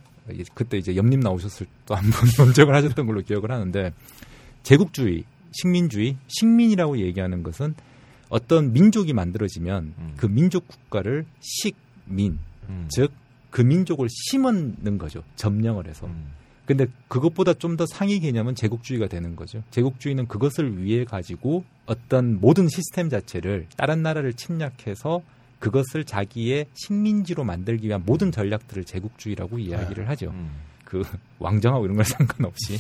[0.55, 3.93] 그때 이제 염님 나오셨을 때한번 논쟁을 하셨던 걸로 기억을 하는데
[4.63, 7.75] 제국주의, 식민주의, 식민이라고 얘기하는 것은
[8.29, 10.15] 어떤 민족이 만들어지면 음.
[10.17, 12.89] 그 민족 국가를 식민, 음.
[12.91, 15.25] 즉그 민족을 심는 거죠.
[15.37, 16.07] 점령을 해서.
[16.07, 16.40] 음.
[16.71, 19.63] 근데 그것보다 좀 더 상위 개념은 제국주의가 되는 거죠.
[19.73, 25.23] 제국주의는 그것을 위해 가지고 어떤 모든 시스템 자체를 다른 나라를 침략해서
[25.59, 30.31] 그것을 자기의 식민지로 만들기 위한 모든 전략들을 제국주의라고 이야기를 하죠.
[30.31, 30.51] 음.
[30.85, 31.03] 그
[31.41, 32.79] 왕정하고 이런 걸 상관없이.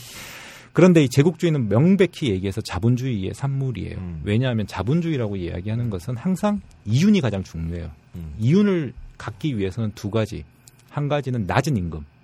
[0.72, 3.99] 그런데 이 제국주의는 명백히 얘기해서 자본주의의 산물이에요.
[3.99, 4.20] 음.
[4.22, 7.91] 왜냐하면 자본주의라고 이야기하는 것은 항상 이윤이 가장 중요해요.
[8.14, 8.34] 음.
[8.38, 10.45] 이윤을 갖기 위해서는 두 가지.
[10.91, 12.19] 한 가지는 낮은 임금, 음.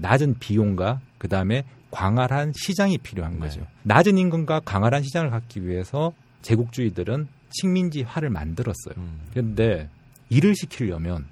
[0.00, 3.60] 낮은 비용과 그 다음에 광활한 시장이 필요한 거죠.
[3.60, 3.66] 네.
[3.84, 6.12] 낮은 임금과 광활한 시장을 갖기 위해서
[6.42, 8.94] 제국주의들은 식민지화를 만들었어요.
[8.96, 9.20] 음.
[9.30, 9.88] 그런데
[10.28, 11.26] 일을 시키려면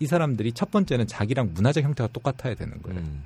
[0.00, 2.98] 이 사람들이 첫 번째는 자기랑 문화적 형태가 똑같아야 되는 거예요.
[3.00, 3.22] 음.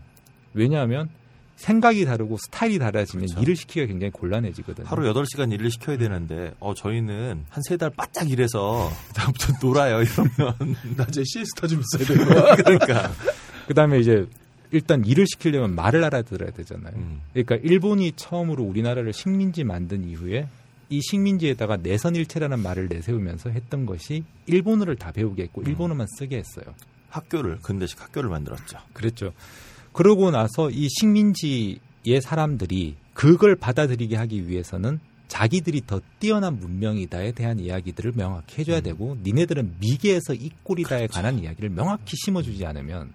[0.52, 1.08] 왜냐하면
[1.56, 3.40] 생각이 다르고 스타일이 달라지면 그렇죠.
[3.42, 4.86] 일을 시키기가 굉장히 곤란해지거든요.
[4.86, 10.76] 하루 8시간 일을 시켜야 되는데 어 저희는 한 세 달 바짝 일해서 다음부터 놀아요 이러면
[10.98, 12.56] 낮에 시에스타 좀 있어야 되는 거야.
[12.60, 13.10] 그러니까
[13.68, 14.26] 그다음에 이제
[14.70, 16.94] 일단 일을 시키려면 말을 알아들어야 되잖아요.
[16.96, 17.20] 음.
[17.32, 20.48] 그러니까 일본이 처음으로 우리나라를 식민지 만든 이후에
[20.88, 25.66] 이 식민지에다가 내선일체라는 말을 내세우면서 했던 것이 일본어를 다 배우게 했고 음.
[25.66, 26.74] 일본어만 쓰게 했어요.
[27.08, 28.78] 학교를 근대식 학교를 만들었죠.
[28.92, 29.32] 그랬죠.
[29.92, 38.12] 그러고 나서 이 식민지의 사람들이 그걸 받아들이게 하기 위해서는 자기들이 더 뛰어난 문명이다에 대한 이야기들을
[38.14, 38.82] 명확히 해줘야 음.
[38.82, 43.10] 되고 니네들은 미개에서 이 꼴이다에 관한 이야기를 명확히 심어주지 않으면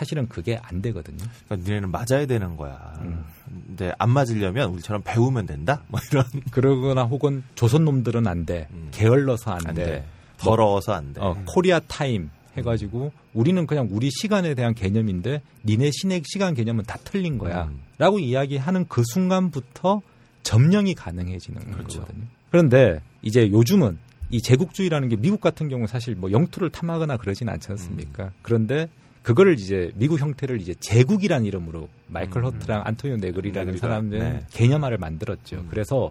[0.00, 1.18] 사실은 그게 안 되거든요.
[1.44, 2.94] 그러니까 니네는 맞아야 되는 거야.
[3.02, 3.22] 음.
[3.66, 5.82] 근데 안 맞으려면 우리처럼 배우면 된다.
[5.88, 8.66] 뭐 이런 그러거나 혹은 조선 놈들은 안 돼.
[8.70, 8.88] 음.
[8.92, 9.84] 게을러서 안, 안 돼.
[9.84, 10.04] 돼.
[10.38, 11.20] 더러워서 안 돼.
[11.20, 16.98] 어, 코리아 타임 해가지고 우리는 그냥 우리 시간에 대한 개념인데 니네 식의 시간 개념은 다
[17.04, 17.64] 틀린 거야.
[17.64, 17.82] 음.
[17.98, 20.00] 라고 이야기하는 그 순간부터
[20.44, 22.00] 점령이 가능해지는 그렇죠.
[22.00, 22.24] 거거든요.
[22.50, 23.98] 그런데 이제 요즘은
[24.30, 28.24] 이 제국주의라는 게 미국 같은 경우 사실 뭐 영토를 탐하거나 그러진 않지 않습니까?
[28.24, 28.30] 음.
[28.40, 28.88] 그런데
[29.22, 32.46] 그거를 이제 미국 형태를 이제 제국이라는 이름으로 마이클 음.
[32.46, 34.46] 허트랑 안토니오 네그리라는 사람들은 네.
[34.50, 35.56] 개념화를 만들었죠.
[35.56, 35.66] 음.
[35.70, 36.10] 그래서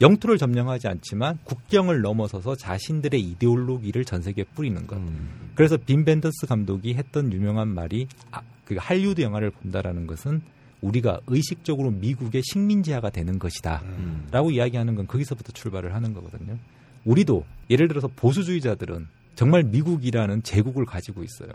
[0.00, 4.96] 영토를 점령하지 않지만 국경을 넘어서서 자신들의 이데올로기를 전 세계에 뿌리는 것.
[4.96, 5.50] 음.
[5.54, 10.40] 그래서 빈 벤더스 감독이 했던 유명한 말이 아, 그 할리우드 영화를 본다라는 것은
[10.80, 13.82] 우리가 의식적으로 미국의 식민지화가 되는 것이다.
[13.84, 14.26] 음.
[14.30, 16.56] 라고 이야기하는 건 거기서부터 출발을 하는 거거든요.
[17.04, 21.50] 우리도 예를 들어서 보수주의자들은 정말 미국이라는 제국을 가지고 있어요.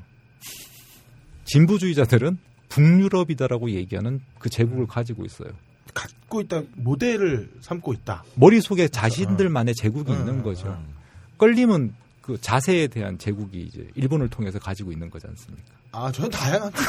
[1.45, 2.37] 진보주의자들은
[2.69, 5.49] 북유럽이다라고 얘기하는 그 제국을 가지고 있어요.
[5.93, 8.23] 갖고 있다 모델을 삼고 있다.
[8.35, 10.67] 머릿속에 자신들만의 제국이 음, 있는 거죠.
[10.67, 10.93] 음.
[11.37, 15.63] 끌림은 그 자세에 대한 제국이 이제 일본을 통해서 가지고 있는 거지 않습니까?
[15.91, 16.81] 아, 저는 다양합니다.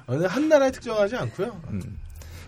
[0.06, 1.60] 어느 한 나라에 특정하지 않고요.
[1.70, 1.98] 음.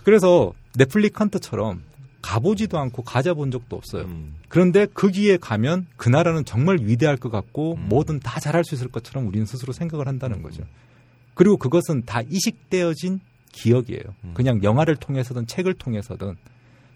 [0.05, 1.83] 그래서 넷플리컨트처럼
[2.23, 4.05] 가보지도 않고 가져본 적도 없어요.
[4.05, 4.35] 음.
[4.49, 7.89] 그런데 거기에 가면 그 나라는 정말 위대할 것 같고 음.
[7.89, 10.65] 뭐든 다 잘할 수 있을 것처럼 우리는 스스로 생각을 한다는 거죠.
[11.35, 13.21] 그리고 그것은 다 이식되어진
[13.53, 14.03] 기억이에요.
[14.25, 14.35] 음.
[14.35, 16.35] 그냥 영화를 통해서든 책을 통해서든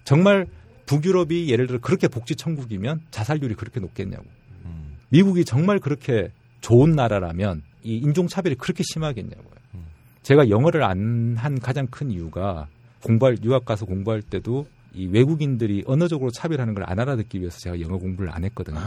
[0.05, 0.47] 정말
[0.87, 4.25] 북유럽이 예를 들어 그렇게 복지 천국이면 자살률이 그렇게 높겠냐고.
[4.65, 4.97] 음.
[5.11, 9.55] 미국이 정말 그렇게 좋은 나라라면 이 인종차별이 그렇게 심하겠냐고요.
[9.75, 9.85] 음.
[10.23, 12.69] 제가 영어를 안 한 가장 큰 이유가
[13.03, 17.97] 공부할 유학 가서 공부할 때도 이 외국인들이 언어적으로 차별하는 걸 안 알아듣기 위해서 제가 영어
[17.99, 18.79] 공부를 안 했거든요.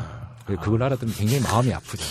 [0.45, 2.03] 그래서 그걸 알아들으면 굉장히 마음이 아프죠.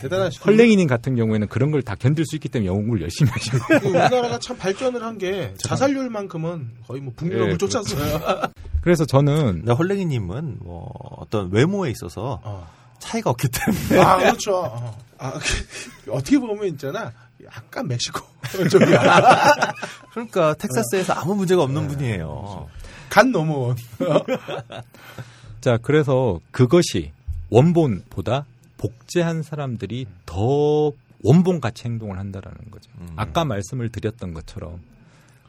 [0.00, 0.44] 대단하시죠.
[0.44, 3.58] 헐랭이님 같은 경우에는 그런 걸 다 견딜 수 있기 때문에 영어 공부를 열심히 하시고.
[3.66, 8.20] 그 우리나라가 참 발전을 한 게 자살률만큼은 거의 뭐 북유럽을 예, 쫓았어요.
[8.82, 12.68] 그래서 저는 근데 헐랭이님은 뭐 어떤 외모에 있어서 어.
[13.00, 14.56] 차이가 없기 때문에 아 그렇죠.
[14.58, 14.98] 어.
[15.18, 17.12] 아, 그, 어떻게 보면 있잖아.
[17.44, 18.20] 약간 멕시코.
[20.12, 22.68] 그러니까 텍사스에서 아무 문제가 없는 분이에요.
[23.10, 23.76] 간 넘어온.
[25.60, 27.12] 자 그래서 그것이
[27.50, 28.46] 원본보다
[28.76, 30.92] 복제한 사람들이 더
[31.24, 32.90] 원본 같이 행동을 한다라는 거죠.
[33.00, 33.08] 음.
[33.16, 34.80] 아까 말씀을 드렸던 것처럼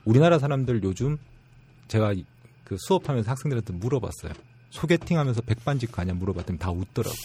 [0.05, 1.17] 우리나라 사람들 요즘
[1.87, 2.25] 제가 이-
[2.63, 4.33] 그 수업하면서 학생들한테 물어봤어요.
[4.71, 7.15] 소개팅하면서 백반집 가냐 물어봤더니 다 웃더라고.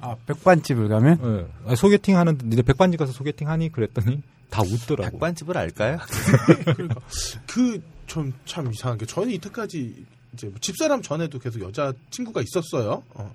[0.00, 1.68] 아, 백반집을 가면 예.
[1.68, 5.10] 아니, 소개팅 하는데 니네 백반집 가서 소개팅 하니 그랬더니 다 웃더라고.
[5.12, 5.98] 백반집을 알까요?
[6.76, 7.00] 그러니까
[7.46, 13.02] 그 좀 참 이상한 게 저는 이때까지 이제 뭐 집사람 전에도 계속 여자 친구가 있었어요.
[13.14, 13.34] 어.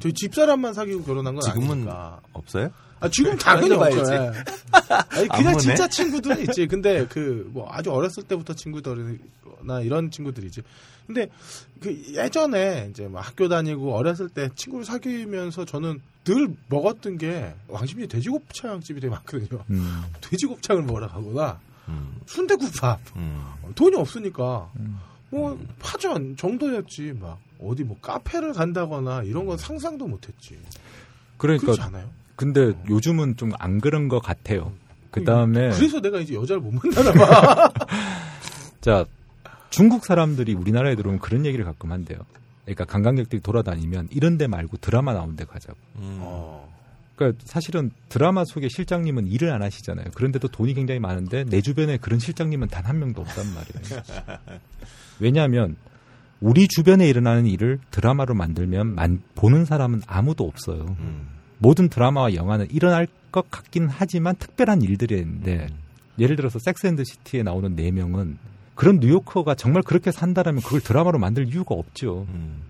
[0.00, 2.20] 저희 집사람만 사귀고 결혼한 건 지금은 아니니까.
[2.32, 2.70] 없어요?
[3.00, 3.98] 아, 지금 당연히 따져봐야지.
[4.00, 4.12] 없죠.
[4.14, 5.18] 예.
[5.18, 5.58] 아니, 그냥?
[5.58, 6.66] 진짜 친구들이 있지.
[6.66, 10.62] 근데 그 뭐 아주 어렸을 때부터 친구들이나 이런 친구들이지.
[11.06, 11.28] 근데
[11.80, 18.08] 그 예전에 이제 막 학교 다니고 어렸을 때 친구를 사귀면서 저는 늘 먹었던 게 왕십리
[18.08, 19.64] 돼지곱창집이 되게 많거든요.
[19.70, 20.02] 음.
[20.20, 21.58] 돼지곱창을 먹으러 가거나
[21.88, 22.20] 음.
[22.26, 23.00] 순대국밥.
[23.16, 23.42] 음.
[23.74, 24.98] 돈이 없으니까 음.
[25.30, 30.58] 뭐 파전 정도였지 막 어디 뭐 카페를 간다거나 이런 건 상상도 못했지.
[31.36, 32.08] 그러니까 그렇지 않아요?
[32.36, 34.72] 근데 요즘은 좀 안 그런 것 같아요.
[35.10, 37.72] 그 다음에 그래서 내가 이제 여자를 못 만나나 봐.
[38.80, 39.04] 자
[39.70, 42.18] 중국 사람들이 우리나라에 들어오면 그런 얘기를 가끔 한대요.
[42.64, 45.78] 그러니까 관광객들이 돌아다니면 이런 데 말고 드라마 나온 데 가자고.
[45.96, 46.18] 음.
[46.20, 46.77] 어.
[47.18, 50.06] 그러니까 사실은 드라마 속의 실장님은 일을 안 하시잖아요.
[50.14, 54.02] 그런데도 돈이 굉장히 많은데 내 주변에 그런 실장님은 단 한 명도 없단 말이에요.
[55.20, 55.76] 왜냐하면
[56.40, 60.96] 우리 주변에 일어나는 일을 드라마로 만들면 만- 보는 사람은 아무도 없어요.
[61.00, 61.26] 음.
[61.58, 65.76] 모든 드라마와 영화는 일어날 것 같긴 하지만 특별한 일들인데 음.
[66.20, 68.38] 예를 들어서 섹스앤드 시티에 나오는 네 명은
[68.76, 72.26] 그런 뉴요커가 정말 그렇게 산다라면 그걸 드라마로 만들 이유가 없죠.
[72.30, 72.62] 음.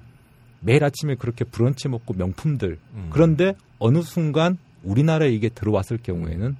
[0.61, 3.09] 매일 아침에 그렇게 브런치 먹고 명품들 음.
[3.11, 6.56] 그런데 어느 순간 우리나라에 이게 들어왔을 경우에는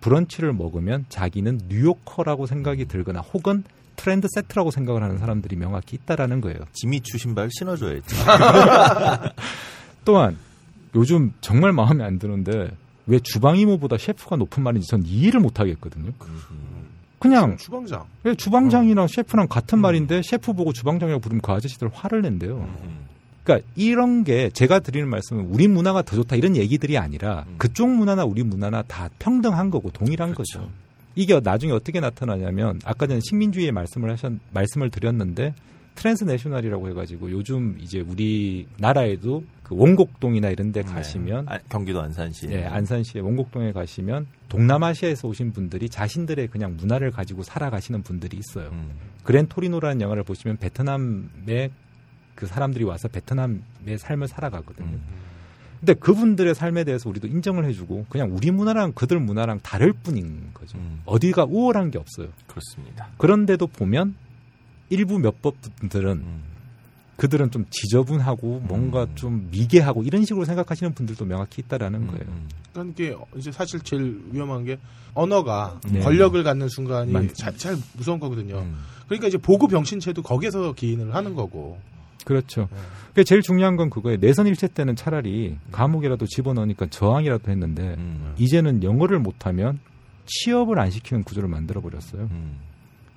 [0.00, 3.64] 브런치를 먹으면 자기는 뉴요커라고 생각이 들거나 혹은
[3.96, 6.58] trendsetter라고 생각을 하는 사람들이 명확히 있다라는 거예요.
[6.72, 8.14] 지미추 신발 신어줘야지.
[10.06, 10.38] 또한
[10.94, 12.70] 요즘 정말 마음에 안 드는데
[13.06, 16.12] 왜 주방 이모보다 셰프가 높은 말인지 전 이해를 못 하겠거든요.
[17.18, 18.06] 그냥 주방장.
[18.24, 22.56] 왜 주방장이랑 셰프랑 같은 말인데 셰프 보고 주방장이라고 부르면 그 아저씨들 화를 낸대요.
[22.56, 23.06] 음.
[23.50, 27.56] 그러니까 이런 게 제가 드리는 말씀은 우리 문화가 더 좋다 이런 얘기들이 아니라 음.
[27.58, 30.60] 그쪽 문화나 우리 문화나 다 평등한 거고 동일한 그렇죠.
[30.60, 30.70] 거죠.
[31.16, 35.54] 이게 나중에 어떻게 나타나냐면 아까 전에 식민주의의 말씀을 하셨 말씀을 드렸는데
[35.96, 41.54] transnational이라고 해가지고 요즘 이제 우리 나라에도 그 원곡동이나 이런 데 가시면 네.
[41.54, 42.48] 아, 경기도 안산시.
[42.50, 48.70] 예, 안산시의 원곡동에 가시면 동남아시아에서 오신 분들이 자신들의 그냥 문화를 가지고 살아가시는 분들이 있어요.
[48.70, 48.92] 음.
[49.24, 51.70] 그랜 토리노라는 영화를 보시면 베트남의
[52.40, 54.86] 그 사람들이 와서 베트남의 삶을 살아가거든요.
[54.88, 55.02] 음.
[55.78, 60.78] 근데 그분들의 삶에 대해서 우리도 인정을 해주고 그냥 우리 문화랑 그들 문화랑 다를 뿐인 거죠.
[60.78, 61.02] 음.
[61.04, 62.28] 어디가 우월한 게 없어요.
[62.46, 63.08] 그렇습니다.
[63.18, 64.14] 그런데도 보면
[64.88, 66.42] 일부 몇 법들은 음.
[67.16, 69.12] 그들은 좀 지저분하고 뭔가 음.
[69.14, 72.24] 좀 미개하고 이런 식으로 생각하시는 분들도 명확히 있다라는 거예요.
[72.28, 72.48] 음.
[72.72, 74.78] 그러니까 이게 이제 사실 제일 위험한 게
[75.12, 76.00] 언어가 네.
[76.00, 78.60] 권력을 갖는 순간이 맞- 자- 제일 무서운 거거든요.
[78.60, 78.78] 음.
[79.06, 81.78] 그러니까 이제 보고 병신체도 거기에서 기인을 하는 거고.
[82.24, 82.68] 그렇죠.
[82.70, 82.76] 네.
[83.08, 84.18] 그게 제일 중요한 건 그거예요.
[84.20, 88.34] 내선 일체 때는 차라리 감옥이라도 집어넣으니까 저항이라도 했는데 음.
[88.38, 89.78] 이제는 영어를 못하면
[90.26, 92.28] 취업을 안 시키는 구조를 만들어 버렸어요.
[92.30, 92.58] 음.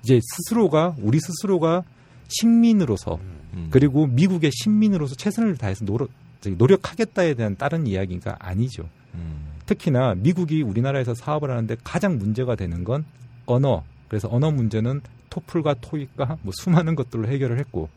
[0.02, 1.84] 이제 스스로가 우리 스스로가
[2.28, 3.18] 식민으로서
[3.54, 3.68] 음.
[3.70, 6.10] 그리고 미국의 신민으로서 최선을 다해서 노력,
[6.44, 8.88] 노력하겠다에 대한 다른 이야기가 아니죠.
[9.14, 9.54] 음.
[9.66, 13.04] 특히나 미국이 우리나라에서 사업을 하는데 가장 문제가 되는 건
[13.46, 13.82] 언어.
[14.08, 15.00] 그래서 언어 문제는
[15.30, 17.88] 토플과 토익과 뭐 수많은 것들로 해결을 했고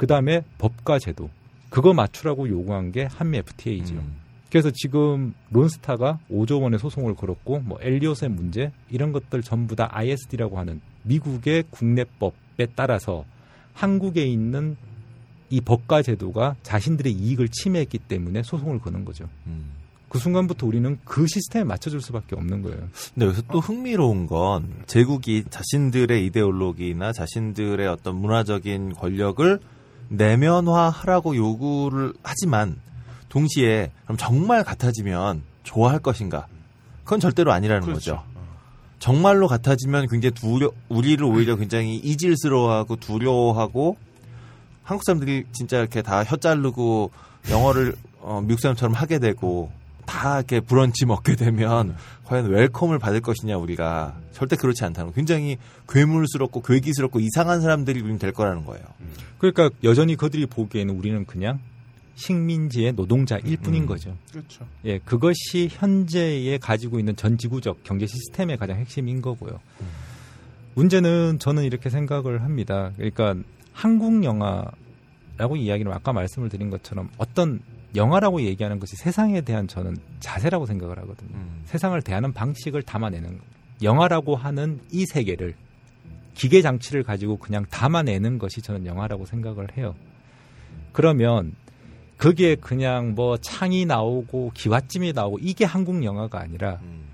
[0.00, 1.28] 그 다음에 법과 제도
[1.68, 3.96] 그거 맞추라고 요구한 게 한미 FTA죠.
[3.96, 4.16] 음.
[4.48, 10.58] 그래서 지금 론스타가 5조 원의 소송을 걸었고 뭐 엘리엇의 문제 이런 것들 전부 다 ISD라고
[10.58, 13.26] 하는 미국의 국내법에 따라서
[13.74, 14.78] 한국에 있는
[15.50, 19.28] 이 법과 제도가 자신들의 이익을 침해했기 때문에 소송을 거는 거죠.
[19.48, 19.66] 음.
[20.08, 22.88] 그 순간부터 우리는 그 시스템에 맞춰줄 수밖에 없는 거예요.
[23.12, 29.60] 근데 여기서 또 흥미로운 건 제국이 자신들의 이데올로기나 자신들의 어떤 문화적인 권력을
[30.10, 32.76] 내면화하라고 요구를 하지만
[33.28, 36.46] 동시에 그럼 정말 같아지면 좋아할 것인가?
[37.04, 38.16] 그건 절대로 아니라는 그렇죠.
[38.16, 38.30] 거죠.
[38.98, 43.96] 정말로 같아지면 굉장히 두려 우리를 오히려 굉장히 이질스러워하고 두려워하고
[44.82, 47.10] 한국 사람들이 진짜 이렇게 다 혀 자르고
[47.48, 49.70] 영어를 어, 미국 사람처럼 하게 되고
[50.10, 51.94] 다 이렇게 브런치 먹게 되면
[52.24, 55.14] 과연 웰컴을 받을 것이냐 우리가 절대 그렇지 않다는 거.
[55.14, 55.56] 굉장히
[55.88, 58.84] 괴물스럽고 괴기스럽고 이상한 사람들이 우리는 될 거라는 거예요.
[59.38, 61.60] 그러니까 여전히 그들이 보기에는 우리는 그냥
[62.16, 63.86] 식민지의 노동자일 뿐인 음.
[63.86, 64.16] 거죠.
[64.32, 64.66] 그렇죠.
[64.84, 69.60] 예, 그것이 현재에 가지고 있는 전 지구적 경제 시스템의 가장 핵심인 거고요.
[70.74, 72.90] 문제는 저는 이렇게 생각을 합니다.
[72.96, 73.36] 그러니까
[73.72, 77.60] 한국 영화라고 이야기를 아까 말씀을 드린 것처럼 어떤
[77.94, 81.30] 영화라고 얘기하는 것이 세상에 대한 저는 자세라고 생각을 하거든요.
[81.34, 81.62] 음.
[81.64, 83.44] 세상을 대하는 방식을 담아내는 거.
[83.82, 85.54] 영화라고 하는 이 세계를
[86.34, 89.94] 기계 장치를 가지고 그냥 담아내는 것이 저는 영화라고 생각을 해요.
[90.92, 91.54] 그러면
[92.16, 97.04] 그게 그냥 뭐 창이 나오고 기와찜이 나오고 이게 한국 영화가 아니라 음.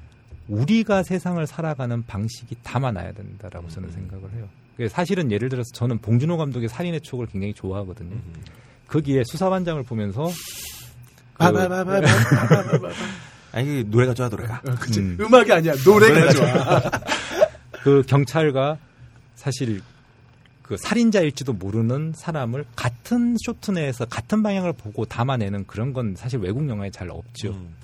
[0.48, 4.48] 우리가 세상을 살아가는 방식이 담아놔야 된다라고 저는 생각을 해요.
[4.88, 8.16] 사실은 예를 들어서 저는 봉준호 감독의 살인의 추억을 굉장히 좋아하거든요.
[8.88, 10.28] 거기에 수사반장을 보면서
[11.38, 11.42] 그
[13.52, 14.60] 아니 노래가 좋아 노래가.
[14.60, 15.00] 그치.
[15.00, 15.16] 음.
[15.20, 16.82] 음악이 아니야 노래가 좋아.
[17.82, 18.78] 그 경찰과
[19.34, 19.80] 사실
[20.62, 26.68] 그 살인자일지도 모르는 사람을 같은 쇼트 내에서 같은 방향을 보고 담아내는 그런 건 사실 외국
[26.68, 27.50] 영화에 잘 없죠.
[27.50, 27.74] 음.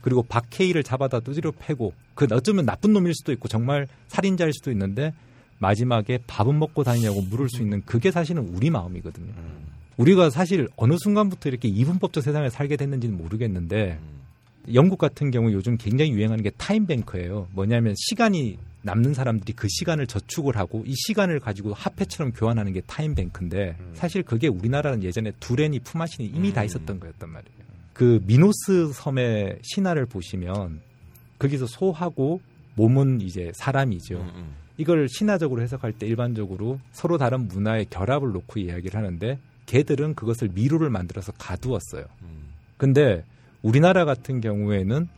[0.00, 5.14] 그리고 박해일을 잡아다 두드려 패고 그 어쩌면 나쁜 놈일 수도 있고 정말 살인자일 수도 있는데
[5.58, 9.32] 마지막에 밥은 먹고 다니냐고 물을 수 있는 그게 사실은 우리 마음이거든요.
[9.36, 9.66] 음.
[9.96, 13.98] 우리가 사실 어느 순간부터 이렇게 이분법적 세상에 살게 됐는지는 모르겠는데
[14.74, 17.48] 영국 같은 경우 요즘 굉장히 유행하는 게 time bank예요.
[17.52, 23.13] 뭐냐면 시간이 남는 사람들이 그 시간을 저축을 하고 이 시간을 가지고 화폐처럼 교환하는 게 time
[23.13, 27.62] bank인데 사실 그게 우리나라는 예전에 두레니 품앗이니 이미 다 있었던 거였단 말이에요.
[27.92, 30.80] 그 미노스 섬의 신화를 보시면
[31.38, 32.40] 거기서 소하고
[32.74, 34.16] 몸은 이제 사람이죠.
[34.16, 34.54] 음, 음.
[34.78, 40.90] 이걸 신화적으로 해석할 때 일반적으로 서로 다른 문화의 결합을 놓고 이야기를 하는데 걔들은 그것을 미로를
[40.90, 42.04] 만들어서 가두었어요.
[42.22, 42.52] 음.
[42.76, 43.24] 근데
[43.62, 45.08] 우리나라 같은 경우에는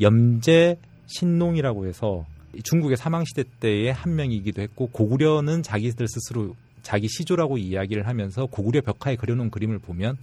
[0.00, 2.26] 염제 신농이라고 해서
[2.62, 8.80] 중국의 사망 시대 때의 한 명이기도 했고 고구려는 자기들 스스로 자기 시조라고 이야기를 하면서 고구려
[8.82, 10.16] 벽화에 그려놓은 그림을 보면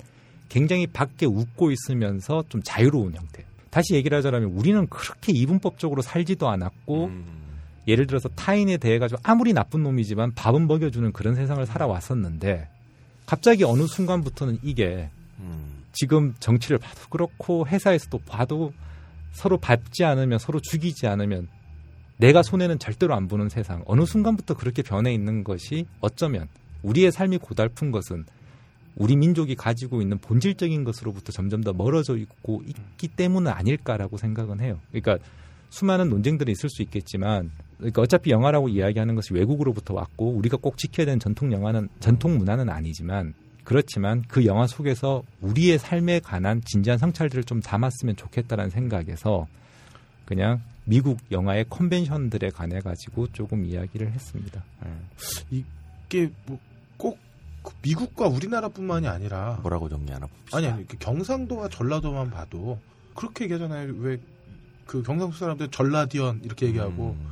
[0.50, 3.46] 굉장히 밖에 웃고 있으면서 좀 자유로운 형태.
[3.70, 7.26] 다시 얘기를 하자면 우리는 그렇게 이분법적으로 살지도 않았고 음.
[7.88, 12.70] 예를 들어서 타인에 대해 가지고 아무리 나쁜 놈이지만 밥은 먹여주는 그런 세상을 살아왔었는데
[13.26, 15.10] 갑자기 어느 순간부터는 이게
[15.40, 15.84] 음.
[15.92, 18.74] 지금 정치를 봐도 그렇고 회사에서도 봐도
[19.32, 21.48] 서로 밟지 않으면 서로 죽이지 않으면
[22.18, 26.48] 내가 손해는 절대로 안 보는 세상 어느 순간부터 그렇게 변해 있는 것이 어쩌면
[26.84, 28.26] 우리의 삶이 고달픈 것은
[28.96, 34.80] 우리 민족이 가지고 있는 본질적인 것으로부터 점점 더 멀어져 있고 있기 때문은 아닐까라고 생각은 해요.
[34.92, 35.18] 그러니까
[35.70, 41.06] 수많은 논쟁들이 있을 수 있겠지만 그러니까 어차피 영화라고 이야기하는 것이 외국으로부터 왔고 우리가 꼭 지켜야
[41.06, 47.44] 되는 전통 영화는 전통 문화는 아니지만 그렇지만 그 영화 속에서 우리의 삶에 관한 진지한 성찰들을
[47.44, 49.48] 좀 담았으면 좋겠다라는 생각에서
[50.26, 54.64] 그냥 미국 영화의 컨벤션들에 관해 가지고 조금 이야기를 했습니다.
[55.50, 56.60] 이게 뭐
[56.98, 57.18] 꼭
[57.82, 60.58] 미국과 우리나라뿐만이 아니라 뭐라고 정리하나 봅시다.
[60.58, 62.80] 아니 아니 경상도와 전라도만 봐도
[63.16, 63.94] 그렇게 얘기하잖아요.
[63.98, 64.20] 왜
[64.86, 67.28] 그 경상도 사람들 전라디언 이렇게 얘기하고 음.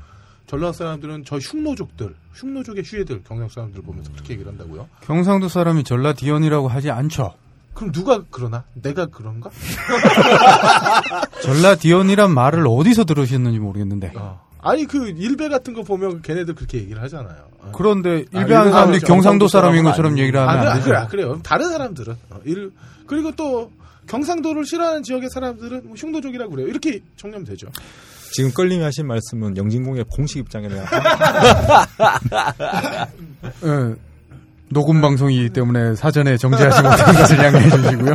[0.47, 4.87] 전라도 사람들은 저 흉노족들, 흉노족의 휴애들 경상도 사람들 보면서 그렇게 얘기를 한다고요.
[5.01, 7.33] 경상도 사람이 전라디언이라고 하지 않죠.
[7.73, 8.63] 그럼 누가 그러나?
[8.75, 9.49] 내가 그런가?
[11.41, 14.13] 전라디언이란 말을 어디서 들으셨는지 모르겠는데.
[14.15, 14.41] 어.
[14.61, 17.47] 아니 그 일베 같은 거 보면 걔네들 그렇게 얘기를 하잖아요.
[17.59, 17.71] 어.
[17.75, 20.17] 그런데 아, 일베 하는 사람들이 일베 경상도 사람인 것처럼.
[20.19, 20.85] 얘기를 아, 하면 그래, 안 아, 되죠.
[20.89, 21.39] 그래, 아, 그래요.
[21.43, 22.71] 다른 사람들은 어, 일,
[23.07, 23.71] 그리고 또
[24.07, 26.67] 경상도를 싫어하는 지역의 사람들은 뭐 흉노족이라고 그래요.
[26.67, 27.67] 이렇게 정리하면 되죠.
[28.33, 30.83] 지금 끌림이 하신 말씀은 영진공의 공식 입장이네요.
[33.63, 33.95] 예,
[34.69, 38.13] 녹음 방송이기 때문에 사전에 정지하지 못한 것을 양해해 주시고요.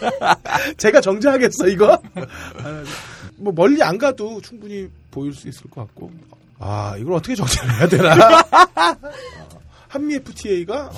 [0.78, 1.92] 제가 정지하겠어 이거?
[1.92, 2.82] 아,
[3.36, 6.10] 뭐 멀리 안 가도 충분히 보일 수 있을 것 같고.
[6.58, 8.38] 아 이걸 어떻게 정지를 해야 되나?
[8.40, 10.92] 어, 한미 FTA가 어,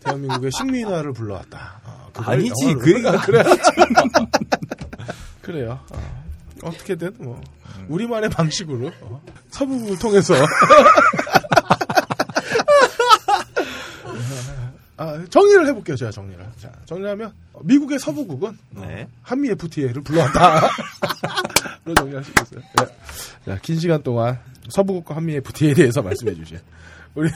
[0.00, 1.80] 대한민국의 식민화를 불러왔다.
[1.86, 3.54] 어, 아니지, 그 얘기가- 그래야죠.
[5.40, 5.78] 그래요.
[5.90, 6.27] 어,
[6.62, 7.40] 어떻게든 뭐
[7.88, 10.34] 우리만의 방식으로 어, 서부를 통해서
[15.30, 15.96] 정리를 해볼게요.
[15.96, 16.44] 제가 정리를.
[16.60, 19.08] 자, 정리하면 어, 미국의 서부국은 네.
[19.22, 20.68] 한미 FTA를 불러왔다.
[21.84, 22.60] 로 정리할 수 있어요.
[22.78, 22.86] 네.
[23.44, 24.38] 자, 긴 시간 동안
[24.68, 26.58] 서부국과 한미 FTA에 대해서 말씀해 주신
[27.14, 27.30] 우리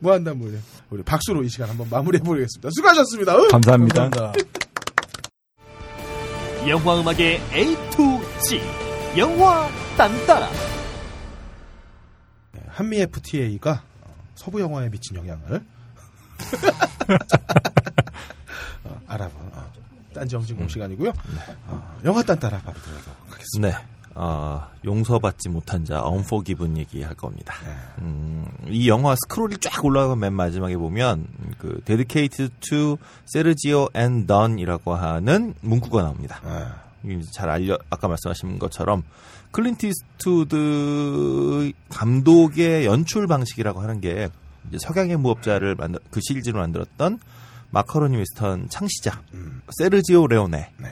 [0.00, 0.58] 무한담물
[0.90, 2.68] 우리 박수로 이 시간 한번 마무리해 보겠습니다.
[2.72, 3.36] 수고하셨습니다.
[3.36, 3.48] 응?
[3.48, 4.32] 감사합니다.
[6.68, 8.60] 영화 음악의 A to Z
[9.16, 10.48] 영화 딴따라
[12.52, 13.82] 네, 한미 FTA가
[14.34, 15.64] 서부 영화에 미친 영향을
[18.84, 19.72] 어, 알아본 어,
[20.14, 21.12] 딴지 영진공 시간이고요.
[21.66, 23.78] 어, 영화 딴따라 바로 들어가도록 하겠습니다.
[23.78, 23.86] 네.
[24.14, 27.54] 어, 용서받지 못한 자, Unforgiven 얘기할 겁니다.
[28.00, 31.26] 음, 이 영화 스크롤이 쫙 올라가면 맨 마지막에 보면
[31.58, 32.98] 그 dedicated to
[33.28, 36.40] Sergio and Don이라고 하는 문구가 나옵니다.
[37.04, 39.04] 이제 잘 알려 아까 말씀하신 것처럼
[39.52, 44.28] 클린트 이스트우드 감독의 연출 방식이라고 하는 게
[44.68, 47.18] 이제 석양의 무법자를 만들 그 시리즈로 만들었던
[47.70, 49.22] 마카로니 웨스턴 창시자
[49.78, 50.88] 세르지오 레오네 네.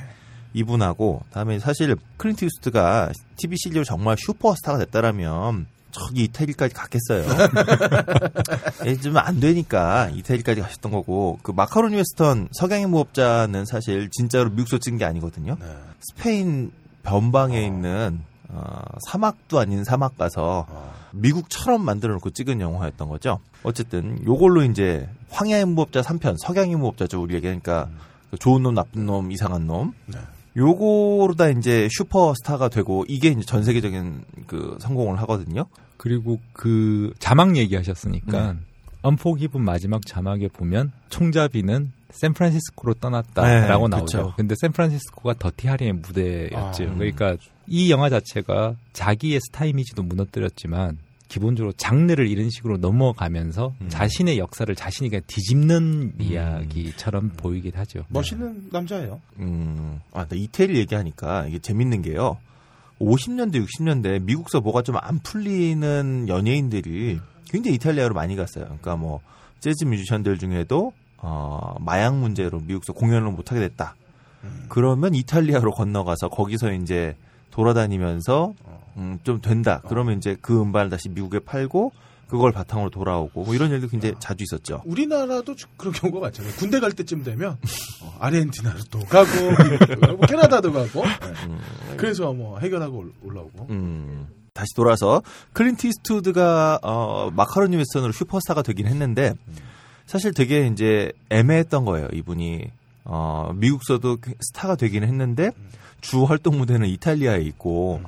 [0.58, 7.24] 이분하고 다음에 사실 클린트 이스트우드가 TV 시리즈로 정말 슈퍼스타가 됐다라면 저기 이태리까지 갔겠어요.
[8.86, 14.98] 요즘 안 되니까 이태리까지 가셨던 거고 그 마카로니 웨스턴 석양의 무법자는 사실 진짜로 미국서 찍은
[14.98, 15.56] 게 아니거든요.
[15.58, 15.66] 네.
[16.00, 23.40] 스페인 변방에 있는 어, 사막도 아닌 사막 가서 어, 미국처럼 만들어 놓고 찍은 영화였던 거죠.
[23.62, 27.88] 어쨌든 요걸로 이제 황야의 무법자 3편, 석양의 무법자죠 우리에게 그러니까
[28.30, 29.94] 그 좋은 놈, 나쁜 놈, 이상한 놈.
[30.06, 30.18] 네.
[30.58, 35.66] 요거로다 이제 슈퍼스타가 되고 이게 이제 전 세계적인 그 성공을 하거든요.
[35.96, 38.56] 그리고 그 자막 얘기하셨으니까
[39.02, 44.16] 언포기분 마지막 자막에 보면 총잡이는 샌프란시스코로 떠났다라고 네, 나오죠.
[44.18, 44.34] 그쵸.
[44.36, 46.84] 근데 샌프란시스코가 더티 하리의 무대였죠.
[46.84, 46.98] 아, 음.
[46.98, 47.36] 그러니까
[47.66, 50.98] 이 영화 자체가 자기의 스타 이미지도 무너뜨렸지만
[51.28, 53.88] 기본적으로 장르를 이런 식으로 넘어가면서 음.
[53.88, 58.04] 자신의 역사를 자신이 그냥 뒤집는 이야기처럼 보이긴 하죠.
[58.08, 59.20] 멋있는 남자예요.
[59.38, 62.38] 음, 아, 나 이태리 얘기하니까 이게 재밌는 게요.
[62.98, 68.64] 50년대, 60년대 미국서 뭐가 좀 안 풀리는 연예인들이 굉장히 이탈리아로 많이 갔어요.
[68.64, 69.20] 그러니까 뭐
[69.60, 73.94] 재즈 뮤지션들 중에도 어, 마약 문제로 미국서 공연을 못 하게 됐다.
[74.68, 77.16] 그러면 이탈리아로 건너가서 거기서 이제
[77.50, 78.54] 돌아다니면서
[78.98, 79.80] 음, 좀 된다.
[79.88, 81.92] 그러면 이제 그 음반을 다시 미국에 팔고
[82.28, 84.82] 그걸 바탕으로 돌아오고 뭐 이런 일도 굉장히 자주 있었죠.
[84.84, 86.52] 우리나라도 주- 그런 경우가 많잖아요.
[86.54, 87.56] 군대 갈 때쯤 되면
[88.02, 89.30] 어, 아르헨티나도 가고
[89.70, 91.96] 미국도 가고, 캐나다도 가고 네.
[91.96, 95.22] 그래서 뭐 해결하고 올- 올라오고 음, 다시 돌아서
[95.54, 99.32] 클린트 이스트우드가 어, 마카로니 웨스턴으로 슈퍼스타가 되긴 했는데
[100.04, 102.08] 사실 되게 이제 애매했던 거예요.
[102.12, 102.70] 이분이
[103.04, 105.50] 어, 미국서도 그 스타가 되긴 했는데
[106.02, 108.02] 주 활동 무대는 이탈리아에 있고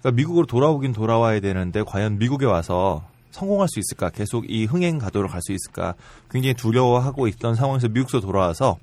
[0.00, 4.10] 그러니까 미국으로 돌아오긴 돌아와야 되는데 과연 미국에 와서 성공할 수 있을까?
[4.10, 5.94] 계속 이 흥행 가도로 갈 수 있을까?
[6.30, 8.78] 굉장히 두려워하고 있던 상황에서 미국서 돌아와서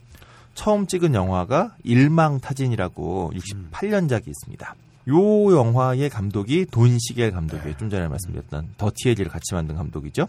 [0.53, 4.76] 처음 찍은 영화가 일망타진이라고 68년작이 있습니다.
[5.09, 7.78] 요 영화의 감독이 돈 시겔 감독이에요.
[7.78, 10.28] 좀 전에 말씀드렸던 더티에리를 같이 만든 감독이죠.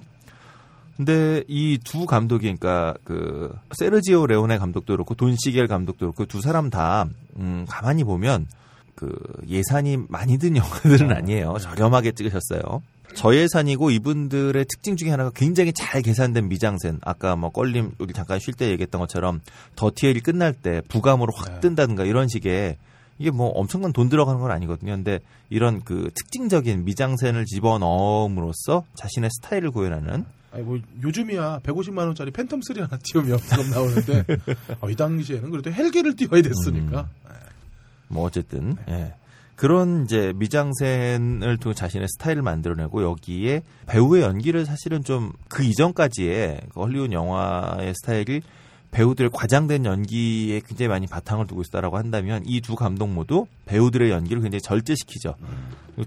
[0.96, 6.40] 근데 이 두 감독이 그러니까 그 세르지오 레오네 감독도 그렇고 돈 시겔 감독도 그렇고 두
[6.40, 7.06] 사람 다
[7.38, 8.46] 음, 가만히 보면
[8.96, 9.14] 그
[9.46, 11.58] 예산이 많이 든 영화들은 아니에요.
[11.60, 12.82] 저렴하게 찍으셨어요.
[13.14, 16.98] 저예산이고 이분들의 특징 중에 하나가 굉장히 잘 계산된 미장센.
[17.02, 19.40] 아까 뭐 껄림 여기 잠깐 쉴 때 얘기했던 것처럼
[19.76, 22.76] 더티엘이 끝날 때 부감으로 확 뜬다든가 이런 식의
[23.18, 24.92] 이게 뭐 엄청난 돈 들어가는 건 아니거든요.
[24.92, 32.62] 근데 이런 그 특징적인 미장센을 집어넣음으로써 자신의 스타일을 구현하는 아니 뭐 요즘이야 150만 원짜리 팬텀
[32.62, 33.38] 3 하나 띄우면
[33.72, 34.24] 나오는데
[34.80, 37.08] 어, 이 당시에는 그래도 헬기를 띄워야 됐으니까
[38.08, 39.14] 뭐 어쨌든 예.
[39.56, 46.80] 그런 이제 미장센을 통해 자신의 스타일을 만들어내고 여기에 배우의 연기를 사실은 좀 그 이전까지의 그
[46.80, 48.42] 헐리우드 영화의 스타일이
[48.90, 54.42] 배우들의 과장된 연기에 굉장히 많이 바탕을 두고 있다라고 한다면 이 두 감독 모두 배우들의 연기를
[54.42, 55.34] 굉장히 절제시키죠.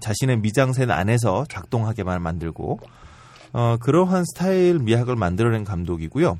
[0.00, 2.78] 자신의 미장센 안에서 작동하게만 만들고
[3.52, 6.38] 어, 그러한 스타일 미학을 만들어낸 감독이고요.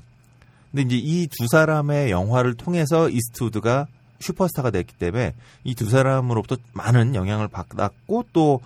[0.71, 3.87] 근데 이제 이 두 사람의 영화를 통해서 이스트우드가
[4.21, 8.61] 슈퍼스타가 됐기 때문에 이 두 사람으로부터 많은 영향을 받았고 또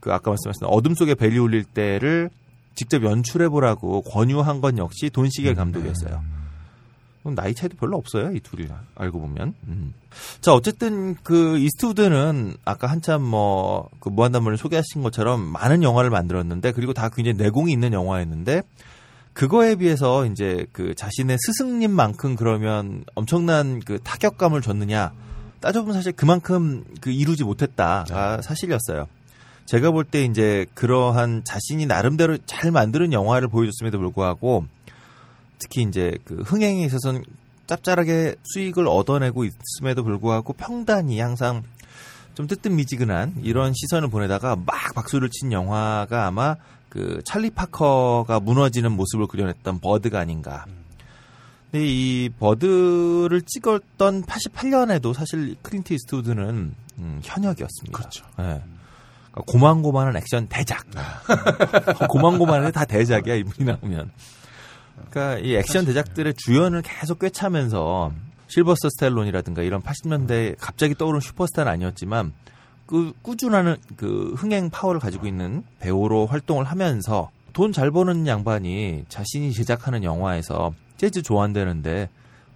[0.00, 2.30] 그 아까 말씀하신 어둠 속에 벨이 울릴 때를
[2.76, 6.22] 직접 연출해 보라고 권유한 건 역시 돈 시겔 감독이었어요.
[7.22, 9.54] 그럼 나이 차이도 별로 없어요 이 둘이 알고 보면.
[9.66, 9.94] 음.
[10.40, 16.92] 자 어쨌든 그 이스트우드는 아까 한참 뭐 그 무한담물을 소개하신 것처럼 많은 영화를 만들었는데 그리고
[16.92, 18.62] 다 굉장히 내공이 있는 영화였는데
[19.36, 25.12] 그거에 비해서 이제 그 자신의 스승님만큼 그러면 엄청난 그 타격감을 줬느냐
[25.60, 29.06] 따져보면 사실 그만큼 그 이루지 못했다가 사실이었어요.
[29.66, 34.64] 제가 볼 때 이제 그러한 자신이 나름대로 잘 만드는 영화를 보여줬음에도 불구하고
[35.58, 37.22] 특히 이제 그 흥행에 있어서는
[37.66, 41.62] 짭짤하게 수익을 얻어내고 있음에도 불구하고 평단이 항상
[42.34, 46.56] 좀 뜨뜻미지근한 이런 시선을 보내다가 막 박수를 친 영화가 아마
[46.88, 50.64] 그 찰리 파커가 무너지는 모습을 그려냈던 버드가 아닌가.
[51.70, 57.98] 근데 이 버드를 찍었던 88년에도 사실 클린트 이스트우드는 음, 현역이었습니다.
[57.98, 58.24] 그렇죠.
[58.38, 58.62] 예.
[59.30, 60.86] 그러니까 고만고만한 액션 대작.
[62.08, 64.10] 고만고만해 다 대작이야 이분이 나오면.
[65.10, 68.12] 그러니까 이 액션 대작들의 주연을 계속 꿰차면서
[68.48, 72.32] 실베스터 스탤론이라든가 이런 80년대 갑자기 떠오른 슈퍼스타는 아니었지만
[72.86, 79.52] 그 꾸준한 그 흥행 파워를 가지고 있는 배우로 활동을 하면서 돈 잘 버는 양반이 자신이
[79.52, 82.08] 제작하는 영화에서 재즈 좋아한다는데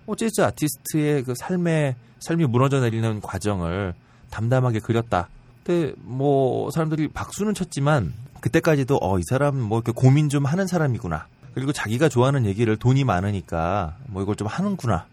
[0.07, 3.95] 뭐 재즈 아티스트의 그 삶의 삶이 무너져 내리는 과정을
[4.31, 5.28] 담담하게 그렸다.
[5.64, 11.26] 근데 뭐 사람들이 박수는 쳤지만 그때까지도 어 이 사람 뭐 이렇게 고민 좀 하는 사람이구나.
[11.55, 15.07] 그리고 자기가 좋아하는 얘기를 돈이 많으니까 뭐 이걸 좀 하는구나.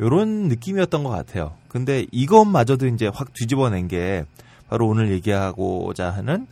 [0.00, 1.54] 요런 느낌이었던 것 같아요.
[1.68, 4.24] 근데 이것마저도 이제 확 뒤집어낸 게
[4.68, 6.46] 바로 오늘 얘기하고자 하는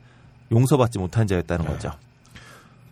[0.52, 1.92] 용서받지 못한 자였다는 거죠.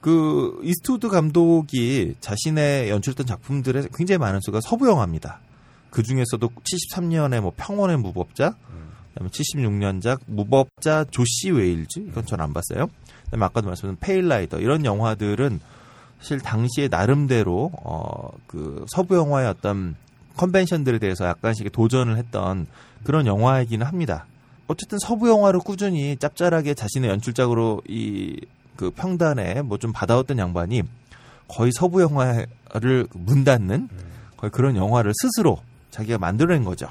[0.00, 5.40] 그 이스트우드 감독이 자신의 연출했던 작품들의 굉장히 많은 수가 서부 영화입니다.
[5.90, 8.54] 그 중에서도 73년에 뭐 평원의 무법자,
[9.14, 12.88] 그다음에 76년작 무법자 조시 웨일즈 이건 전 안 봤어요.
[13.24, 15.60] 그다음에 아까도 말씀드린 Pale Rider 이런 영화들은
[16.20, 19.96] 사실 당시에 나름대로 어 그 서부 영화의 어떤
[20.36, 22.66] convention들에 대해서 약간씩 도전을 했던
[23.04, 24.26] 그런 영화이기는 합니다.
[24.68, 28.40] 어쨌든 서부 영화를 꾸준히 짭짤하게 자신의 연출작으로 이
[28.76, 30.82] 그 평단에 뭐 좀 받아왔던 양반이
[31.48, 33.88] 거의 서부 영화를 문 닫는
[34.36, 35.60] 거의 그런 영화를 스스로
[35.90, 36.88] 자기가 만들어낸 거죠.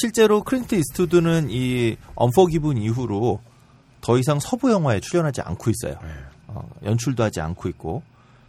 [0.00, 3.40] 실제로 클린트 이스트우드는 이 Unforgiven 이후로
[4.00, 5.98] 더 이상 서부 영화에 출연하지 않고 있어요.
[6.48, 8.02] 어, 연출도 하지 않고 있고.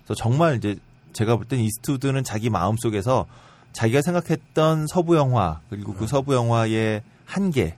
[0.03, 0.75] 그래서 정말 이제
[1.13, 3.25] 제가 볼 땐 이스트우드는 자기 마음 속에서
[3.78, 7.75] 자기가 생각했던 서부 영화 그리고 그 서부 영화의 한계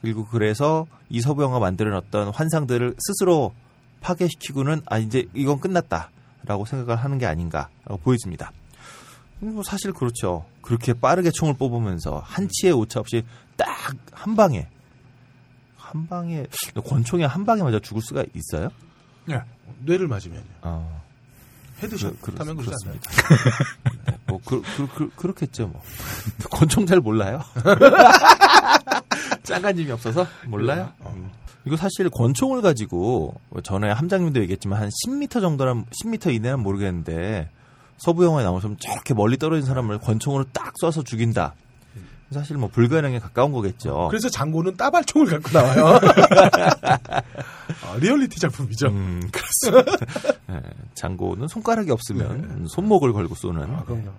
[0.00, 3.52] 그리고 그래서 이 서부 영화 만드는 어떤 환상들을 스스로
[4.00, 8.52] 파괴시키고는 아 이제 이건 끝났다라고 생각을 하는 게 아닌가라고 보여집니다.
[9.38, 10.46] 뭐 사실 그렇죠.
[10.62, 13.22] 그렇게 빠르게 총을 뽑으면서 한치의 오차 없이
[13.56, 13.76] 딱
[14.26, 14.66] 한 방에
[15.76, 16.46] 한 방에
[16.84, 18.70] 권총이 한 방에 맞아 죽을 수가 있어요?
[19.30, 19.40] 예.
[19.84, 20.44] 뇌를 맞으면요.
[20.62, 21.05] 어,
[21.82, 23.00] headshot 그- 하면 그렇지 않나요?
[24.06, 25.82] 네, 뭐 그, 그, 그, 렇겠죠 뭐.
[26.50, 27.42] 권총 잘 몰라요.
[29.42, 30.92] 짜가짐이 없어서 몰라요.
[31.06, 31.30] 음.
[31.64, 37.50] 이거 사실 권총을 가지고 뭐 전에 함장님도 얘기했지만 한 10m 정도란 10m 이내는 모르겠는데
[37.98, 41.54] 서부 영화에 나오면 저렇게 멀리 떨어진 사람을 권총으로 딱 쏴서 죽인다.
[42.30, 44.08] 사실 뭐 불가능에 가까운 거겠죠.
[44.10, 46.00] 그래서 장고는 따발총을 갖고 나와요.
[46.82, 48.88] 아, 리얼리티 작품이죠.
[48.88, 50.06] 음, 그렇습니다.
[50.50, 50.60] 예,
[50.94, 53.66] 장고는 손가락이 없으면 손목을 걸고 쏘는.
[53.66, 53.76] 네.
[53.76, 54.10] 아, 그럼요.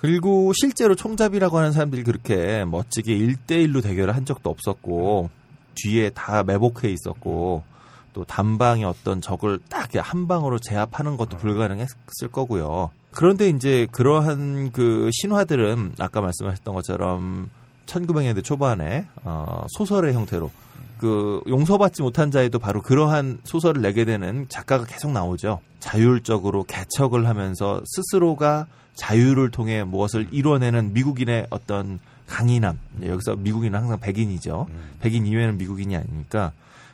[0.00, 5.30] 그리고 실제로 총잡이라고 하는 사람들이 그렇게 멋지게 1대1로 대결을 한 적도 없었고,
[5.74, 7.64] 뒤에 다 매복해 있었고,
[8.12, 12.90] 또 단방에 어떤 적을 딱 한 방으로 제압하는 것도 불가능했을 거고요.
[13.12, 17.50] 그런데 이제 그러한 그 신화들은 아까 말씀하셨던 것처럼
[17.86, 20.50] 1900년대 초반에 어, 소설의 형태로
[20.98, 25.60] 그 용서받지 못한 자에도 바로 그러한 소설을 내게 되는 작가가 계속 나오죠.
[25.80, 32.78] 자율적으로 개척을 하면서 스스로가 자유를 통해 무엇을 이뤄내는 미국인의 어떤 강인함.
[32.96, 34.66] 네, 여기서 미국인은 항상 백인이죠.
[35.00, 36.52] 백인 이외에는 미국인이 아니니까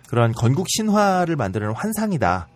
[0.09, 2.49] 그러한 건국 신화를 만드는 환상이다.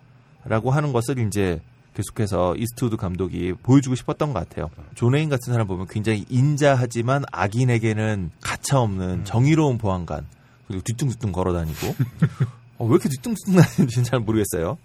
[0.44, 1.60] 라고 하는 것을 이제
[1.96, 4.68] 계속해서 이스트우드 감독이 보여주고 싶었던 것 같아요.
[4.94, 10.26] 존웨인 같은 사람 보면 굉장히 인자하지만 악인에게는 가차없는 정의로운 보안관
[10.66, 11.94] 그리고 뒤뚱뒤뚱 걸어다니고
[12.78, 14.76] 어, 왜 이렇게 뒤뚱뒤뚱 다니는지 잘 모르겠어요.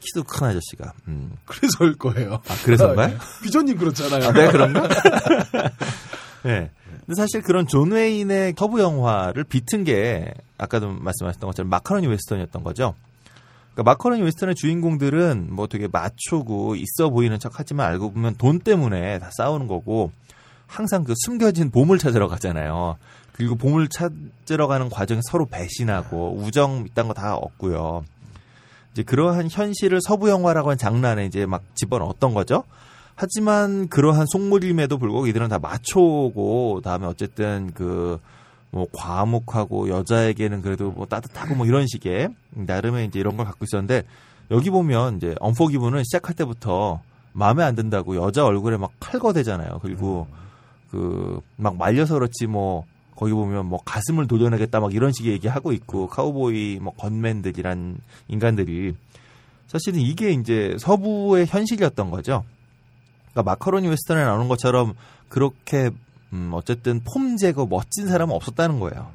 [0.00, 0.92] 키도 큰 아저씨가.
[1.08, 1.32] 음.
[1.44, 2.40] 그래서일 거예요.
[2.48, 3.16] 아 그래서인가요?
[3.42, 4.28] 비전님 그렇잖아요.
[4.28, 4.88] 아, 네 그런가?
[6.42, 6.70] 네.
[7.06, 12.94] 근데 사실 그런 존 웨인의 서부 영화를 비튼 게 아까도 말씀하셨던 것처럼 마카로니 웨스턴이었던 거죠.
[13.76, 19.18] 그러니까 마카로니 웨스턴의 주인공들은 뭐 되게 마초고 있어 보이는 척 하지만 알고 보면 돈 때문에
[19.18, 20.12] 다 싸우는 거고
[20.66, 22.96] 항상 그 숨겨진 보물 찾으러 가잖아요.
[23.32, 28.06] 그리고 보물 찾으러 가는 과정에 서로 배신하고 우정 이딴 거다 없고요.
[28.92, 32.64] 이제 그러한 현실을 서부 영화라고 장르 안에 이제 막 집어넣었던 거죠.
[33.14, 38.20] 하지만 그러한 속물임에도 불구하고 이들은 다 마초고 다음에 어쨌든 그
[38.70, 44.02] 뭐 과묵하고 여자에게는 그래도 뭐 따뜻하고 뭐 이런 식의 나름의 이제 이런 걸 갖고 있었는데
[44.50, 47.00] 여기 보면 이제 언포기분은 시작할 때부터
[47.32, 49.80] 마음에 안 든다고 여자 얼굴에 막 칼거대잖아요.
[49.82, 50.26] 그리고
[50.90, 52.84] 그 막 말려서 그렇지 뭐
[53.14, 57.98] 거기 보면 뭐 가슴을 도려내겠다 막 이런 식의 얘기하고 있고 카우보이 뭐 건맨들이란
[58.28, 58.94] 인간들이
[59.66, 62.44] 사실은 이게 이제 서부의 현실이었던 거죠.
[63.32, 64.94] 그러니까 마카로니 웨스턴에 나오는 것처럼
[65.28, 65.90] 그렇게
[66.32, 69.10] 음, 어쨌든 폼 재고 멋진 사람은 없었다는 거예요.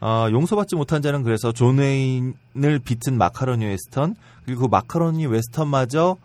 [0.00, 4.14] 어, 용서받지 못한 자는 그래서 존 웨인을 비튼 마카로니 웨스턴
[4.44, 6.16] 그리고 그 마카로니 웨스턴마저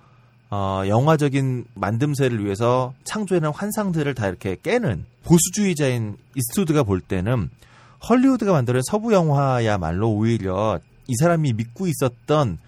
[0.51, 7.49] 어, 영화적인 만듦새를 위해서 창조해낸 환상들을 다 이렇게 깨는 보수주의자인 이스트우드가 볼 때는
[8.07, 12.59] 헐리우드가 만들어낸 서부 영화야말로 오히려 이 사람이 믿고 있었던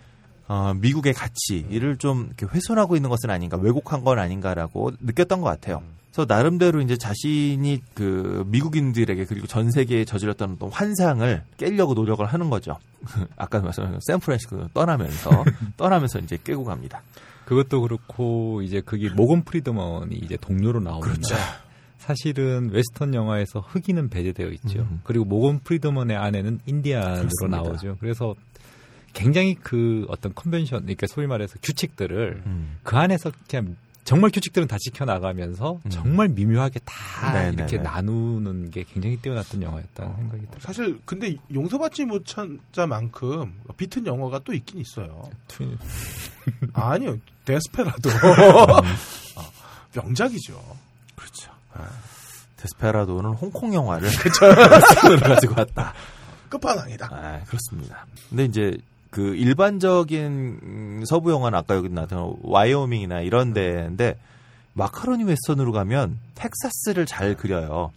[0.48, 5.82] 어, 미국의 가치를 좀 이렇게 훼손하고 있는 것은 아닌가, 왜곡한 건 아닌가라고 느꼈던 것 같아요.
[6.16, 12.50] 그래서 나름대로 이제 자신이 그 미국인들에게 그리고 전 세계에 저질렀던 어떤 환상을 깨려고 노력을 하는
[12.50, 12.78] 거죠.
[13.36, 15.44] 아까 말씀하신 샌프란시스코 떠나면서
[15.76, 17.02] 떠나면서 이제 깨고 갑니다.
[17.44, 21.36] 그것도 그렇고 이제 그게 모건 프리드먼이 이제 동료로 나오는데 그렇죠.
[21.98, 24.84] 사실은 웨스턴 영화에서 흑인은 배제되어 있죠.
[24.84, 25.02] 음.
[25.04, 27.58] 그리고 모건 프리드먼의 아내는 인디안으로 그렇습니다.
[27.58, 27.98] 나오죠.
[28.00, 28.36] 그래서
[29.12, 32.78] 굉장히 그 어떤 컨벤션, 그러니까 소위 말해서 규칙들을 음.
[32.84, 33.76] 그 안에서 그냥
[34.06, 35.90] 정말 규칙들은 다 지켜나가면서 음.
[35.90, 37.84] 정말 미묘하게 다 네, 이렇게 네, 네.
[37.84, 40.60] 나누는 게 굉장히 뛰어났던 영화였다는 생각이 들어요.
[40.60, 45.28] 사실 근데 용서받지 못한 자만큼 비튼 영화가 또 있긴 있어요.
[45.48, 45.78] 트윈-
[46.74, 48.10] 아니요, 데스페라도
[49.36, 49.42] 어,
[49.96, 50.62] 명작이죠.
[51.16, 51.52] 그렇죠.
[52.58, 55.94] 데스페라도는 홍콩 영화를 웨스턴으로 가지고 왔다.
[56.50, 57.08] 끝판왕이다.
[57.12, 58.06] 아, 그렇습니다.
[58.30, 58.78] 근데 이제
[59.16, 64.20] 그 일반적인 음, 서부 영화는 아까 여기 나왔던 와이오밍이나 이런 데인데
[64.74, 67.94] 마카로니 웨스턴으로 가면 텍사스를 잘 그려요.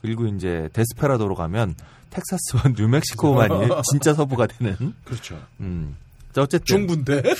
[0.00, 1.74] 그리고 이제 데스페라도로 가면
[2.08, 4.94] 텍사스와 뉴멕시코만이 진짜 서부가 되는.
[5.04, 5.38] 그렇죠.
[5.60, 5.94] 음.
[6.32, 7.22] 자, 어쨌든 중부인데.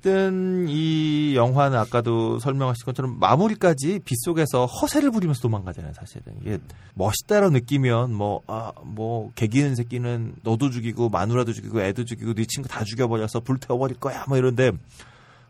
[0.00, 6.34] 어쨌든 이 영화는 아까도 설명하신 것처럼 마무리까지 빗속에서 허세를 부리면서 도망가잖아요, 사실은.
[6.40, 6.58] 이게
[6.94, 12.68] 멋있다로 느끼면 뭐, 아, 뭐, 개기는 새끼는 너도 죽이고 마누라도 죽이고 애도 죽이고 네 친구
[12.68, 14.72] 다 죽여버려서 불태워버릴 거야, 뭐 이런데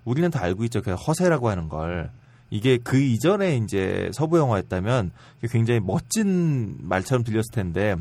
[0.05, 0.83] 우리는 다 알고 있죠.
[0.83, 2.11] 그 허세라고 하는 걸.
[2.51, 5.13] 이게 그 이전에 이제 서부 영화였다면
[5.51, 7.95] 굉장히 멋진 말처럼 들렸을 텐데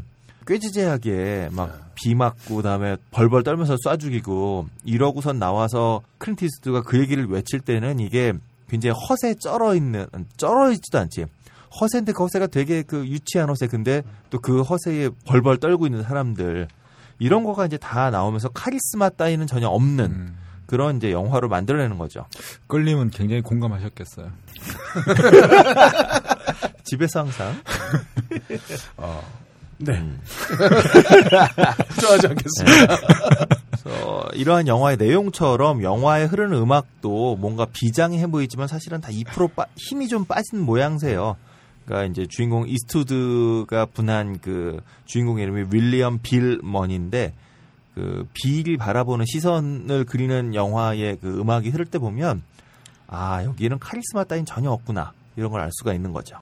[0.50, 7.28] 꾀죄죄하게 막 비 맞고 그다음에 벌벌 떨면서 쏴 죽이고 이러고선 나와서 클린트 이스트가 그 얘기를
[7.28, 8.32] 외칠 때는 이게
[8.70, 10.08] 굉장히 허세 쩔어 있는
[10.38, 11.26] 쩔어 있지도 않지.
[11.82, 16.70] 허세인데 그 허세가 되게 그 유치한 허세 근데 또 그 허세에 벌벌 떨고 있는 사람들
[17.20, 20.38] 이런 거가 이제 다 나오면서 카리스마 따위는 전혀 없는 음.
[20.68, 22.26] 그런 이제 영화로 만들어내는 거죠.
[22.68, 24.32] 끌림은 굉장히 공감하셨겠어요.
[26.86, 27.56] 집에서 항상
[29.80, 29.94] 네.
[29.98, 30.20] 음.
[31.90, 32.98] 부정하지 않겠습니다.
[33.72, 40.08] 그래서 이러한 영화의 내용처럼 영화에 흐르는 음악도 뭔가 비장해 보이지만 사실은 다 2% 빠, 힘이
[40.08, 41.38] 좀 빠진 모양새요.
[41.86, 47.34] 그러니까 이제 주인공 이스투드가 분한 그 주인공 이름이 윌리엄 빌먼인데
[47.96, 52.44] 그빌 바라보는 시선을 그리는 영화의 그 음악이 흐를 때 보면
[53.08, 56.38] 아 여기는 카리스마 따윈 전혀 없구나 이런 걸 알 수가 있는 거죠.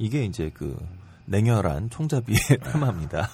[0.00, 0.76] 이게 이제 그
[1.26, 3.30] 냉혈한 총잡이의 테마입니다.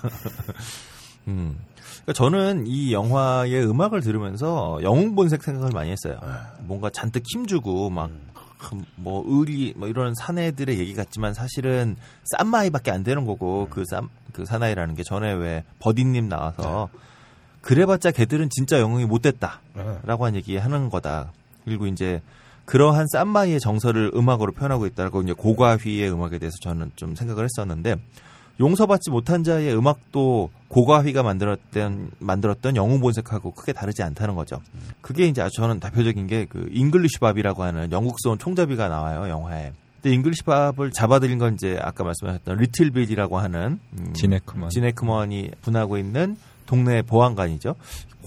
[1.28, 1.56] 음.
[2.02, 6.20] 그러니까 저는 이 영화의 음악을 들으면서 영웅본색 생각을 많이 했어요.
[6.60, 8.10] 뭔가 잔뜩 힘주고 막
[8.96, 14.94] 뭐 의리 뭐 이런 사내들의 얘기 같지만 사실은 쌈마이밖에 안 되는 거고 그 쌈그 사나이라는
[14.94, 16.88] 게 전에 왜 버디님 나와서
[17.60, 21.32] 그래봤자 걔들은 진짜 영웅이 못 됐다라고 한 얘기 하는 거다.
[21.64, 22.22] 그리고 이제
[22.66, 27.96] 그러한 쌈마이의 정서를 음악으로 표현하고 있다고 이제 고가휘의 음악에 대해서 저는 좀 생각을 했었는데
[28.58, 34.60] 용서받지 못한 자의 음악도 고가휘가 만들었던 만들었던 영웅 본색하고 크게 다르지 않다는 거죠.
[35.00, 39.72] 그게 이제 저는 대표적인 게 그 잉글리시 밥이라고 하는 영국스러운 총잡이가 나와요 영화에.
[40.00, 44.70] 근데 잉글리시 밥을 잡아들인 건 이제 아까 말씀하셨던 리틀 빌이라고 하는 음, 진 해크먼.
[44.70, 47.74] 진 해크먼이 분하고 있는 동네 보안관이죠.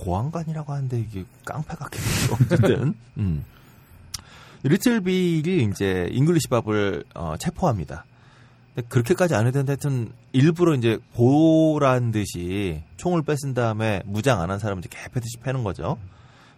[0.04, 2.38] 보안관이라고 하는데 이게 깡패 같긴 해요.
[2.42, 2.94] 어쨌든.
[3.18, 3.44] 음.
[4.64, 8.06] 리틀 빌이 이제 잉글리시 밥을 어, 체포합니다.
[8.88, 14.60] 그렇게까지 안 해도 되는데 하여튼 일부러 이제 보란 듯이 총을 뺏은 다음에 무장 안 한
[14.60, 15.98] 사람을 이제 개패듯이 패는 거죠.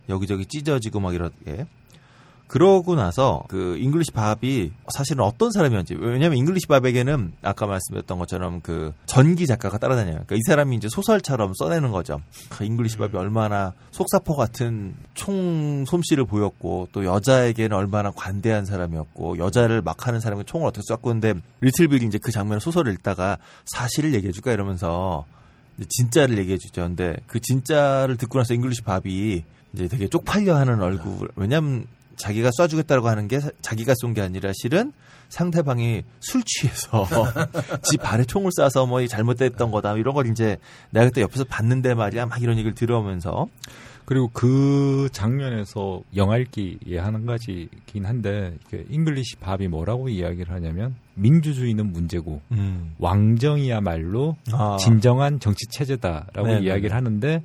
[0.10, 1.66] 여기저기 찢어지고 막 이렇게.
[2.52, 8.92] 그러고 나서 그 잉글리시 밥이 사실은 어떤 사람이었지 왜냐하면 잉글리시 밥에게는 아까 말씀드렸던 것처럼 그
[9.06, 10.16] 전기 작가가 따라다녀요.
[10.16, 12.20] 그러니까 이 사람이 이제 소설처럼 써내는 거죠.
[12.50, 19.82] 그 잉글리시 밥이 얼마나 속사포 같은 총 솜씨를 보였고 또 여자에게는 얼마나 관대한 사람이었고 여자를
[19.82, 24.34] 막 하는 사람이 총을 어떻게 쐈고 근데 리틀빌이 이제 그 장면을 소설을 읽다가 사실을 얘기해
[24.34, 25.24] 줄까 이러면서
[25.78, 26.82] 이제 진짜를 얘기해 주죠.
[26.82, 31.30] 근데 그 진짜를 듣고 나서 잉글리시 밥이 이제 되게 쪽팔려 하는 얼굴.
[31.38, 34.92] 왜냐면 자기가 쏴주겠다고 하는 게 사- 자기가 쏜 게 아니라 실은
[35.30, 37.06] 상대방이 술 취해서
[37.84, 40.58] 지 발에 총을 쏴서 뭐이 잘못됐던 거다 이런 걸 이제
[40.90, 43.48] 내가 그때 옆에서 봤는데 말이야 막 이런 얘기를 들어오면서.
[44.04, 52.42] 그리고 그 장면에서 읽기에 한 가지긴 한데 이게 잉글리시 밥이 뭐라고 이야기를 하냐면 민주주의는 문제고
[53.00, 56.66] 왕정이야말로 아, 진정한 정치 체제다라고 네네네.
[56.66, 57.42] 이야기를 하는데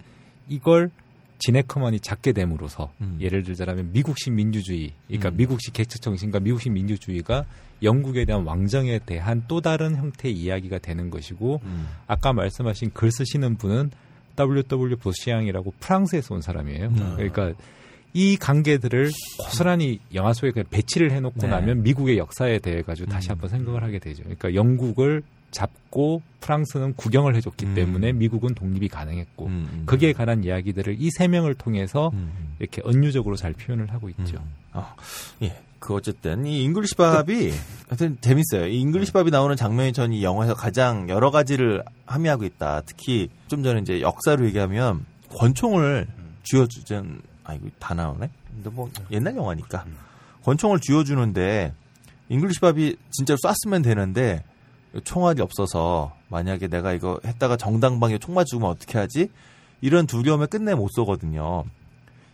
[0.48, 0.90] 이걸
[1.39, 3.18] 진 해크먼이 잡게 됨으로써 음.
[3.20, 5.36] 예를 들자면 미국식 민주주의, 그러니까 음.
[5.36, 7.44] 미국식 개척 정신과 미국식 민주주의가
[7.82, 11.88] 영국에 대한 왕정에 대한 또 다른 형태의 이야기가 되는 것이고 음.
[12.06, 13.90] 아까 말씀하신 글 쓰시는 분은
[14.36, 14.96] W.W.
[14.96, 16.86] 보시앙이라고 프랑스에서 온 사람이에요.
[16.86, 17.12] 음.
[17.16, 17.52] 그러니까
[18.12, 21.48] 이 관계들을 고스란히 영화 속에 배치를 해놓고 네.
[21.48, 23.32] 나면 미국의 역사에 대해 가지고 다시 음.
[23.32, 24.22] 한번 생각을 하게 되죠.
[24.22, 25.22] 그러니까 영국을
[25.57, 27.74] 잡고 프랑스는 구경을 해줬기 음.
[27.74, 29.83] 때문에 미국은 독립이 가능했고 음, 음.
[29.87, 32.55] 그게 관한 이야기들을 이 세 명을 통해서 음, 음.
[32.59, 34.37] 이렇게 은유적으로 잘 표현을 하고 있죠.
[34.37, 34.53] 음.
[34.73, 34.95] 아,
[35.43, 35.57] 예.
[35.78, 37.53] 그 어쨌든 이 잉글리시 밥이
[37.89, 38.66] 하여튼 재밌어요.
[38.66, 42.83] 이 잉글리시 밥이 나오는 장면이 전 이 영화에서 가장 여러 가지를 함의하고 있다.
[42.87, 45.05] 특히 좀 전에 이제 역사로 얘기하면
[45.37, 46.07] 권총을
[46.45, 48.28] 쥐어주전 아 이거 다 나오네.
[48.55, 49.85] 근데 뭐 옛날 영화니까
[50.45, 51.73] 권총을 쥐어주는데
[52.28, 54.43] 잉글리시 밥이 진짜로 쐈으면 되는데
[55.05, 59.28] 총알이 없어서 만약에 내가 이거 했다가 정당방위에 총 맞으면 어떻게 하지?
[59.81, 61.64] 이런 두려움에 끝내 못 쏘거든요.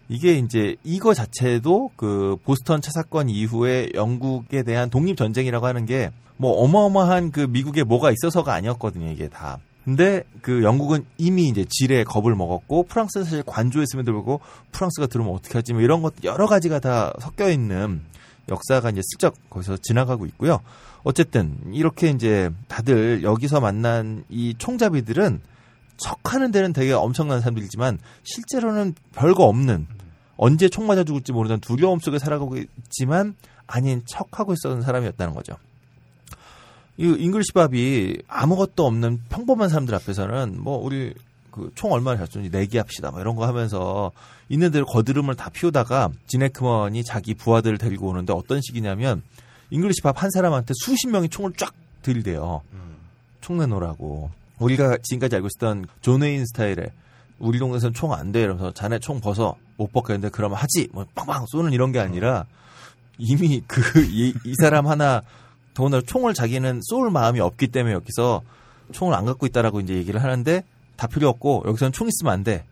[0.08, 6.10] 이게 이제 이거 자체도 그 보스턴 차 사건 이후에 영국에 대한 독립 전쟁이라고 하는 게
[6.42, 9.58] 뭐 어마어마한 그 미국에 뭐가 있어서가 아니었거든요 이게 다.
[9.84, 14.40] 근데 그 영국은 이미 이제 지뢰에 겁을 먹었고 프랑스는 사실 관조했음에도 불구하고
[14.72, 18.00] 프랑스가 들어오면 어떻게 하지 뭐 이런 것 여러 가지가 다 섞여 있는
[18.48, 20.60] 역사가 이제 슬쩍 거기서 지나가고 있고요.
[21.04, 25.40] 어쨌든 이렇게 이제 다들 여기서 만난 이 총잡이들은
[25.96, 29.86] 척하는 데는 되게 엄청난 사람들이지만 실제로는 별거 없는
[30.36, 33.34] 언제 총 맞아 죽을지 모르는 두려움 속에 살아가고 있지만
[33.66, 35.56] 아닌 척하고 있었던 사람이었다는 거죠.
[36.96, 41.14] 이 잉글리시 밥이 아무것도 없는 평범한 사람들 앞에서는 뭐 우리
[41.52, 44.10] 그 총 얼마나 잘 쏘는지 내기합시다 뭐 이런 거 하면서
[44.48, 49.22] 있는 대로 거드름을 다 피우다가 진 해크먼이 자기 부하들을 데리고 오는데 어떤 식이냐면
[49.72, 51.72] 잉글리시 밥 한 사람한테 수십 명이 총을 쫙
[52.02, 52.60] 들이대요.
[53.40, 54.30] 총 내놓으라고.
[54.58, 56.90] 우리가 지금까지 알고 있었던 존 웨인 스타일의
[57.38, 58.42] 우리 동네에서는 총 안 돼.
[58.42, 59.56] 이러면서 자네 총 벗어.
[59.76, 60.88] 못 벗겠는데 그러면 하지.
[60.92, 62.44] 뭐 빵빵 쏘는 이런 게 아니라
[63.16, 65.22] 이미 그이 사람 하나
[65.74, 68.42] 더구나 총을 자기는 쏠 마음이 없기 때문에 여기서
[68.92, 70.62] 총을 안 갖고 있다라고 이제 얘기를 하는데
[70.96, 72.64] 다 필요 없고 여기서는 총 있으면 안 돼.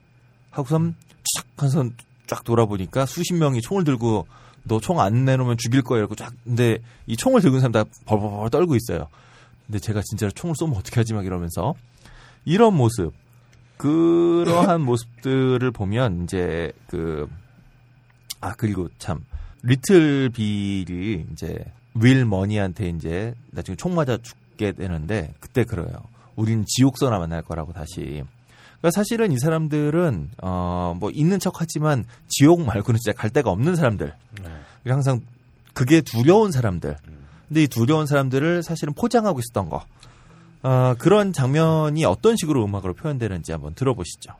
[0.50, 0.94] 하고선
[1.36, 1.94] 촥 한선
[2.26, 4.26] 쫙 돌아보니까 수십 명이 총을 들고
[4.64, 7.90] 너 총 안 내놓으면 죽일 거야 이러고 쫙 근데 이 총을 들고 있는 사람 다
[8.06, 9.08] 벌벌벌 떨고 있어요.
[9.66, 11.74] 근데 제가 진짜로 총을 쏘면 어떻게 하지 막 이러면서
[12.44, 13.12] 이런 모습
[13.78, 17.28] 그러한 모습들을 보면 이제 그
[18.42, 19.24] 아 그리고 참
[19.62, 21.62] 리틀 빌이 이제
[21.94, 26.02] 윌 머니한테 이제 나중에 총 맞아 죽게 되는데 그때 그래요.
[26.36, 28.22] 우린 지옥서나 만날 거라고 다시.
[28.80, 34.12] 그러니까 사실은 이 사람들은 어 뭐 있는 척하지만 지옥 말고는 진짜 갈 데가 없는 사람들.
[34.86, 35.20] 항상
[35.72, 36.96] 그게 두려운 사람들.
[37.48, 39.84] 근데 이 두려운 사람들을 사실은 포장하고 있었던 거.
[40.62, 44.32] 어, 그런 장면이 어떤 식으로 음악으로 표현되는지 한번 들어보시죠.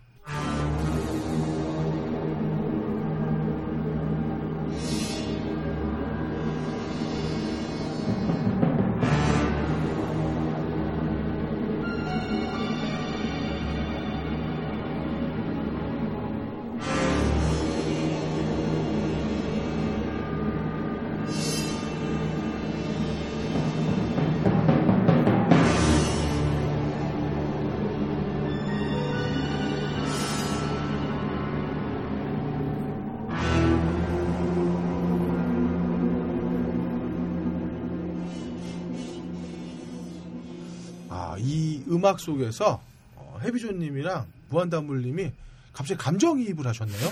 [42.20, 42.80] 속에서
[43.16, 45.32] 어, 해비존님이랑 무한담물님이
[45.72, 47.10] 갑자기 감정이입을 하셨네요.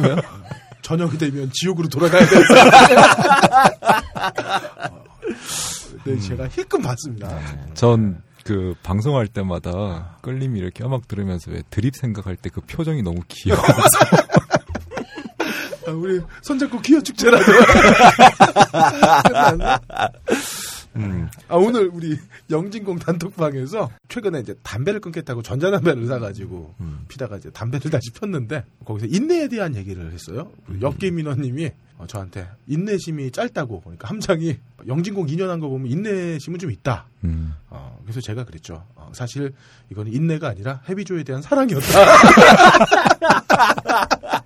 [0.00, 0.16] 뭐요?
[0.82, 2.54] 저녁이 되면 지옥으로 돌아가야 돼서.
[4.90, 5.04] 어,
[6.04, 7.38] 네, 제가 힐끔 봤습니다.
[7.74, 13.22] 전 그 방송할 때마다 끌림이 이렇게 음악 들으면서 왜 드립 생각할 때 그 표정이 너무
[13.28, 13.58] 귀여워.
[15.86, 17.42] 아, 우리 손잡고 기어 축제라도.
[20.96, 21.28] 음.
[21.48, 22.16] 아, 오늘 우리
[22.50, 27.04] 영진공 단톡방에서 최근에 이제 담배를 끊겠다고 전자담배를 사가지고 음.
[27.08, 30.50] 피다가 이제 담배를 다시 폈는데 거기서 인내에 대한 얘기를 했어요.
[30.68, 36.58] 우리 엽기 민원님이 어, 저한테 인내심이 짧다고 그러니까 함장이 영진공 2년 한 거 보면 인내심은
[36.58, 37.06] 좀 있다.
[37.24, 37.54] 음.
[37.70, 38.84] 어, 그래서 제가 그랬죠.
[38.96, 39.52] 어, 사실
[39.90, 41.86] 이거는 인내가 아니라 해비조에 대한 사랑이었다.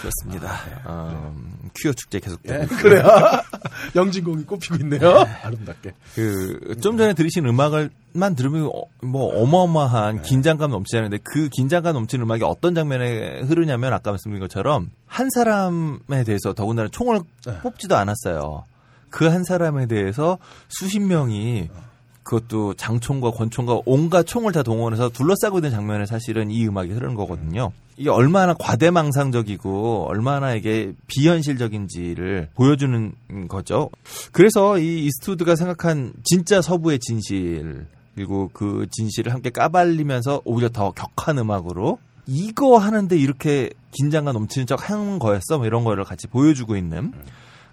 [0.00, 0.58] 그렇습니다.
[0.84, 1.34] 어,
[1.74, 2.78] 퀴어 축제 계속 되고 예, 있고요.
[2.78, 3.04] 그래요.
[3.96, 5.26] 영진공이 꼽히고 있네요.
[5.42, 5.92] 아름답게.
[6.14, 12.44] 그, 좀 전에 들으신 음악을만 들으면 어, 뭐 어마어마한 긴장감 넘치는데 그 긴장감 넘치는 음악이
[12.44, 17.58] 어떤 장면에 흐르냐면 아까 말씀드린 것처럼 한 사람에 대해서 더군다나 총을 네.
[17.60, 18.64] 뽑지도 않았어요.
[19.10, 20.38] 그 한 사람에 대해서
[20.68, 21.68] 수십 명이
[22.22, 27.72] 그것도 장총과 권총과 온갖 총을 다 동원해서 둘러싸고 있는 장면에 사실은 이 음악이 흐르는 거거든요.
[28.00, 33.12] 이게 얼마나 과대망상적이고 얼마나 이게 비현실적인지를 보여주는
[33.46, 33.90] 거죠.
[34.32, 41.36] 그래서 이 이스트우드가 생각한 진짜 서부의 진실 그리고 그 진실을 함께 까발리면서 오히려 더 격한
[41.36, 47.12] 음악으로 이거 하는데 이렇게 긴장감 넘치는 척 하는 거였어 뭐 이런 거를 같이 보여주고 있는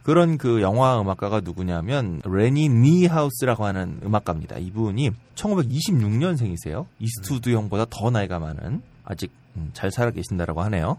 [0.04, 4.58] 그런 그 영화 음악가가 누구냐면 레니 니하우스라고 하는 음악가입니다.
[4.58, 6.86] 이분이 1926년생이세요.
[7.00, 10.98] 이스트우드 형보다 더 나이가 많은 아직 음, 잘 살아 계신다라고 하네요.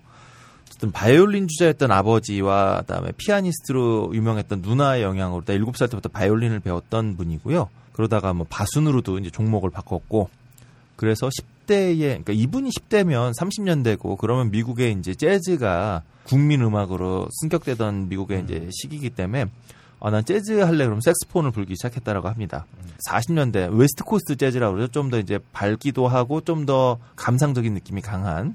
[0.66, 7.68] 어쨌든 바이올린 주자였던 아버지와 그다음에 피아니스트로 유명했던 누나의 영향으로 7살 때부터 바이올린을 배웠던 분이고요.
[7.92, 10.28] 그러다가 뭐 바순으로도 이제 종목을 바꿨고
[10.94, 18.68] 그래서 10대에 그러니까 이분이 10대면 30년대고 그러면 미국의 이제 재즈가 국민 음악으로 승격되던 미국의 이제
[18.70, 19.46] 시기이기 때문에
[20.00, 22.66] 아, 난 재즈 할래 그럼 색소폰을 불기 시작했다라고 합니다.
[23.08, 24.92] 40년대 West Coast 재즈라고 그러죠.
[24.92, 28.54] 좀 더 이제 밝기도 하고 좀 더 감상적인 느낌이 강한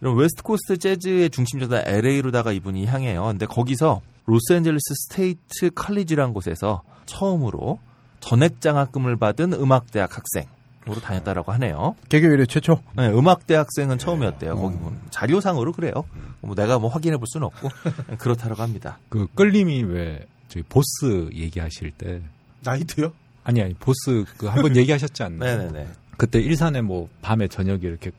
[0.00, 3.24] 이런 West Coast 재즈의 중심지다 LA로다가 이분이 향해요.
[3.24, 7.78] 근데 거기서 로스앤젤레스 스테이트 칼리지라는 곳에서 처음으로
[8.20, 10.46] 전액 장학금을 받은 음악대학 학생
[10.88, 11.96] 으로 다녔다라고 하네요.
[12.08, 12.80] 개교 이래 최초.
[12.96, 14.56] 네, 음악대 학생은 처음이었대요.
[14.56, 15.92] 거기 보면 자료상으로 그래요.
[16.40, 17.68] 뭐 내가 뭐 확인해 볼 수는 없고
[18.16, 18.98] 그렇다라고 합니다.
[19.10, 22.22] 그 끌림이 왜 저희 보스 얘기하실 때
[22.62, 23.12] 나이트요?
[23.44, 25.58] 아니 아니 보스 그 한 번 얘기하셨지 않나요?
[25.70, 25.88] 네네네.
[26.16, 28.10] 그때 일산에 뭐 밤에 저녁에 이렇게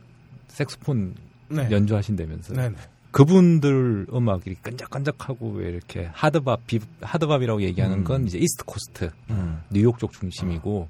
[0.47, 1.15] 색소폰
[1.49, 1.68] 네.
[1.72, 2.57] 연주하신다면서요.
[2.57, 2.76] 네네.
[3.11, 8.03] 그분들 음악이 끈적끈적하고 왜 이렇게 hard bop 비, hard bop이라고 얘기하는 음.
[8.03, 10.88] 건 이제 East Coast 음, 뉴욕 쪽 중심이고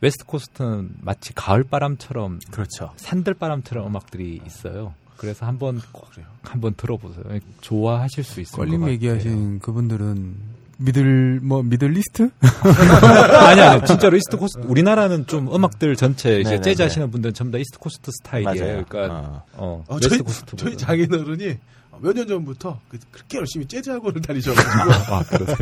[0.00, 2.92] West Coast는 마치 가을 바람처럼 그렇죠.
[2.96, 4.94] 산들 바람처럼 음악들이 있어요.
[5.16, 6.26] 그래서 한번 꼭 그래요.
[6.42, 7.24] 한번 들어보세요.
[7.60, 8.88] 좋아하실 수 있을 같아요.
[8.92, 10.34] 얘기하신 그분들은
[10.78, 12.30] Middle 뭐 Middle East?
[13.46, 16.62] 아니 아니 진짜로 East Coast 우리나라는 좀 음악들 전체 이제 네네네.
[16.62, 18.64] 재즈 하시는 분들은 전부 다 East Coast 스타일이에요.
[18.66, 18.84] 맞아요.
[18.88, 19.44] 그러니까 어.
[19.54, 21.56] 어, 어, 저희, Coast 저희 장인어른이
[22.02, 24.92] 몇 년 전부터 그- 그렇게 열심히 재즈 학원을 다니셔가지고.
[25.14, 25.56] 아 그러세요.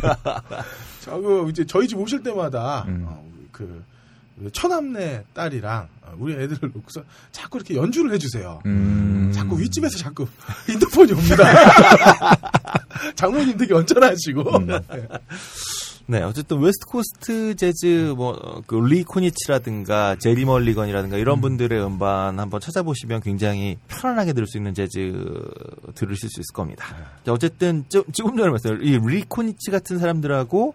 [1.00, 3.04] 자꾸 이제 저희 집 오실 때마다 음.
[3.06, 3.84] 어, 그
[4.52, 7.02] 처남네 딸이랑 어, 우리 애들을 놓고서
[7.32, 8.60] 자꾸 이렇게 연주를 해주세요.
[8.66, 9.30] 음.
[9.32, 10.26] 자꾸 윗집에서 자꾸
[10.68, 11.44] 인터폰이 옵니다.
[13.14, 14.58] 장모님 되게 언짢아하시고.
[14.58, 14.66] 음.
[14.66, 15.08] 네.
[16.06, 22.60] 네, 어쨌든 West Coast 재즈 뭐 그 리 코니츠라든가 제리 멀리건이라든가 이런 분들의 음반 한번
[22.60, 25.00] 찾아보시면 굉장히 편안하게 들을 수 있는 재즈
[25.94, 26.84] 들으실 수 있을 겁니다.
[27.24, 30.74] 자, 어쨌든 조, 금 전에 말씀드린 이 리 코니츠 같은 사람들하고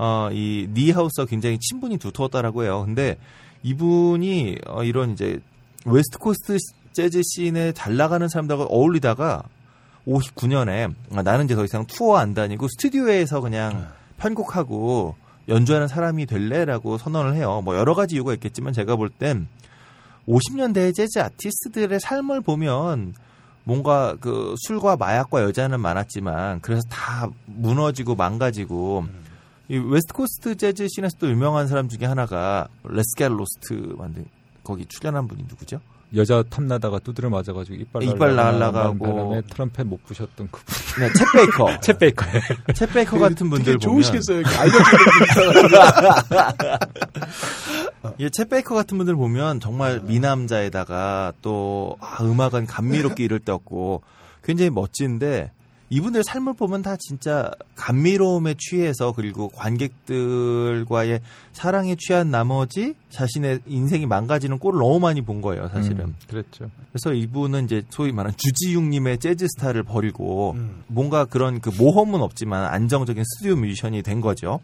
[0.00, 2.84] 어, 이 니하우스가 굉장히 친분이 두터웠다라고 해요.
[2.86, 3.18] 근데
[3.64, 5.40] 이분이 어, 이런 이제
[5.84, 6.56] West Coast
[6.92, 9.42] 재즈 scene에 잘 나가는 사람들하고 어울리다가
[10.06, 13.88] 59년에 아, 나는 이제 더 이상 투어 안 다니고 스튜디오에서 그냥
[14.18, 15.16] 편곡하고
[15.48, 17.60] 연주하는 사람이 될래라고 선언을 해요.
[17.64, 19.48] 뭐 여러 가지 이유가 있겠지만 제가 볼 땐
[20.28, 23.14] 50년대 재즈 아티스트들의 삶을 보면
[23.64, 29.06] 뭔가 그 술과 마약과 여자는 많았지만 그래서 다 무너지고 망가지고
[29.68, 34.24] 이 West Coast 재즈 scene에서 또 유명한 사람 중에 하나가 Let's Get Lost 만든
[34.64, 35.80] 거기 출연한 분이 누구죠?
[36.16, 38.98] 여자 탐내다가 두드려 맞아가지고 이빨 이빨 날라가고.
[38.98, 41.66] 바람에 트럼펫 못 부셨던 그분 네, 챗 베이커.
[41.80, 42.24] 챗 베이커
[42.72, 44.38] 챗 베이커 같은 분들 되게 보면 좋으시겠어요.
[44.40, 44.82] 이렇게 알려주는
[45.52, 45.78] 분들.
[48.20, 54.02] 예, 챗 베이커 같은 분들 보면 정말 미남자에다가 또 아, 음악은 감미롭게 이를 데 없고
[54.42, 55.52] 굉장히 멋진데
[55.90, 61.20] 이분들 삶을 보면 다 진짜 감미로움에 취해서 그리고 관객들과의
[61.52, 66.06] 사랑에 취한 나머지 자신의 인생이 망가지는 꼴을 너무 많이 본 거예요, 사실은.
[66.06, 66.70] 음, 그랬죠.
[66.92, 70.82] 그래서 이분은 이제 소위 말하는 주지웅님의 재즈 스타를 버리고 음.
[70.88, 74.60] 뭔가 그런 그 모험은 없지만 안정적인 스튜디오 뮤지션이 된 거죠.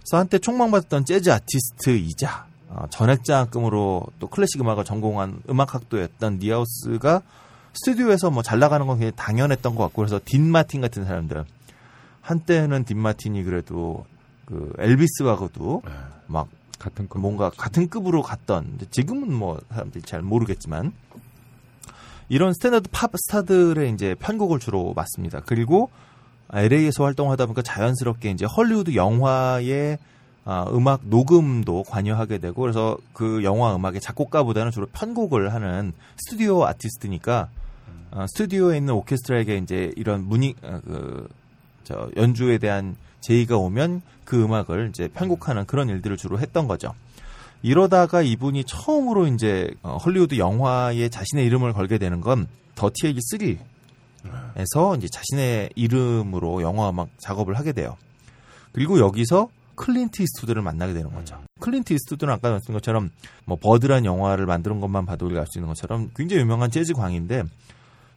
[0.00, 7.22] 그래서 한때 촉망받았던 재즈 아티스트이자 어, 전액장학금으로 또 클래식 음악을 전공한 음악학도였던 니하우스가
[7.76, 11.44] 스튜디오에서 뭐 잘 나가는 건 그냥 당연했던 것 같고 그래서 딘 마틴 같은 사람들
[12.20, 14.04] 한때는 딘 마틴이 그래도
[14.46, 15.92] 그 엘비스하고도 네.
[16.26, 16.48] 막
[16.78, 17.18] 같은 거.
[17.18, 20.92] 뭔가 같은 급으로 갔던 지금은 뭐 사람들이 잘 모르겠지만
[22.28, 25.40] 이런 스탠다드 팝 스타들의 이제 편곡을 주로 맡습니다.
[25.46, 25.90] 그리고
[26.52, 29.98] LA에서 활동하다 보니까 자연스럽게 이제 헐리우드 영화의
[30.44, 37.48] 아, 음악 녹음도 관여하게 되고 그래서 그 영화 음악의 작곡가보다는 주로 편곡을 하는 스튜디오 아티스트니까
[38.10, 41.28] 아, 스튜디오에 있는 오케스트라에게 이제 이런 문의 아, 그,
[41.84, 46.94] 저 연주에 대한 제의가 오면 그 음악을 이제 편곡하는 그런 일들을 주로 했던 거죠.
[47.62, 53.58] 이러다가 이분이 처음으로 이제 어, 헐리우드 영화에 자신의 이름을 걸게 되는 건 더티 해리
[54.56, 57.96] 3에서 이제 자신의 이름으로 영화 음악 작업을 하게 돼요.
[58.72, 61.38] 그리고 여기서 클린트 이스트우드를 만나게 되는 거죠.
[61.60, 63.10] 클린트 이스트우드는 아까 말씀드린 것처럼
[63.44, 67.44] 뭐 버드란 영화를 만드는 것만 봐도 우리가 알 수 있는 것처럼 굉장히 유명한 재즈 광인데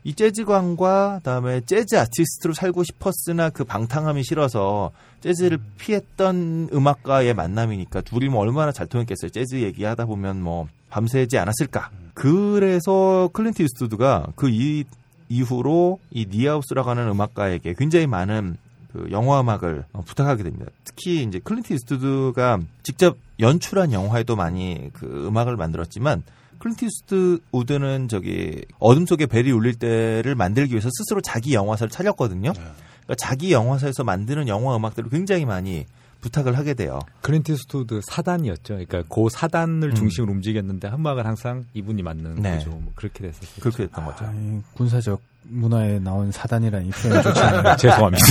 [0.03, 8.01] 이 재즈 광과 그다음에 재즈 아티스트로 살고 싶었으나 그 방탕함이 싫어서 재즈를 피했던 음악가의 만남이니까
[8.01, 9.29] 둘이 뭐 얼마나 잘 통했겠어요.
[9.29, 11.91] 재즈 얘기하다 보면 뭐 밤새지 않았을까.
[12.13, 14.85] 그래서 클린트 이스트우드가 그 이,
[15.27, 18.57] 이후로 이 니하우스라고 하는 음악가에게 굉장히 많은
[18.91, 20.65] 그 영화 음악을 어, 부탁하게 됩니다.
[20.83, 26.23] 특히 이제 클린트 이스트우드가 직접 연출한 영화에도 많이 그 음악을 만들었지만
[26.59, 32.53] 클린트 이스트 우드는 저기 어둠 속에 벨이 울릴 때를 만들기 위해서 스스로 자기 영화사를 차렸거든요.
[32.53, 35.85] 그러니까 자기 영화사에서 만드는 영화 음악들을 굉장히 많이
[36.21, 36.99] 부탁을 하게 돼요.
[37.21, 38.73] 클린트 스투드 사단이었죠.
[38.85, 39.95] 그러니까 그 사단을 음.
[39.95, 42.57] 중심으로 움직였는데 음악을 항상 이분이 맡는 네.
[42.57, 42.71] 거죠.
[42.71, 43.61] 뭐 그렇게 됐었어요.
[43.61, 44.25] 그렇게 됐던 거죠.
[44.25, 47.75] 아, 이 군사적 문화에 나온 사단이라는 이 표현이 좋지 않아요.
[47.77, 48.25] 죄송합니다.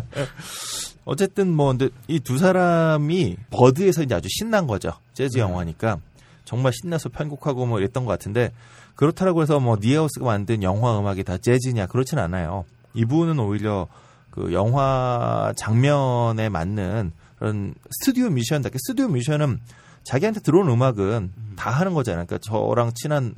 [1.04, 4.92] 어쨌든 뭐 근데 이 두 사람이 버드에서 이제 아주 신난 거죠.
[5.12, 5.98] 재즈 영화니까
[6.44, 8.52] 정말 신나서 편곡하고 뭐 이랬던 것 같은데
[8.94, 12.64] 그렇다고 해서 뭐 니하우스가 만든 영화 음악이 다 재즈냐 그렇진 않아요.
[12.94, 13.88] 이분은 오히려
[14.30, 19.60] 그 영화 장면에 맞는 그런 스튜디오 뮤지션답게 스튜디오 뮤지션은
[20.04, 22.26] 자기한테 들어온 음악은 다 하는 거잖아요.
[22.26, 23.34] 그러니까 저랑 친한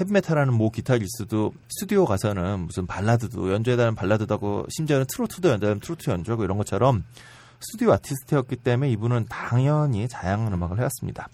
[0.00, 6.44] 헤비메탈하는 모 기타리스트도 스튜디오 가서는 무슨 발라드도 연주해달라는 발라드도 하고 심지어는 트로트도 연주하면 트로트 연주하고
[6.44, 7.04] 이런 것처럼
[7.60, 11.28] 스튜디오 아티스트였기 때문에 이분은 당연히 다양한 음악을 해왔습니다.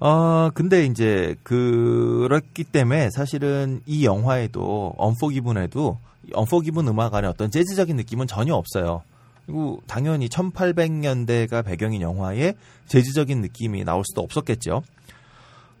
[0.00, 5.98] 어, 근데 이제 그렇기 때문에 사실은 이 영화에도 언포기분에도
[6.32, 9.02] 언포기분 음악 안에 어떤 재즈적인 느낌은 전혀 없어요.
[9.46, 12.54] 그리고 당연히 1800년대가 배경인 영화에
[12.86, 14.82] 재즈적인 느낌이 나올 수도 없었겠죠.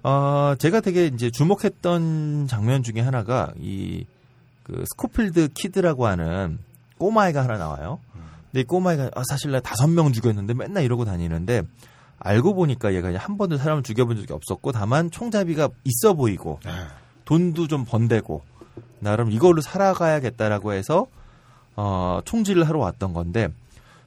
[0.02, 4.04] 어, 제가 되게 이제 주목했던 장면 중에 하나가 이
[4.64, 6.58] 그 스코필드 키드라고 하는
[6.98, 8.00] 꼬마애가 하나 나와요.
[8.50, 11.62] 근데 이 꼬마애가 아, 사실 나 다섯 명 죽였는데 맨날 이러고 다니는데
[12.18, 16.60] 알고 보니까 얘가 한 번도 사람을 죽여본 적이 없었고 다만 총잡이가 있어 보이고
[17.24, 18.42] 돈도 좀 번다고
[19.00, 21.06] 나름 이걸로 살아가야겠다라고 해서
[21.76, 23.48] 어, 총질을 하러 왔던 건데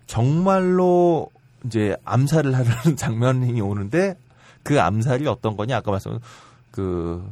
[0.07, 1.29] 정말로
[1.65, 4.17] 이제 암살을 하려는 장면이 오는데
[4.63, 5.77] 그 암살이 어떤 거냐?
[5.77, 6.19] 아까 말씀
[6.71, 7.31] 그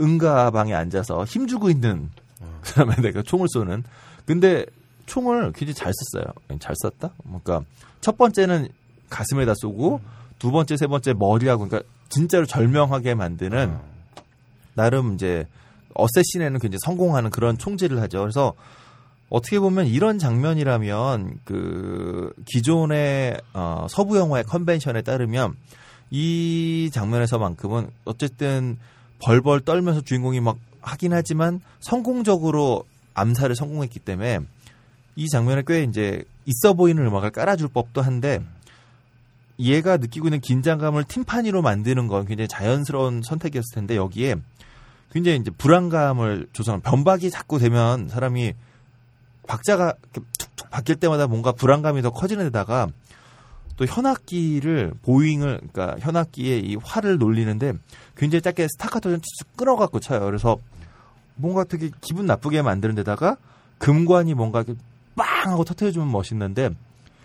[0.00, 2.10] 응가방에 앉아서 힘주고 있는
[2.62, 3.84] 사람에 내가 총을 쏘는.
[4.26, 4.64] 근데
[5.06, 6.32] 총을 굉장히 잘 썼어요.
[6.58, 7.10] 잘 썼다?
[7.22, 7.62] 그러니까
[8.00, 8.68] 첫 번째는
[9.10, 10.00] 가슴에다 쏘고
[10.38, 13.76] 두 번째 세 번째 머리하고 그러니까 진짜로 절명하게 만드는
[14.74, 15.46] 나름 이제
[15.94, 18.20] 어쌔신에는 굉장히 성공하는 그런 총질을 하죠.
[18.20, 18.54] 그래서
[19.30, 25.54] 어떻게 보면 이런 장면이라면 그 기존의 어, 서부 영화의 컨벤션에 따르면
[26.10, 28.78] 이 장면에서만큼은 어쨌든
[29.20, 34.40] 벌벌 떨면서 주인공이 막 하긴 하지만 성공적으로 암살을 성공했기 때문에
[35.16, 38.40] 이 장면에 꽤 이제 있어 보이는 음악을 깔아줄 법도 한데
[39.58, 44.36] 얘가 느끼고 있는 긴장감을 팀파니로 만드는 건 굉장히 자연스러운 선택이었을 텐데 여기에
[45.12, 48.54] 굉장히 이제 불안감을 조성한 변박이 자꾸 되면 사람이
[49.46, 52.88] 박자가 툭툭 바뀔 때마다 뭔가 불안감이 더 커지는 데다가
[53.76, 57.74] 또 현악기를 bowing을 그러니까 현악기에 이 활을 놀리는데
[58.16, 60.20] 굉장히 짧게 스타카토를 쭉 끊어갖고 쳐요.
[60.20, 60.58] 그래서
[61.36, 63.36] 뭔가 되게 기분 나쁘게 만드는 데다가
[63.78, 64.80] 금관이 뭔가 이렇게
[65.16, 66.70] 빵 하고 터트려주면 멋있는데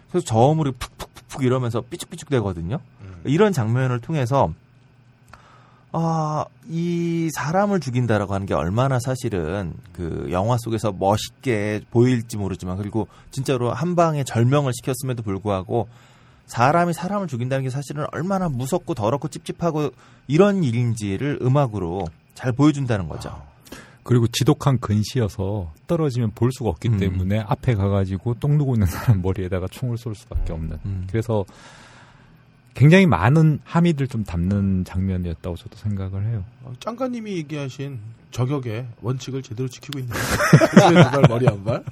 [0.10, 0.98] 그래서 저음으로 푹
[1.40, 2.80] 푹푹푹 이러면서 삐죽삐죽 되거든요.
[3.24, 4.54] 이런 장면을 통해서
[5.92, 13.08] 아, 이 사람을 죽인다라고 하는 게 얼마나 사실은 그 영화 속에서 멋있게 보일지 모르지만 그리고
[13.32, 15.88] 진짜로 한 방에 절명을 시켰음에도 불구하고
[16.46, 19.92] 사람이 사람을 죽인다는 게 사실은 얼마나 무섭고 더럽고 찝찝하고
[20.28, 23.42] 이런 일인지를 음악으로 잘 보여준다는 거죠.
[24.04, 26.98] 그리고 지독한 근시여서 떨어지면 볼 수가 없기 음.
[26.98, 30.80] 때문에 앞에 가가지고 똥 누고 있는 사람 머리에다가 총을 쏠 수밖에 없는.
[30.86, 31.08] 음.
[31.10, 31.46] 그래서
[32.74, 36.46] 굉장히 많은 함의들 좀 담는 장면이었다고 저도 생각을 해요.
[36.64, 38.00] 어, 짱가님이 얘기하신
[38.32, 40.14] 저격의 원칙을 제대로 지키고 있네요.
[41.04, 41.84] 두발 머리 한 발.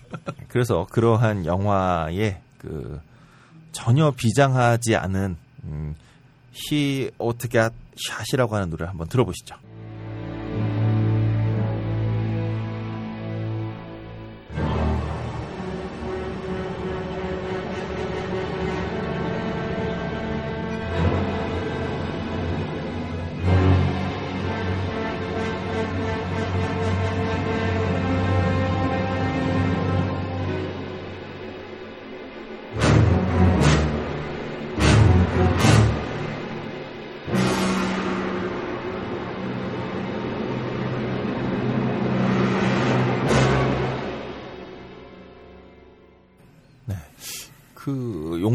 [0.47, 3.01] 그래서 그러한 영화의 그
[3.71, 5.35] 전혀 비장하지 않은
[5.65, 5.95] 음,
[6.53, 7.59] 히 어떻게
[8.07, 9.55] 샷이라고 하는 노래를 한번 들어보시죠.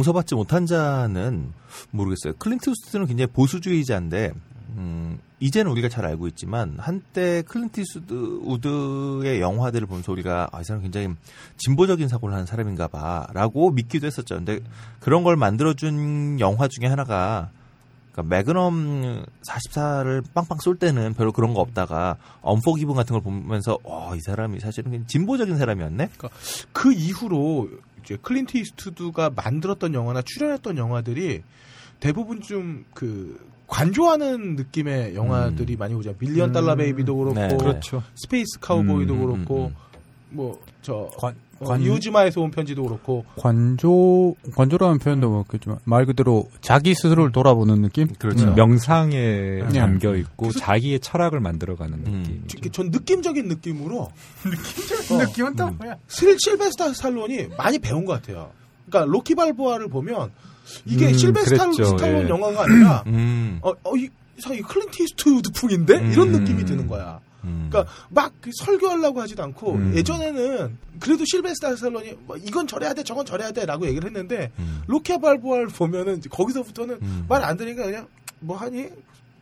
[0.02, 1.52] 용서받지 못한 자는
[1.90, 2.34] 모르겠어요.
[2.38, 4.32] 클린트 이스트는 굉장히 보수주의자인데
[4.76, 10.82] 음, 이제는 우리가 잘 알고 있지만 한때 클린트 이스트우드의 영화들을 보면서 우리가 아, 이 사람
[10.82, 11.08] 굉장히
[11.56, 14.36] 진보적인 사고를 하는 사람인가봐라고 믿기도 했었죠.
[14.36, 14.60] 근데
[15.00, 17.50] 그런 걸 만들어준 영화 중에 하나가
[18.12, 24.14] 그러니까 매그넘 44를 빵빵 쏠 때는 별로 그런 거 없다가 Unforgiven 같은 걸 보면서 와,
[24.14, 26.10] 이 사람이 사실은 진보적인 사람이었네.
[26.72, 27.68] 그 이후로
[28.04, 31.42] 이제 클린트 이스트우드가 만들었던 영화나 출연했던 영화들이
[32.00, 36.14] 대부분 좀 그 관조하는 느낌의 영화들이 많이 오죠.
[36.18, 37.56] 밀리언 달러 베이비도 그렇고, 네.
[37.56, 38.02] 그렇죠.
[38.16, 39.74] 스페이스 카우보이도 음, 음, 그렇고, 음,
[40.28, 46.48] 뭐 저 관, 어, 관, 이오지마에서 온 편지도 그렇고, 관조, 관조라는 표현도 그렇겠지만, 말 그대로
[46.60, 48.08] 자기 스스로를 돌아보는 느낌?
[48.18, 48.48] 그렇죠.
[48.48, 49.72] 음, 명상에 네.
[49.72, 52.44] 잠겨 있고 자기의 철학을 만들어가는 음.
[52.50, 54.10] 이렇게 전 느낌적인 느낌으로
[54.44, 55.96] 느낌적인 느낌은 또 뭐야?
[56.08, 58.50] 실, 실베스타 스탈론이 많이 배운 것 같아요.
[58.88, 60.30] 그러니까 로키 발보아를 보면
[60.84, 61.72] 이게 음, 실베스타.
[61.72, 62.28] 스탈론 예.
[62.28, 66.12] 영화가 아니라 음, 어, 어, 이, 이 클린트 이스트우드 풍인데 음.
[66.12, 67.20] 이런 느낌이 드는 거야.
[67.44, 67.68] 음.
[67.70, 69.92] 그러니까 막그 설교하려고 하지도 않고 음.
[69.94, 74.82] 예전에는 그래도 실베스타 스탈론이 뭐 이건 저래야 돼 저건 저래야 돼라고 얘기를 했는데 음.
[74.86, 77.24] 로키 발보아를 보면은 이제 거기서부터는 음.
[77.28, 78.06] 말안 들으니까 그냥
[78.40, 78.88] 뭐 하니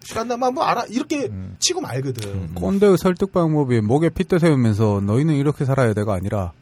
[0.02, 1.56] 시간 남아 뭐 알아 이렇게 음.
[1.58, 2.28] 치고 말거든.
[2.30, 2.50] 음.
[2.54, 6.52] 꼰대의 설득 방법이 목에 핏대 세우면서 너희는 이렇게 살아야 돼가 아니라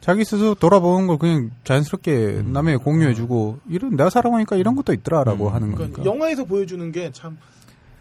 [0.00, 5.54] 자기 스스로 돌아보는 걸 그냥 자연스럽게 남에게 공유해주고 이런 내가 살아보니까 이런 것도 있더라라고 음.
[5.54, 6.10] 하는 그러니까 거니까.
[6.12, 7.36] 영화에서 보여주는 게 참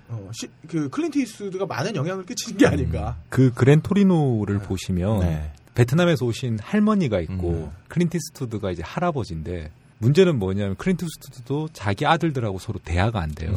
[0.10, 3.18] 어, 시, 그 클린트 이스트우드가 많은 영향을 끼치는 게 아닌가.
[3.30, 5.52] 그 그랜 토리노를 보시면 네.
[5.76, 7.72] 베트남에서 오신 할머니가 있고 음.
[7.88, 13.54] 클린트 이스트우드가 이제 할아버지인데 문제는 뭐냐면 클린트 이스트우드도 자기 아들들하고 서로 대화가 안 돼요.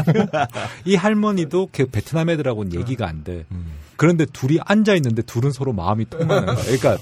[0.84, 3.44] 이 할머니도 그 베트남 애들하고는 얘기가 안 돼.
[3.52, 3.72] 음.
[3.96, 6.56] 그런데 둘이 앉아 있는데 둘은 서로 마음이 통하는 거야.
[6.56, 6.98] 그러니까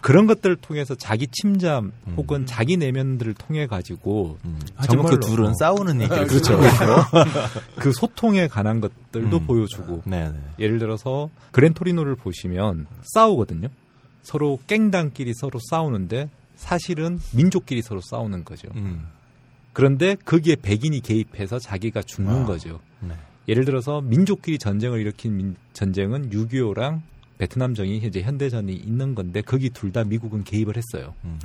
[0.00, 2.14] 그런 것들을 통해서 자기 침잠 음.
[2.16, 4.58] 혹은 자기 내면들을 통해 가지고 음.
[4.74, 5.36] 하지만 그 정말로.
[5.36, 5.54] 둘은 어.
[5.54, 6.60] 싸우는 얘기를 그렇죠.
[6.60, 6.70] 듣고
[7.80, 9.46] 그 소통에 관한 것들도 음.
[9.46, 10.38] 보여주고 네, 네.
[10.58, 13.68] 예를 들어서 그랜토리노를 보시면 싸우거든요.
[14.22, 18.68] 서로 깽단끼리 서로 싸우는데 사실은 민족끼리 서로 싸우는 거죠.
[18.76, 19.06] 음.
[19.72, 22.46] 그런데 거기에 백인이 개입해서 자기가 죽는 아.
[22.46, 22.80] 거죠.
[23.00, 23.14] 네.
[23.48, 27.00] 예를 들어서 민족끼리 전쟁을 일으킨 민- 전쟁은 6.25랑
[27.40, 31.14] 베트남전이 이제 현대전이 있는 건데 거기 둘 다 미국은 개입을 했어요.
[31.24, 31.38] 음.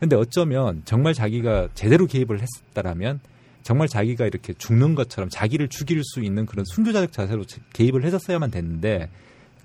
[0.00, 3.20] 근데 어쩌면 정말 자기가 제대로 개입을 했다라면
[3.62, 8.50] 정말 자기가 이렇게 죽는 것처럼 자기를 죽일 수 있는 그런 순교자적 자세로 제- 개입을 해줬어야만
[8.50, 9.10] 됐는데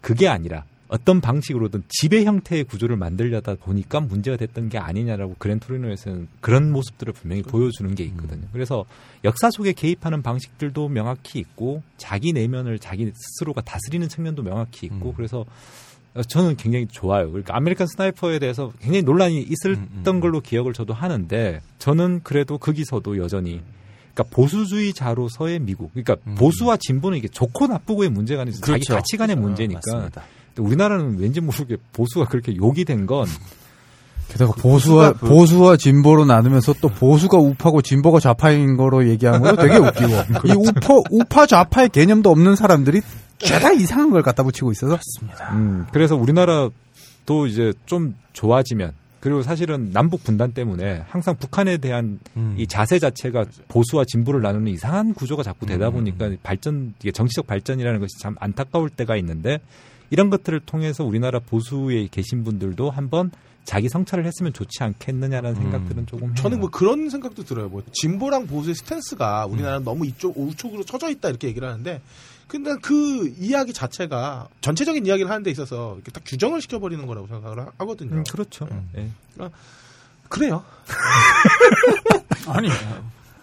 [0.01, 6.71] 그게 아니라 어떤 방식으로든 지배 형태의 구조를 만들려다 보니까 문제가 됐던 게 아니냐라고 그랜토리노에서는 그런
[6.71, 8.47] 모습들을 분명히 보여주는 게 있거든요.
[8.53, 8.85] 그래서
[9.25, 15.13] 역사 속에 개입하는 방식들도 명확히 있고 자기 내면을 자기 스스로가 다스리는 측면도 명확히 있고 음.
[15.15, 15.45] 그래서
[16.13, 17.29] 어, 저는 굉장히 좋아요.
[17.29, 20.19] 그러니까 아메리칸 스나이퍼에 대해서 굉장히 논란이 있었던 음, 음.
[20.21, 23.61] 걸로 기억을 저도 하는데 저는 그래도 거기서도 여전히
[24.13, 25.91] 그러니까 보수주의자로서의 미국.
[25.93, 26.35] 그러니까 음.
[26.35, 28.95] 보수와 진보는 이게 좋고 나쁘고의 문제가 아니라 자기 그렇죠.
[28.95, 29.81] 가치관의 어, 문제니까.
[29.83, 30.21] 근데
[30.61, 33.25] 우리나라는 왠지 모르게 보수가 그렇게 욕이 된 건
[34.29, 39.55] 게다가 보수와 보수가 그- 보수와 진보로 나누면서 또 보수가 우파고 진보가 좌파인 거로 얘기하는 거
[39.55, 40.09] 되게 웃기고
[40.47, 43.01] 이 우파 우파 좌파의 개념도 없는 사람들이
[43.37, 44.97] 죄다 이상한 걸 갖다 붙이고 있어서
[45.51, 52.55] 음, 그래서 우리나라도 이제 좀 좋아지면 그리고 사실은 남북 분단 때문에 항상 북한에 대한 음.
[52.57, 55.93] 이 자세 자체가 보수와 진보를 나누는 이상한 구조가 자꾸 되다 음.
[55.93, 59.59] 보니까 발전 이게 정치적 발전이라는 것이 참 안타까울 때가 있는데
[60.09, 63.31] 이런 것들을 통해서 우리나라 보수에 계신 분들도 한번
[63.65, 65.61] 자기 성찰을 했으면 좋지 않겠느냐라는 음.
[65.63, 66.35] 생각들은 조금 해요.
[66.37, 67.67] 저는 뭐 그런 생각도 들어요.
[67.67, 72.01] 뭐 진보랑 보수의 스탠스가 우리나라는 너무 이쪽 우측으로 처져 있다 이렇게 얘기를 하는데
[72.47, 77.59] 근데 그 이야기 자체가 전체적인 이야기를 하는 데 있어서 이렇게 딱 규정을 시켜버리는 거라고 생각을
[77.59, 78.15] 하- 하거든요.
[78.15, 78.69] 음, 그렇죠.
[78.71, 78.89] 음.
[78.95, 79.09] 예.
[80.29, 80.63] 그래요.
[82.47, 82.69] 아니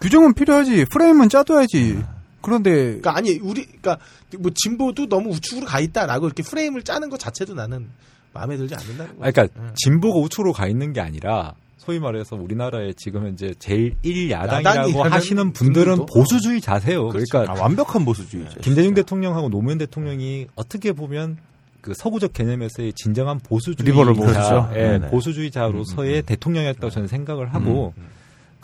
[0.01, 0.85] 규정은 필요하지.
[0.85, 2.03] 프레임은 짜둬야지.
[2.45, 3.97] 그런데 그러니까 아니 우리 그러니까
[4.37, 7.89] 뭐 진보도 너무 우측으로 가 있다라고 이렇게 프레임을 짜는 것 자체도 나는
[8.33, 9.13] 마음에 들지 않는다는.
[9.19, 9.71] 아, 그러니까 음.
[9.73, 15.53] 진보가 우측으로 가 있는 게 아니라 소위 말해서 우리나라에 지금 현재 제일 1야당이라고 야당이라는 하시는
[15.53, 16.05] 분들은 분들도?
[16.05, 17.09] 보수주의 자세요.
[17.09, 18.59] 그러니까 아, 완벽한 보수주의죠.
[18.61, 21.37] 김대중 대통령하고 노무현 대통령이 어떻게 보면
[21.81, 24.69] 그 서구적 개념에서의 진정한 보수주의자, 리버럴 보수죠.
[24.75, 25.09] 예, 네네.
[25.09, 27.93] 보수주의자로서의 음, 음, 대통령이었다고 저는 생각을 하고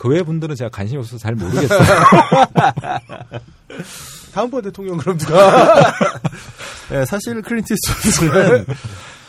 [0.02, 1.78] 그 외 분들은 제가 관심이 없어서 잘 모르겠어요.
[4.34, 5.94] 다음번 대통령 그럼 누가
[6.90, 8.66] 네, 사실 클린트 이스트우드는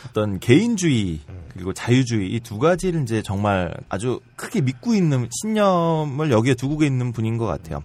[0.10, 1.20] 어떤 개인주의
[1.54, 7.12] 그리고 자유주의 이 두 가지를 이제 정말 아주 크게 믿고 있는 신념을 여기에 두고 있는
[7.12, 7.84] 분인 것 같아요.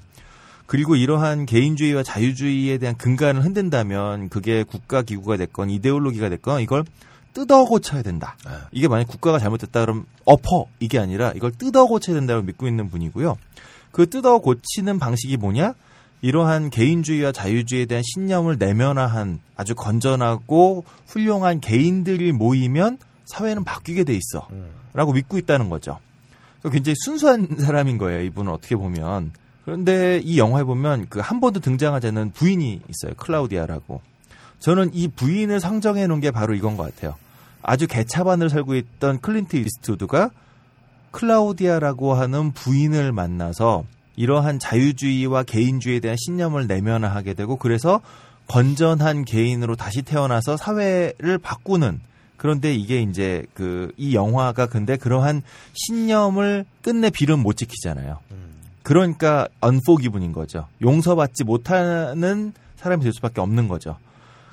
[0.64, 6.84] 그리고 이러한 개인주의와 자유주의에 대한 근간을 흔든다면 그게 국가 기구가 됐건 이데올로기가 됐건 이걸
[7.38, 8.36] 뜯어 고쳐야 된다.
[8.72, 13.38] 이게 만약 국가가 잘못됐다 그러면 엎어 이게 아니라 이걸 뜯어 고쳐야 된다고 믿고 있는 분이고요.
[13.92, 15.74] 그 뜯어 고치는 방식이 뭐냐?
[16.20, 24.48] 이러한 개인주의와 자유주의에 대한 신념을 내면화한 아주 건전하고 훌륭한 개인들이 모이면 사회는 바뀌게 돼 있어.
[24.92, 26.00] 라고 믿고 있다는 거죠.
[26.58, 28.20] 그러니까 굉장히 순수한 사람인 거예요.
[28.22, 29.30] 이분은 어떻게 보면.
[29.64, 33.14] 그런데 이 영화에 보면 그 한 번도 등장하지 않는 부인이 있어요.
[33.16, 34.00] 클라우디아라고.
[34.58, 37.14] 저는 이 부인을 상정해 놓은 게 바로 이건 것 같아요.
[37.62, 40.30] 아주 개차반을 살고 있던 클린트 이스트우드가
[41.10, 43.84] 클라우디아라고 하는 부인을 만나서
[44.16, 48.00] 이러한 자유주의와 개인주의에 대한 신념을 내면화하게 되고 그래서
[48.46, 52.00] 건전한 개인으로 다시 태어나서 사회를 바꾸는
[52.36, 55.42] 그런데 이게 이제 그 이 영화가 근데 그러한
[55.74, 58.18] 신념을 끝내 빌은 못 지키잖아요.
[58.82, 60.66] 그러니까 Unforgiven인 거죠.
[60.80, 63.96] 용서받지 못하는 사람이 될 수밖에 없는 거죠.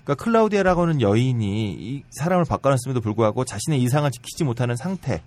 [0.05, 5.21] 그러니까 클라우디아라고 하는 여인이 이 사람을 바꿔놨음에도 불구하고 자신의 이상을 지키지 못하는 상태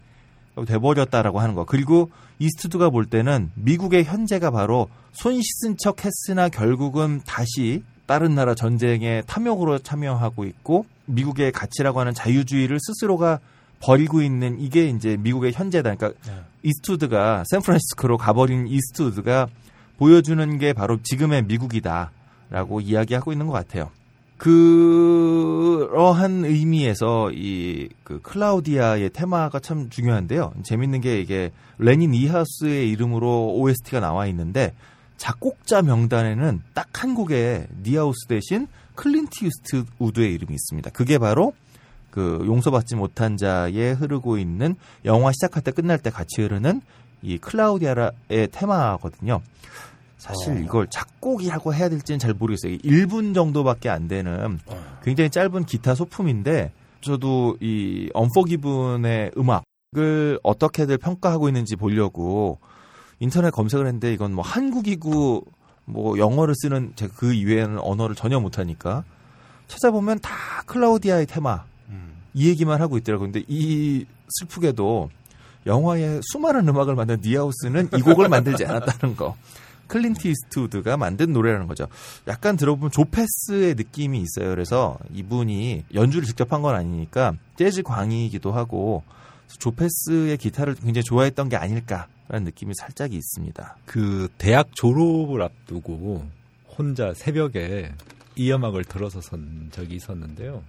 [0.66, 1.64] 돼버렸다라고 하는 거.
[1.64, 8.54] 그리고 이스트드가 볼 때는 미국의 현재가 바로 손 씻은 척 했으나 결국은 다시 다른 나라
[8.54, 13.40] 전쟁에 탐욕으로 참여하고 있고 미국의 가치라고 하는 자유주의를 스스로가
[13.80, 15.94] 버리고 있는 이게 이제 미국의 현재다.
[15.94, 16.18] 그러니까
[16.62, 19.48] 이스트우드가 샌프란시스코로 가버린 이스트우드가
[19.98, 23.90] 보여주는 게 바로 지금의 미국이다라고 이야기하고 있는 것 같아요.
[24.38, 30.54] 그러한 의미에서 이 그 클라우디아의 테마가 참 중요한데요.
[30.62, 34.72] 재밌는 게 이게 레니 니하우스의 이름으로 OST가 나와 있는데
[35.18, 40.90] 작곡자 명단에는 딱 한 곡에 니하우스 대신 클린트 이스트우드의 이름이 있습니다.
[40.90, 41.52] 그게 바로
[42.10, 44.74] 그 용서받지 못한 자에 흐르고 있는
[45.04, 46.80] 영화 시작할 때 끝날 때 같이 흐르는
[47.22, 49.42] 이 클라우디아의 테마거든요.
[50.18, 52.76] 사실 이걸 작곡이라고 해야 될지는 잘 모르겠어요.
[52.78, 54.58] 1분 정도밖에 안 되는
[55.02, 62.58] 굉장히 짧은 기타 소품인데 저도 이 언포기분의 음악을 어떻게들 평가하고 있는지 보려고
[63.20, 65.44] 인터넷 검색을 했는데 이건 뭐 한국이고
[65.84, 69.04] 뭐 영어를 쓰는 제가 그 이외에는 언어를 전혀 못하니까
[69.68, 70.32] 찾아보면 다
[70.66, 71.64] 클라우디아의 테마
[72.34, 73.30] 이 얘기만 하고 있더라고요.
[73.30, 74.04] 근데 이
[74.40, 75.10] 슬프게도
[75.66, 79.36] 영화에 수많은 음악을 만든 니하우스는 이 곡을 만들지 않았다는 거.
[79.88, 81.88] 클린트 이스트우드가 만든 노래라는 거죠.
[82.28, 84.50] 약간 들어보면 조 패스의 느낌이 있어요.
[84.50, 89.02] 그래서 이분이 연주를 직접 한 건 아니니까 재즈 광이기도 하고
[89.58, 93.76] 조 패스의 기타를 굉장히 좋아했던 게 아닐까라는 느낌이 살짝 있습니다.
[93.86, 96.26] 그 대학 졸업을 앞두고
[96.76, 97.92] 혼자 새벽에
[98.36, 100.62] 이 음악을 들어서 선 적이 있었는데요.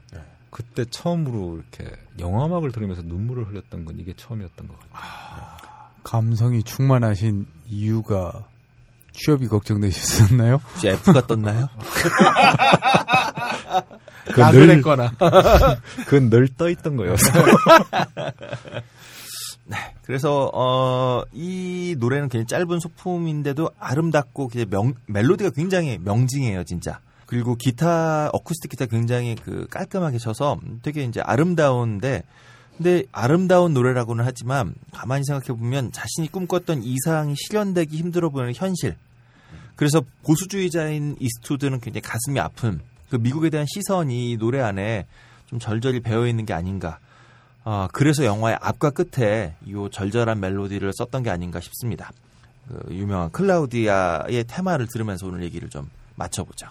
[0.50, 5.60] 그때 처음으로 이렇게 영화 음악을 들으면서 눈물을 흘렸던 건 이게 처음이었던 것 같아요.
[6.04, 8.48] 감성이 충만하신 이유가
[9.20, 10.62] 취업이 걱정되셨었나요?
[10.72, 11.70] 혹시 F가 떴나요?
[14.26, 14.82] 그건 늘,
[16.06, 17.32] 그건 늘 떠있던 거였어.
[20.04, 27.00] 그래서 어, 이 노래는 굉장히 짧은 소품인데도 아름답고 명, 멜로디가 굉장히 명징해요, 진짜.
[27.26, 32.24] 그리고 기타 어쿠스틱 기타 굉장히 그 깔끔하게 쳐서 되게 이제 아름다운데
[32.80, 38.96] 근데 아름다운 노래라고는 하지만 가만히 생각해 보면 자신이 꿈꿨던 이상이 실현되기 힘들어 보이는 현실.
[39.80, 45.08] 그래서 보수주의자인 이스투드는 굉장히 가슴이 아픈 그 미국에 대한 시선이 이 노래 안에
[45.46, 47.00] 좀 절절히 배어 있는 게 아닌가.
[47.64, 52.12] 아, 그래서 영화의 앞과 끝에 이 절절한 멜로디를 썼던 게 아닌가 싶습니다.
[52.68, 56.68] 그 유명한 클라우디아의 테마를 들으면서 오늘 얘기를 좀 마쳐보죠.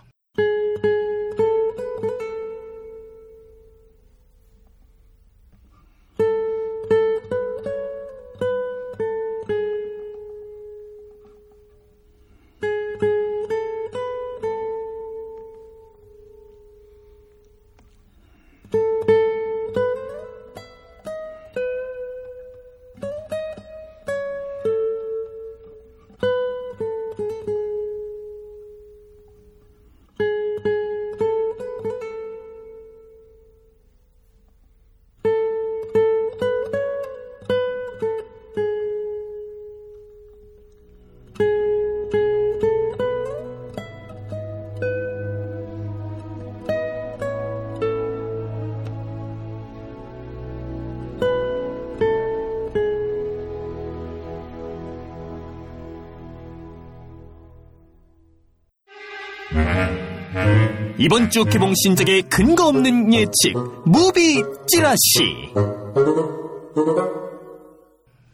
[61.28, 63.52] 이번 주 개봉 신작의 근거 없는 예측
[63.84, 65.52] 무비 찌라시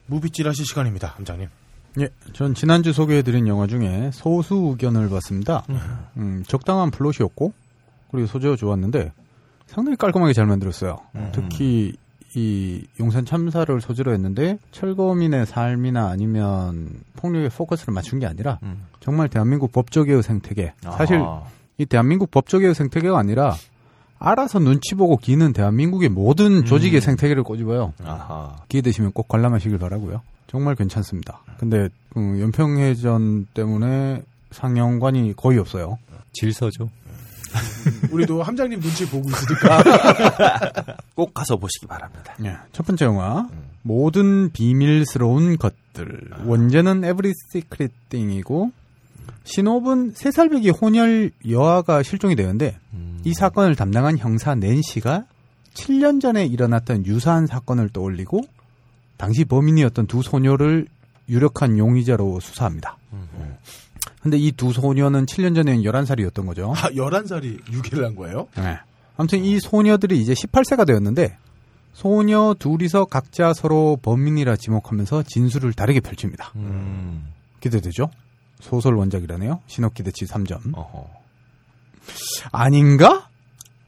[0.06, 1.48] 무비 찌라시 시간입니다, 함장님.
[2.00, 5.64] 예, 전 지난주 소개해드린 영화 중에 소수 의견을 봤습니다.
[6.16, 7.52] 음, 적당한 플롯이었고,
[8.12, 9.12] 그리고 소재가 좋았는데,
[9.66, 10.98] 상당히 깔끔하게 잘 만들었어요.
[11.32, 11.94] 특히,
[12.36, 18.86] 이 용산 참사를 소재로 했는데, 철거민의 삶이나 아니면 폭력에 포커스를 맞춘 게 아니라, 음.
[19.00, 20.74] 정말 대한민국 법조계의 생태계.
[20.96, 21.20] 사실.
[21.78, 23.54] 이 대한민국 법조계의 생태계가 아니라,
[24.18, 27.92] 알아서 눈치 보고 기는 대한민국의 모든 조직의 생태계를 꼬집어요.
[28.04, 28.56] 아하.
[28.68, 30.22] 기회 되시면 꼭 관람하시길 바라고요.
[30.46, 31.40] 정말 괜찮습니다.
[31.58, 34.22] 근데 그 연평해전 때문에
[34.52, 35.98] 상영관이 거의 없어요.
[36.32, 36.88] 질서죠.
[38.10, 39.82] 우리도 함장님 눈치 보고 있으니까.
[41.14, 42.34] 꼭 가서 보시기 바랍니다.
[42.44, 43.48] 예, 첫 번째 영화
[43.82, 46.30] 모든 비밀스러운 것들.
[46.46, 48.72] 원제는 Every Secret Thing이고
[49.44, 53.20] 신업은 세살배기 혼혈 여아가 실종이 되는데 음.
[53.24, 55.24] 이 사건을 담당한 형사 낸시가
[55.74, 58.42] 7년 전에 일어났던 유사한 사건을 떠올리고
[59.16, 60.86] 당시 범인이었던 두 소녀를
[61.28, 62.96] 유력한 용의자로 수사합니다.
[64.22, 66.72] 근데 이 두 소녀는 7년 전에는 11살이었던 거죠.
[66.76, 68.48] 아, 11살이 유괴를 한 거예요?
[68.56, 68.78] 네.
[69.16, 71.36] 아무튼 이 소녀들이 이제 18세가 되었는데
[71.92, 76.52] 소녀 둘이서 각자 서로 범인이라 지목하면서 진술을 다르게 펼칩니다.
[76.56, 77.26] 음.
[77.60, 78.10] 기대되죠?
[78.60, 79.60] 소설 원작이라네요.
[79.66, 80.76] 신업기대치 3점.
[80.76, 81.06] 어허.
[82.52, 83.28] 아닌가?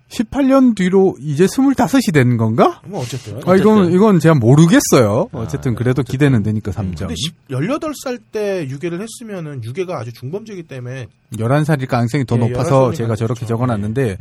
[0.09, 2.81] 18년 뒤로 이제 25이 된 건가?
[2.87, 3.41] 뭐 어쨌든.
[3.47, 5.29] 아, 이건, 이건 제가 모르겠어요.
[5.33, 6.99] 어쨌든 그래도 기대는 되니까 3점.
[6.99, 12.91] 근데 10, 18살 때 유괴를 했으면은 유괴가 아주 중범죄이기 때문에 11살일 가능성이 더 예, 높아서
[12.91, 13.47] 11살이니까 제가 저렇게 그렇죠.
[13.47, 14.19] 적어놨는데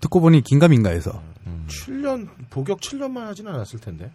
[0.00, 1.66] 듣고 보니 긴가민가해서 음.
[1.68, 4.10] 7년 복역 7년만 하진 않았을 텐데.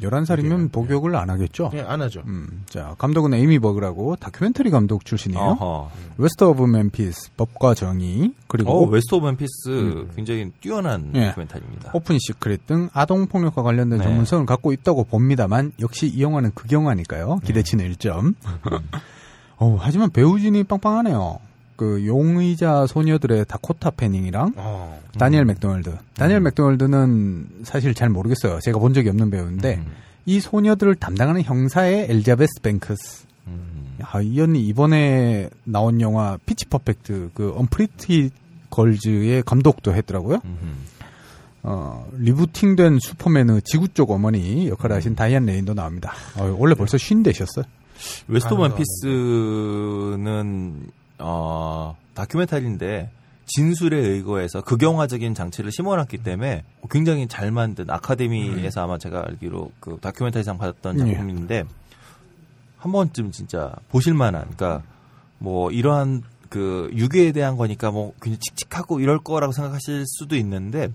[0.00, 1.70] 11살이면 복역을 안 하겠죠.
[1.74, 2.22] 예, 안 하죠.
[2.26, 5.40] 음, 자, 감독은 에이미 버그라고 다큐멘터리 감독 출신이에요.
[5.40, 5.90] 어허.
[6.18, 11.26] 웨스트 오브 멤피스, 법과 정의, 그리고 어, 웨스트 오브 멤피스 굉장히 뛰어난 예.
[11.26, 11.90] 다큐멘터리입니다.
[11.94, 14.04] 오픈 시크릿 등 아동 폭력과 관련된 네.
[14.04, 17.40] 전문성을 갖고 있다고 봅니다만 역시 이 영화는 극영화니까요.
[17.44, 18.34] 기대치는 1점.
[19.56, 21.38] 어, 하지만 배우진이 빵빵하네요.
[21.76, 25.00] 그 용의자 소녀들의 다코타 패닝이랑 어.
[25.18, 25.96] 다니엘 맥도날드.
[26.14, 28.60] 다니엘 맥도날드는 사실 잘 모르겠어요.
[28.60, 29.92] 제가 본 적이 없는 배우인데 음.
[30.26, 33.26] 이 소녀들을 담당하는 형사의 엘리자베스 뱅크스.
[33.48, 33.96] 음.
[34.02, 38.30] 아, 이 언니 이번에 나온 영화 피치 퍼펙트 그 언프리티
[38.74, 40.40] 걸즈의 감독도 했더라고요.
[40.44, 40.84] 음.
[41.62, 46.12] 어, 리부팅된 슈퍼맨의 지구 쪽 어머니 역할을 하신 다이안 레인도 나옵니다.
[46.36, 47.64] 어, 원래 벌써 쉰 되셨어요.
[48.28, 50.90] 웨스트 오브 가능도 멤피스는
[51.20, 53.10] 어, 다큐멘터리인데
[53.46, 60.58] 진술에 의거해서 극영화적인 장치를 심어놨기 때문에 굉장히 잘 만든 아카데미에서 아마 제가 알기로 그 다큐멘터리상
[60.58, 61.12] 받았던 예.
[61.12, 61.64] 작품인데
[62.78, 64.82] 한 번쯤 진짜 보실만한 그러니까
[65.38, 66.22] 뭐 이러한
[66.54, 70.88] 그 유괴에 대한 거니까 뭐 굉장히 칙칙하고 이럴 거라고 생각하실 수도 있는데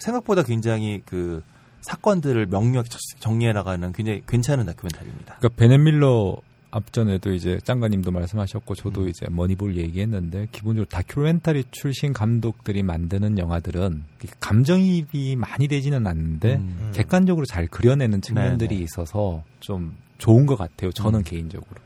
[0.00, 1.44] 생각보다 굉장히 그
[1.82, 2.88] 사건들을 명료하게
[3.20, 5.36] 정리해 나가는 굉장히 괜찮은 다큐멘터리입니다.
[5.38, 6.38] 그러니까 베넷 밀러
[6.72, 14.02] 앞전에도 이제 짱가님도 말씀하셨고 저도 이제 머니볼 얘기했는데 기본적으로 다큐멘터리 출신 감독들이 만드는 영화들은
[14.40, 16.90] 감정이입이 많이 되지는 않는데 음.
[16.92, 18.82] 객관적으로 잘 그려내는 측면들이 네네.
[18.82, 20.90] 있어서 좀 좋은 것 같아요.
[20.90, 21.24] 저는 음.
[21.24, 21.80] 개인적으로.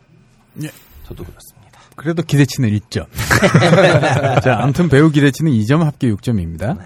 [1.05, 1.60] 저도 그렇습니다.
[2.01, 3.05] 그래도 기대치는 1점.
[4.43, 6.79] 자, 아무튼 배우 기대치는 2점 합계 6점입니다.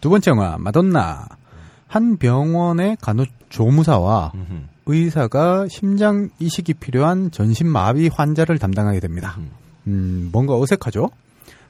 [0.00, 1.28] 두 번째 영화 마돈나.
[1.86, 4.62] 한 병원의 간호조무사와 음흠.
[4.86, 9.36] 의사가 심장 이식이 필요한 전신마비 환자를 담당하게 됩니다.
[9.38, 9.50] 음.
[9.86, 11.10] 음, 뭔가 어색하죠?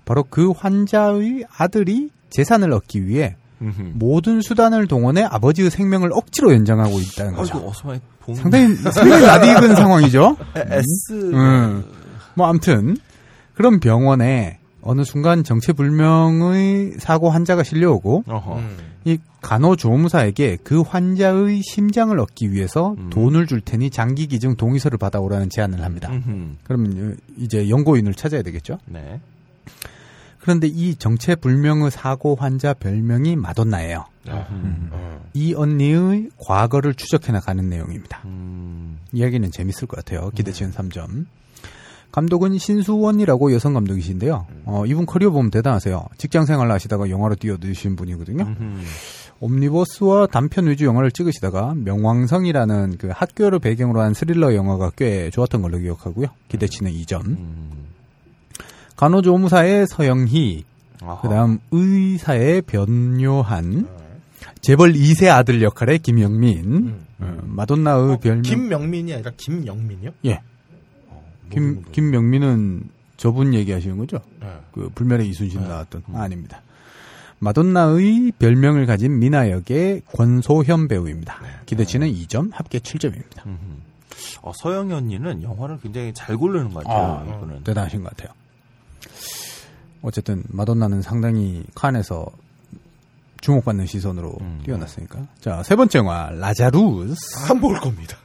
[0.06, 3.92] 바로 그 환자의 아들이 재산을 얻기 위해 음흠.
[3.92, 7.70] 모든 수단을 동원해 아버지의 생명을 억지로 연장하고 있다는 거죠.
[7.84, 10.36] 아이고 상당히, 상당히 낯익은 상황이죠?
[10.56, 11.99] S 음.
[12.34, 12.96] 뭐, 암튼,
[13.54, 18.58] 그런 병원에 어느 순간 정체불명의 사고 환자가 실려오고, 어허.
[18.58, 18.76] 음.
[19.04, 23.10] 이 간호조무사에게 그 환자의 심장을 얻기 위해서 음.
[23.10, 26.10] 돈을 줄 테니 장기 기증 동의서를 받아오라는 제안을 합니다.
[26.10, 26.56] 음흠.
[26.64, 28.78] 그러면 이제 연고인을 찾아야 되겠죠?
[28.86, 29.20] 네.
[30.38, 34.06] 그런데 이 정체불명의 사고 환자 별명이 마돈나예요.
[34.28, 34.88] 음.
[34.92, 35.24] 어.
[35.34, 38.22] 이 언니의 과거를 추적해 나가는 내용입니다.
[38.24, 38.98] 음.
[39.12, 40.30] 이야기는 재밌을 것 같아요.
[40.34, 41.26] 기대치는 3점.
[42.12, 44.46] 감독은 신수원이라고 여성 감독이신데요.
[44.64, 46.04] 어, 이분 커리어 보면 대단하세요.
[46.18, 48.44] 직장 생활을 하시다가 영화로 뛰어드신 분이거든요.
[48.44, 48.80] 음흠.
[49.40, 55.78] 옴니버스와 단편 위주 영화를 찍으시다가 명왕성이라는 그 학교를 배경으로 한 스릴러 영화가 꽤 좋았던 걸로
[55.78, 56.26] 기억하고요.
[56.48, 57.26] 기대치는 2점.
[57.26, 57.70] 음.
[58.96, 60.64] 간호조무사의 서영희,
[61.02, 61.20] 아하.
[61.22, 63.88] 그다음 의사의 변요한,
[64.60, 67.06] 재벌 2세 아들 역할의 김영민, 음.
[67.18, 70.10] 어, 마돈나의 어, 별명 김명민이 아니라 김영민이요?
[70.26, 70.42] 예.
[71.50, 71.82] 어, 김.
[71.92, 72.84] 김명민은
[73.16, 74.18] 저분 얘기하시는 거죠?
[74.40, 74.48] 네.
[74.72, 76.62] 그 불멸의 이순신 나왔던 아, 아닙니다.
[77.40, 81.38] 마돈나의 별명을 가진 미나 역의 권소현 배우입니다.
[81.66, 83.46] 기대치는 2점, 합계 7점입니다.
[83.46, 83.58] 음흠.
[84.42, 87.34] 어, 서영이 언니는 영화를 굉장히 잘 고르는 것 같아요.
[87.36, 87.64] 이분은.
[87.64, 88.34] 대단하신 것 같아요.
[90.02, 92.26] 어쨌든 마돈나는 상당히 칸에서
[93.40, 94.60] 주목받는 시선으로 음.
[94.64, 95.26] 뛰어났으니까.
[95.40, 97.50] 자, 세 번째 영화 라자루스.
[97.50, 98.16] 안 볼 겁니다.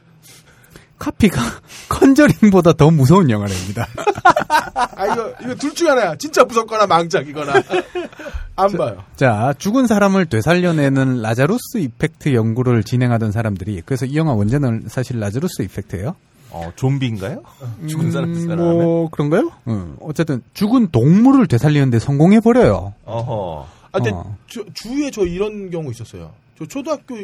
[0.98, 1.40] 카피가
[1.88, 3.86] 컨저링보다 더 무서운 영화랍니다.
[4.96, 6.16] 아 이거 이거 둘 중에 하나야.
[6.16, 7.52] 진짜 무섭거나 망작이거나.
[8.56, 9.04] 안 봐요.
[9.16, 15.62] 자, 죽은 사람을 되살려내는 라자루스 이펙트 연구를 진행하던 사람들이 그래서 이 영화 원제는 사실 라자루스
[15.62, 16.16] 이펙트예요.
[16.50, 17.42] 어, 좀비인가요?
[17.86, 18.58] 죽은 사람 음, 사람.
[18.58, 19.50] 뭐 그런가요?
[19.68, 19.96] 응.
[20.00, 22.94] 어쨌든 죽은 동물을 되살리는데 성공해 버려요.
[23.04, 23.66] 어허.
[23.92, 24.36] 아, 근데 어.
[24.46, 26.32] 주, 주위에 저 이런 경우 있었어요.
[26.58, 27.16] 저 초등학교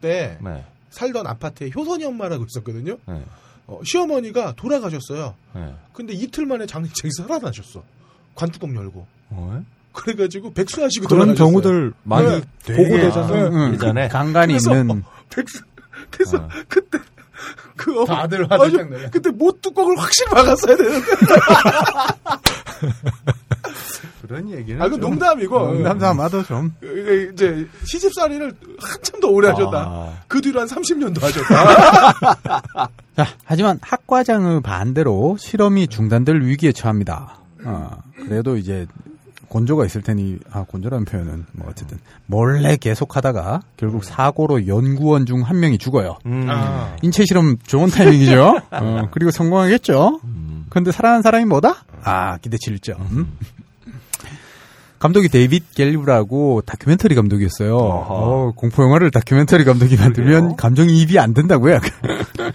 [0.00, 0.64] 때 네.
[0.90, 2.96] 살던 아파트에 효선이 엄마라고 있었거든요.
[3.06, 3.24] 네.
[3.66, 5.34] 어, 시어머니가 돌아가셨어요.
[5.54, 5.74] 네.
[5.92, 7.82] 근데 이틀 만에 장례식장이 살아나셨어.
[8.34, 9.06] 관뚜껑 열고.
[9.30, 9.64] 어?
[9.92, 11.48] 그래가지고 백수하시고 그런 돌아가셨어요.
[11.48, 12.76] 경우들 많이 네.
[12.76, 13.46] 보고 되잖아요.
[13.46, 13.74] 응, 응.
[13.74, 14.08] 예전에?
[14.08, 15.62] 간간이 그래서 있는 백수.
[16.10, 16.48] 그래서 어.
[16.68, 16.98] 그때
[17.76, 19.08] 그 다들 화들짝 내요.
[19.10, 21.06] 그때 못 뚜껑을 확실히 막았어야 되는데.
[24.30, 25.58] 그런 얘기는 아, 그 농담이고.
[25.58, 29.76] 농담 삼아도 좀 이게 이제 시집살이를 한참 더 오래 하셨다.
[29.76, 30.12] 아.
[30.28, 32.88] 그 뒤로 한 30년도 하셨다.
[33.16, 37.38] 자, 하지만 학과장의 반대로 실험이 중단될 위기에 처합니다.
[37.64, 37.90] 어,
[38.24, 38.86] 그래도 이제
[39.48, 45.58] 곤조가 있을 테니 아 곤조라는 표현은 뭐 어쨌든 몰래 계속하다가 결국 사고로 연구원 중 한
[45.58, 46.18] 명이 죽어요.
[46.26, 46.46] 음.
[46.48, 46.94] 아.
[47.02, 48.60] 인체 실험 좋은 타이밍이죠.
[48.70, 50.20] 어, 그리고 성공하겠죠.
[50.22, 50.66] 음.
[50.70, 51.84] 근데 살아난 사람이 뭐다?
[52.04, 53.26] 아 기대치 1점.
[55.00, 57.74] 감독이 데이빗 겔브라고 다큐멘터리 감독이었어요.
[57.76, 61.80] 어, 공포 영화를 다큐멘터리 감독이 만들면 감정이입이 안 된다고요.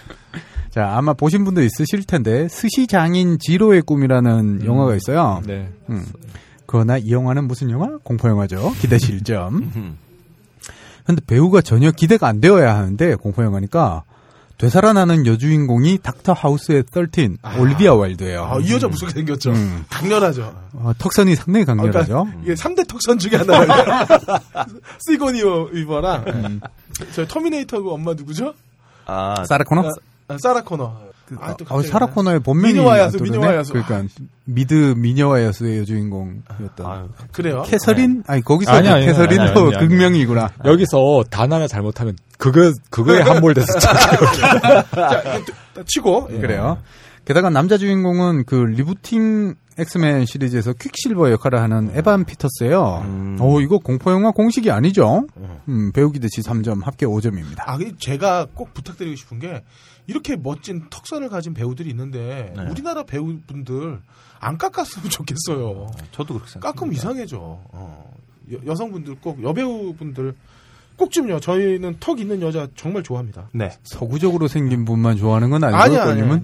[0.69, 5.41] 자 아마 보신 분도 있으실 텐데 스시 장인 지로의 꿈이라는 영화가 있어요.
[5.45, 5.69] 네.
[5.89, 6.05] 음.
[6.67, 7.97] 그러나 이 영화는 무슨 영화?
[8.03, 8.73] 공포 영화죠.
[8.79, 9.75] 기대치 1점.
[9.75, 9.97] 음.
[11.03, 14.03] 근데 배우가 전혀 기대가 안 되어야 하는데 공포 영화니까
[14.57, 18.43] 되살아나는 여주인공이 닥터 하우스의 13 올리비아 와일드예요.
[18.45, 19.51] 아, 이 여자 무섭게 생겼죠.
[19.51, 19.83] 음.
[19.89, 20.53] 당연하죠.
[20.73, 22.25] 어, 턱선이 상당히 강렬하죠.
[22.25, 23.67] 그러니까 이게 3대 턱선 중에 하나예요.
[25.09, 25.41] 시고니
[25.73, 26.61] 위버랑 음.
[27.13, 28.53] 저 터미네이터 그 엄마 누구죠?
[29.05, 29.89] 아, 사라 코너?
[30.27, 31.05] 아, 사라 코너.
[31.39, 33.17] 아, 또 어, 갑자기 사라 코너의 본명이 미녀와 야수.
[33.21, 33.73] 미녀와 야수.
[33.73, 34.03] 그러니까
[34.45, 37.63] 미드 미녀와 야수의 여주인공이었던 아유, 그래요.
[37.65, 38.23] 캐서린?
[38.27, 39.87] 아니 거기서 아니, 아니, 캐서린도 아니, 아니, 아니.
[39.87, 40.51] 극명이구나.
[40.65, 45.41] 여기서 단 하나 잘못하면 그거 그거에 함몰돼서 자,
[45.85, 46.39] 치고 예.
[46.39, 46.77] 그래요.
[47.25, 53.01] 게다가 남자 주인공은 그 리부팅 엑스맨 시리즈에서 퀵실버 역할을 하는 에반 피터스예요.
[53.05, 53.37] 음.
[53.41, 55.25] 오 이거 공포 영화 공식이 아니죠?
[55.67, 57.61] 음, 배우 기대치 3점, 합계 5점입니다.
[57.65, 59.63] 아, 제가 꼭 부탁드리고 싶은 게
[60.07, 62.63] 이렇게 멋진 턱선을 가진 배우들이 있는데 네.
[62.69, 63.99] 우리나라 배우분들
[64.39, 65.87] 안 깎았으면 좋겠어요.
[66.11, 66.61] 저도 그렇게 생각합니다.
[66.61, 67.37] 깎으면 이상해져.
[67.41, 68.13] 어.
[68.65, 70.35] 여, 성분들꼭 여배우분들
[70.97, 71.39] 꼭 좀요.
[71.39, 73.49] 저희는 턱 있는 여자 정말 좋아합니다.
[73.53, 73.71] 네.
[73.83, 76.03] 서구적으로 생긴 분만 좋아하는 건 아니고 아니야?
[76.03, 76.39] 아니야.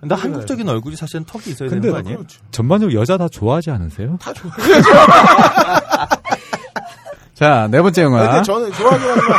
[0.00, 2.16] 근데 한국적인 얼굴이 사실은 턱이 있어야 근데 되는 거 아니에요?
[2.18, 2.40] 그렇죠.
[2.50, 4.18] 전반적으로 여자 다 좋아하지 않으세요?
[4.20, 4.50] 다 좋아.
[7.34, 8.28] 자, 네 번째 영화.
[8.28, 9.38] 근데 저는 좋아하긴 하지만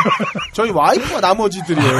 [0.54, 1.92] 저희 와이프와 나머지들이에요.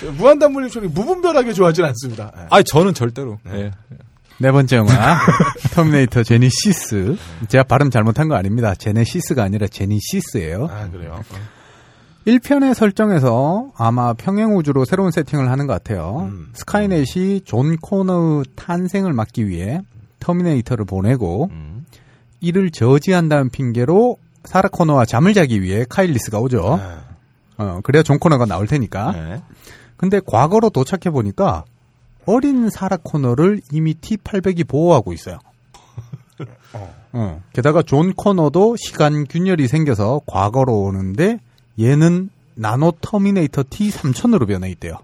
[0.00, 0.10] 네.
[0.10, 2.32] 무한단물님처럼 무분별하게 좋아하진 않습니다.
[2.34, 2.46] 네.
[2.50, 3.38] 아, 저는 절대로.
[3.48, 3.50] 예.
[3.50, 3.70] 네
[4.38, 5.18] 번째 영화.
[5.74, 7.16] 터미네이터 제니시스.
[7.48, 8.74] 제가 발음 잘못한 거 아닙니다.
[8.74, 10.68] 제네시스가 아니라 제니시스예요.
[10.70, 11.20] 아 그래요.
[12.26, 16.28] 1편의 설정에서 아마 평행우주로 새로운 세팅을 하는 것 같아요.
[16.30, 16.50] 음.
[16.52, 19.80] 스카이넷이 존 코너의 탄생을 막기 위해
[20.20, 21.86] 터미네이터를 보내고 음.
[22.40, 26.78] 이를 저지한다는 핑계로 사라 코너와 잠을 자기 위해 카일 리스가 오죠.
[26.80, 26.98] 아,
[27.56, 29.12] 어, 그래야 존 코너가 나올 테니까.
[29.12, 29.42] 네.
[29.96, 31.64] 근데 과거로 도착해 보니까
[32.28, 35.38] 어린 사라 코너를 이미 T800이 보호하고 있어요.
[37.12, 37.42] 어.
[37.54, 41.40] 게다가 존 코너도 시간 균열이 생겨서 과거로 오는데
[41.80, 44.98] 얘는 나노 터미네이터 T3000으로 변해 있대요.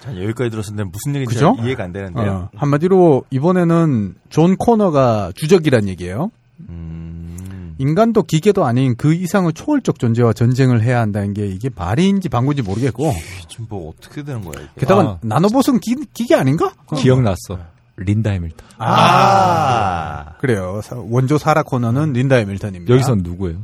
[0.00, 1.56] 자, 여기까지 들었는데 무슨 얘기인지 그죠?
[1.60, 2.32] 이해가 안 되는데요.
[2.32, 6.30] 어, 한마디로 이번에는 존 코너가 주적이란 얘기예요.
[6.68, 7.36] 음.
[7.78, 13.12] 인간도 기계도 아닌 그 이상의 초월적 존재와 전쟁을 해야 한다는 게 이게 말인지 방구인지 모르겠고
[13.48, 14.70] 지금 뭐 어떻게 되는 거야, 이게?
[14.80, 15.18] 게다가 아.
[15.22, 16.72] 나노봇은 기, 기계 아닌가?
[16.96, 17.58] 기억났어.
[17.96, 18.66] 린다 해밀턴.
[18.78, 20.34] 아.
[20.40, 20.80] 그래요.
[20.82, 22.92] 사- 원조 사라 코너는 린다 해밀턴입니다.
[22.92, 23.58] 여기선 누구예요?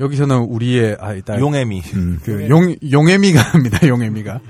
[0.00, 1.82] 여기서는 우리의 아 이따 용애미.
[2.24, 3.86] 그 용, 용애미가 합니다.
[3.86, 4.40] 용애미가.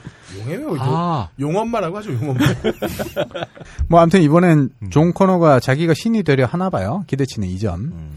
[0.40, 0.60] 용해요.
[0.70, 2.12] 용, 아, 용엄마라고 하죠.
[2.14, 2.40] 용엄마.
[3.88, 7.04] 뭐 아무튼 이번엔 존 코너가 자기가 신이 되려 하나 봐요.
[7.06, 7.74] 기대치는 2점.
[7.74, 8.10] 음.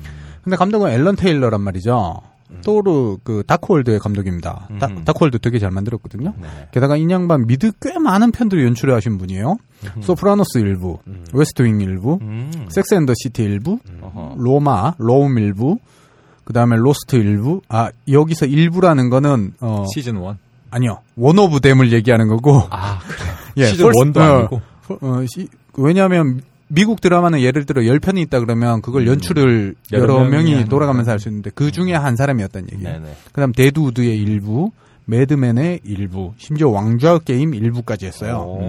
[0.45, 2.21] 근데 감독은 앨런 테일러란 말이죠.
[2.63, 4.69] 토르 그 다크 월드의 감독입니다.
[4.79, 5.03] 다, 음.
[5.03, 6.33] 다크 월드 되게 잘 만들었거든요.
[6.39, 6.47] 네.
[6.71, 9.57] 게다가 이 양반 미드 꽤 많은 편들을 연출해 하신 분이에요.
[10.01, 11.25] 소프라노스 일부, 음.
[11.33, 12.51] 웨스트윙 일부, 음.
[12.69, 14.35] Sex and the City 일부, 어허.
[14.37, 15.79] 로마, Rome 일부,
[16.43, 17.61] 그 다음에 로스트 일부.
[17.67, 20.35] 아 여기서 일부라는 거는 어 시즌 1.
[20.69, 22.61] 아니요 one of them을 얘기하는 거고.
[22.69, 23.29] 아, 그래.
[23.57, 24.61] 예, 시즌 first- 1도 어, 아니고.
[25.01, 25.47] 어, 시-
[25.77, 31.19] 왜냐하면 미국 드라마는 예를 들어 10편이 있다 그러면 그걸 연출을 여러 여러 명이 돌아가면서 할
[31.19, 32.93] 수 있는데 그 중에 한 사람이었다는 얘기예요.
[32.99, 33.15] 네네.
[33.31, 34.71] 그다음 데드우드의 일부,
[35.07, 38.37] 매드 맨의 일부, 심지어 왕좌 게임 일부까지 했어요.
[38.47, 38.59] 오.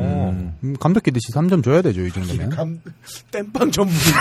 [0.63, 2.51] 음, 감독 기대치 3점 줘야 되죠, 이 정도면.
[2.51, 2.81] 감,
[3.31, 4.21] 땜빵 전문인가?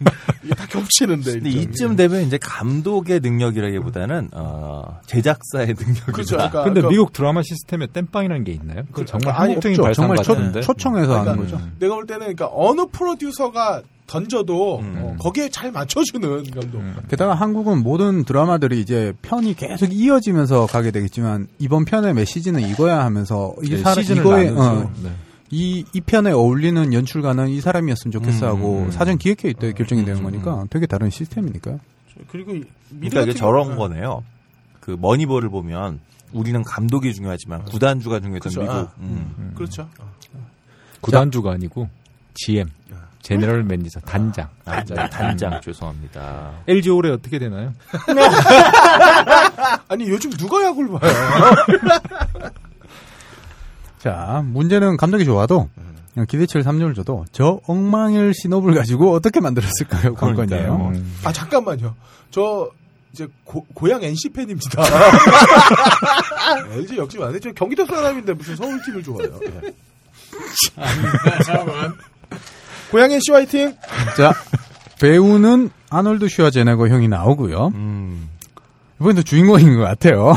[0.42, 1.32] 이게 다 겹치는데.
[1.32, 1.50] 근데.
[1.50, 6.12] 이쯤 되면 이제 감독의 능력이라기보다는 어, 제작사의 능력이다.
[6.12, 6.36] 그렇죠.
[6.36, 8.82] 그러니까, 근데 그러니까 미국 드라마 시스템에 땜빵이라는 게 있나요?
[8.86, 9.82] 그건 정말 한국적인.
[9.82, 10.60] 발상 정말 초.
[10.62, 11.70] 초청해서 하는 그러니까 거죠.
[11.78, 14.96] 내가 볼 때는 그러니까 어느 프로듀서가 던져도 음.
[14.98, 17.08] 어, 거기에 잘 맞춰주는 감독.
[17.08, 23.54] 게다가 한국은 모든 드라마들이 이제 편이 계속 이어지면서 가게 되겠지만 이번 편의 메시지는 이거야 하면서
[23.62, 24.48] 이 네, 사람 이거에.
[24.48, 25.10] 어, 네.
[25.52, 28.90] 이, 이 편에 어울리는 연출가는 이 사람이었으면 좋겠어 하고 음, 음.
[28.90, 31.78] 사전 기획회 때 결정이 되는 음, 거니까 되게 다른 시스템이니까요.
[32.30, 32.52] 그리고
[32.90, 34.24] 그러니까 이게 저런 거네요.
[34.80, 36.00] 그 머니볼을 보면
[36.32, 38.60] 우리는 감독이 중요하지만 구단주가 중요했던 그렇죠.
[38.60, 38.74] 미국.
[38.76, 38.92] 아.
[39.00, 39.52] 음.
[39.56, 39.88] 그렇죠.
[41.00, 41.88] 구단주가 아니고
[42.34, 42.68] GM,
[43.22, 44.48] 제너럴 매니저, 단장.
[44.64, 46.52] 아, 네, 단장 죄송합니다.
[46.66, 47.74] LG 올해 어떻게 되나요?
[49.88, 51.12] 아니 요즘 누가 야구를 봐요?
[53.98, 55.68] 자, 문제는 감독이 좋아도
[56.14, 60.14] 그냥 기대치를 3점을 줘도 저 엉망일 신업을 가지고 어떻게 만들었을까요?
[60.14, 60.90] 관건이에요.
[60.94, 61.16] 음.
[61.24, 61.94] 아 잠깐만요.
[62.30, 62.70] 저
[63.12, 64.82] 이제 고, 고향 NC 팬입니다.
[66.72, 67.38] LG 역시 안해.
[67.40, 69.40] 저 경기도 사람인데 무슨 서울 팀을 좋아해요.
[69.44, 69.74] 예.
[72.90, 73.74] 고향 NC 화이팅.
[74.16, 74.32] 자,
[75.00, 77.68] 배우는 아놀드 슈와제네거 형이 나오고요.
[77.74, 78.28] 음.
[79.00, 80.34] 이번에도 주인공인 것 같아요.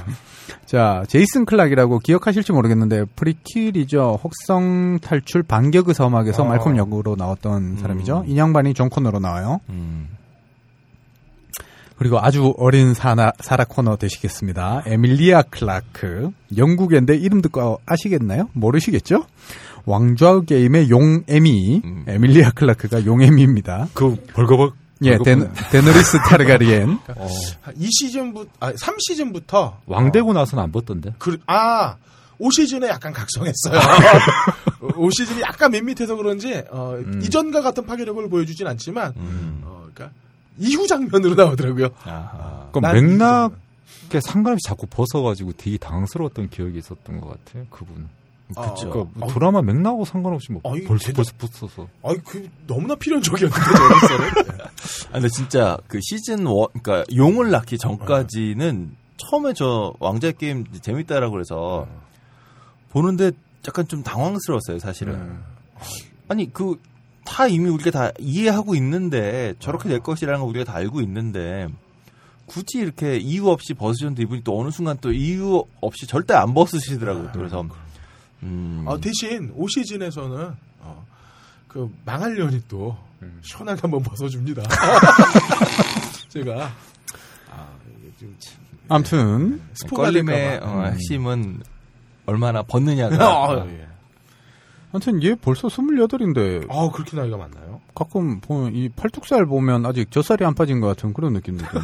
[0.66, 4.20] 자, 제이슨 클락이라고 기억하실지 모르겠는데 prequel이죠.
[4.22, 6.46] 혹성 탈출 반격의 서막에서 어.
[6.46, 8.24] 말콤 역으로 나왔던 사람이죠.
[8.26, 9.60] 이 양반이 존 코너로 나와요.
[9.68, 10.08] 음.
[11.96, 14.82] 그리고 아주 어린 사나, 사라 코너 되시겠습니다.
[14.86, 16.30] 에밀리아 클라크.
[16.56, 18.50] 영국인데 이름 듣고 아시겠나요?
[18.52, 19.24] 모르시겠죠?
[19.86, 21.80] 왕좌 게임의 용에미.
[21.84, 22.04] 음.
[22.06, 23.88] 에밀리아 클라크가 용에미입니다.
[23.94, 24.74] 그 벌거벗.
[25.02, 25.36] 예, 데,
[25.70, 26.98] 데너리스 타르가리엔.
[27.16, 27.28] 어,
[27.76, 31.12] 이 시즌부터 아 3시즌부터 왕되고 나서는 안 벗던데.
[31.18, 31.96] 그, 아,
[32.40, 33.78] 5시즌에 약간 각성했어요.
[34.80, 37.20] 5시즌이 약간 밋밋해서 그런지, 어, 음.
[37.22, 39.60] 이전과 같은 파괴력을 보여주진 않지만, 음.
[39.64, 40.16] 어, 그러니까,
[40.58, 41.88] 이후 장면으로 나오더라고요.
[42.72, 47.66] 그냥 맥락에 상관없이 자꾸 벗어가지고 되게 당황스러웠던 기억이 있었던 것 같아요.
[47.68, 48.08] 그분.
[48.48, 48.90] 그쵸.
[48.90, 51.88] 그러니까 뭐 어, 드라마 맥락하고 상관없이 뭐 어, 이거 벌써 제대로- 벌써 벗어서.
[52.04, 53.60] 아이, 그, 너무나 필연적이었는데.
[55.10, 61.32] 아, 근데 진짜 그 시즌 원, 그러니까 용을 낳기 전까지는 처음에 저 왕자 게임 재밌다라고
[61.32, 61.86] 그래서
[62.90, 63.32] 보는데
[63.66, 65.38] 약간 좀 당황스러웠어요, 사실은.
[66.28, 66.76] 아니 그
[67.28, 71.66] 다 이미 우리가 다 이해하고 있는데 저렇게 될 것이라는 걸 우리가 다 알고 있는데
[72.46, 77.32] 굳이 이렇게 이유 없이 벗으셨는데 이분이 또 어느 순간 또 이유 없이 절대 안 벗으시더라고요.
[77.32, 77.66] 또 그래서
[78.42, 78.84] 음.
[78.86, 81.06] 아, 대신 5시즌에서는, 어,
[81.68, 82.96] 그, 망할 년이 또,
[83.42, 84.62] 시원하게 한번 벗어줍니다.
[86.28, 86.70] 제가,
[87.50, 87.68] 아,
[87.98, 88.36] 이게 좀,
[88.88, 90.72] 아무튼 스포가 껄림의 될까봐.
[90.72, 91.62] 어, 핵심은
[92.26, 93.86] 얼마나 벗느냐가 아, 예.
[94.92, 97.80] 아무튼 얘 벌써 28인데 아, 그렇게 나이가 많나요?
[97.94, 101.64] 가끔 보면 이 팔뚝살 보면 아직 젖살이 안 빠진 것 같은 그런 느낌도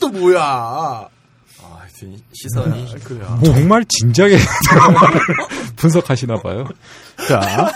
[0.00, 1.08] 또 뭐야?
[1.62, 3.40] 아, 하여튼 시선이 그래요.
[3.44, 4.38] 정말 진지하게
[5.76, 6.64] 분석하시나 봐요.
[7.28, 7.72] 자,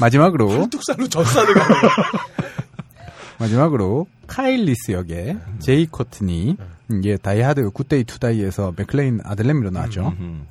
[0.00, 1.76] 마지막으로 뚝살로 젖살을 가는
[3.38, 6.56] 마지막으로 카일 리스 역의 제이 코트니
[6.92, 10.14] 이게 다이하드 Good Day to Die에서 맥클레인 아들내미로 나왔죠.
[10.18, 10.46] 음,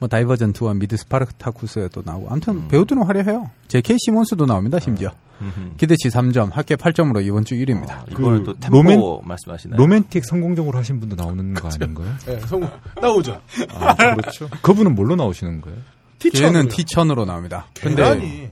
[0.00, 3.50] 뭐 다이버전트와 미드 스파르타쿠스에도 나오고 아무튼 배우들은 화려해요.
[3.68, 3.96] J.K.
[4.00, 4.78] 시몬스도 나옵니다.
[4.80, 5.10] 심지어
[5.42, 5.74] 음.
[5.76, 8.10] 기대치 3점, 합계 8점으로 이번 주 1위입니다.
[8.10, 9.78] 이번에 그또 템포 로맨- 말씀하시나요?
[9.78, 12.14] 로맨틱 성공적으로 하신 분도 나오는 거 아닌가요?
[12.26, 12.70] 네, 성공.
[13.00, 13.40] 나오죠.
[13.74, 14.48] 아, 그렇죠.
[14.62, 15.78] 그분은 뭘로 나오시는 거예요?
[16.18, 16.44] 티처.
[16.46, 17.66] 걔는 티천으로 나옵니다.
[17.78, 18.50] 근데 많은데.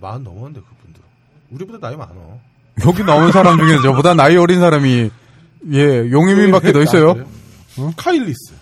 [0.00, 1.00] 마흔 넘었는데 그분도.
[1.50, 2.38] 우리보다 나이 많어.
[2.86, 5.10] 여기 나온 사람 중에서 저보다 나이 어린 사람이
[5.72, 7.10] 예 용의민밖에 더 있어요.
[7.10, 7.92] 아, 그래요?
[7.96, 8.54] 카일리스.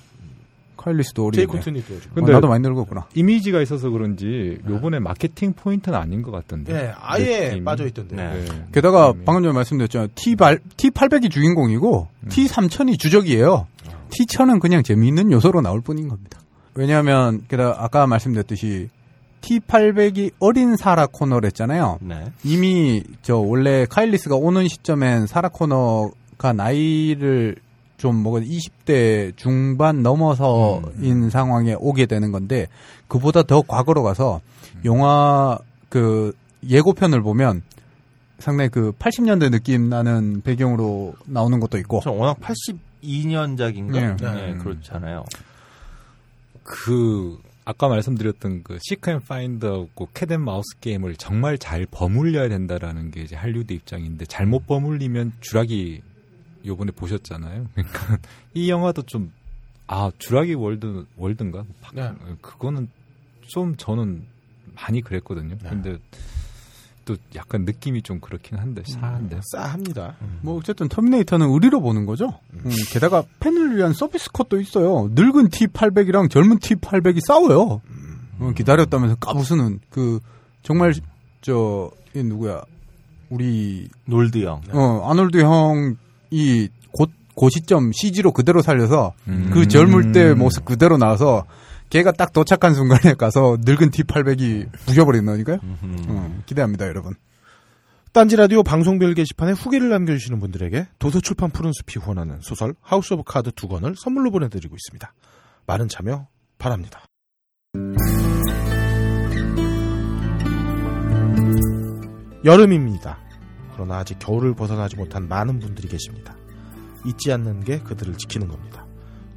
[0.83, 1.59] 카일리스도 제이 어리네.
[1.59, 2.15] 코트니도 지금.
[2.15, 3.07] 근데- 어, 나도 많이 늙었구나.
[3.15, 6.73] 이미지가 있어서 그런지 요번에 마케팅 포인트는 아닌 것 같던데.
[6.75, 7.65] 예, 아예 느낌이.
[7.65, 8.17] 빠져있던데.
[8.17, 8.45] 네.
[8.45, 8.65] 네.
[8.73, 9.25] 게다가 느낌이.
[9.27, 10.09] 방금 전에 말씀드렸죠.
[10.15, 13.67] T8, T800이 주인공이고 T3000이 주적이에요.
[14.11, 16.41] T1000은 그냥 재미있는 요소로 나올 뿐인 겁니다.
[16.75, 18.89] 왜냐하면 게다가 아까 말씀드렸듯이
[19.43, 21.99] T800이 어린 사라 코너랬잖아요.
[22.03, 22.25] 네.
[22.45, 27.57] 이미 저 원래 카일리스가 오는 시점엔 사라 코너가 나이를
[28.01, 32.67] 좀 뭐가 20대 중반 넘어서인 상황에 오게 되는 건데
[33.09, 34.41] 그보다 더 과거로 가서
[34.87, 35.59] 영화
[35.91, 36.33] 그
[36.67, 37.61] 예고편을 보면
[38.39, 44.17] 상당히 그 80년대 느낌 나는 배경으로 나오는 것도 있고 저 워낙 82년작인가?
[44.17, 44.17] 네.
[44.17, 45.27] 네, 그렇잖아요.
[46.63, 53.11] 그 아까 말씀드렸던 그 seek and find하고 cat and mouse game을 정말 잘 버무려야 된다라는
[53.11, 56.01] 게 이제 할리우드 입장인데 잘못 버무리면 주라기
[56.65, 57.67] 요번에 보셨잖아요.
[57.75, 58.19] 그러니까
[58.55, 59.33] 이 영화도 좀
[59.93, 61.65] 아 주라기 월드 월드인가?
[61.93, 62.13] 네.
[62.41, 62.89] 그거는
[63.49, 64.25] 좀 저는
[64.77, 65.57] 많이 그랬거든요.
[65.61, 65.69] 네.
[65.69, 65.99] 근데
[67.05, 69.41] 또 약간 느낌이 좀 그렇긴 한데 사한데.
[69.53, 70.15] 싸합니다.
[70.43, 72.39] 뭐 어쨌든 터미네이터는 의리로 보는 거죠.
[72.53, 75.09] 음, 게다가 팬을 위한 서비스 컷도 있어요.
[75.13, 77.83] 늙은 T800이랑 젊은 T800이 싸워요.
[78.39, 80.21] 어, 기다렸다면서 까부수는 그
[80.63, 80.95] 정말
[81.41, 82.63] 저이 누구야
[83.29, 84.61] 우리 놀드 형.
[84.73, 85.97] 어 아놀드 형
[86.31, 89.51] 이 곧 고 시점 CG로 그대로 살려서 음.
[89.53, 91.47] 그 젊을 때 모습 그대로 나와서
[91.89, 95.59] 걔가 딱 도착한 순간에 가서 늙은 T800이 부셔버린다니까요.
[96.09, 97.15] 어, 기대합니다, 여러분.
[98.13, 103.69] 딴지 라디오 방송별 게시판에 후기를 남겨주시는 분들에게 도서출판 푸른숲이 후원하는 소설 하우스 오브 카드 두
[103.69, 105.13] 권을 선물로 보내드리고 있습니다.
[105.67, 106.27] 많은 참여
[106.59, 107.05] 바랍니다.
[112.45, 113.30] 여름입니다.
[113.81, 116.37] 그러나 아직 겨울을 벗어나지 못한 많은 분들이 계십니다.
[117.07, 118.85] 잊지 않는 게 그들을 지키는 겁니다.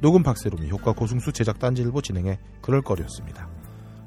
[0.02, 3.48] 녹음 박세롬이 효과 고승수 제작 딴지일보 진행해 그럴 거리였습니다.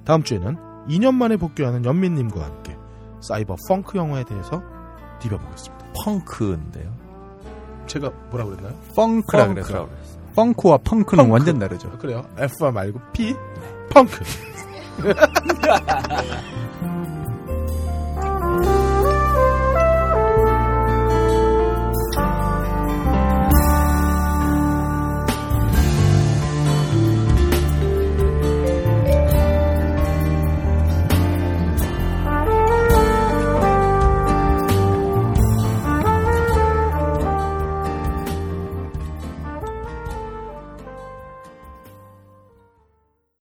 [0.06, 0.56] 다음 주에는
[0.90, 2.78] 2년 만에 복귀하는 연민님과 함께
[3.20, 4.62] 사이버 펑크 영화에 대해서
[5.20, 5.88] 디벼보겠습니다.
[6.06, 6.96] 펑크인데요.
[7.88, 8.80] 제가 뭐라 그랬나요?
[8.96, 9.90] 펑크라 그래서
[10.36, 11.34] 펑크와 펑크는 펑크.
[11.34, 11.90] 완전 다르죠.
[11.98, 12.24] 그래요.
[12.38, 13.34] F 말고 P
[13.90, 14.24] 펑크.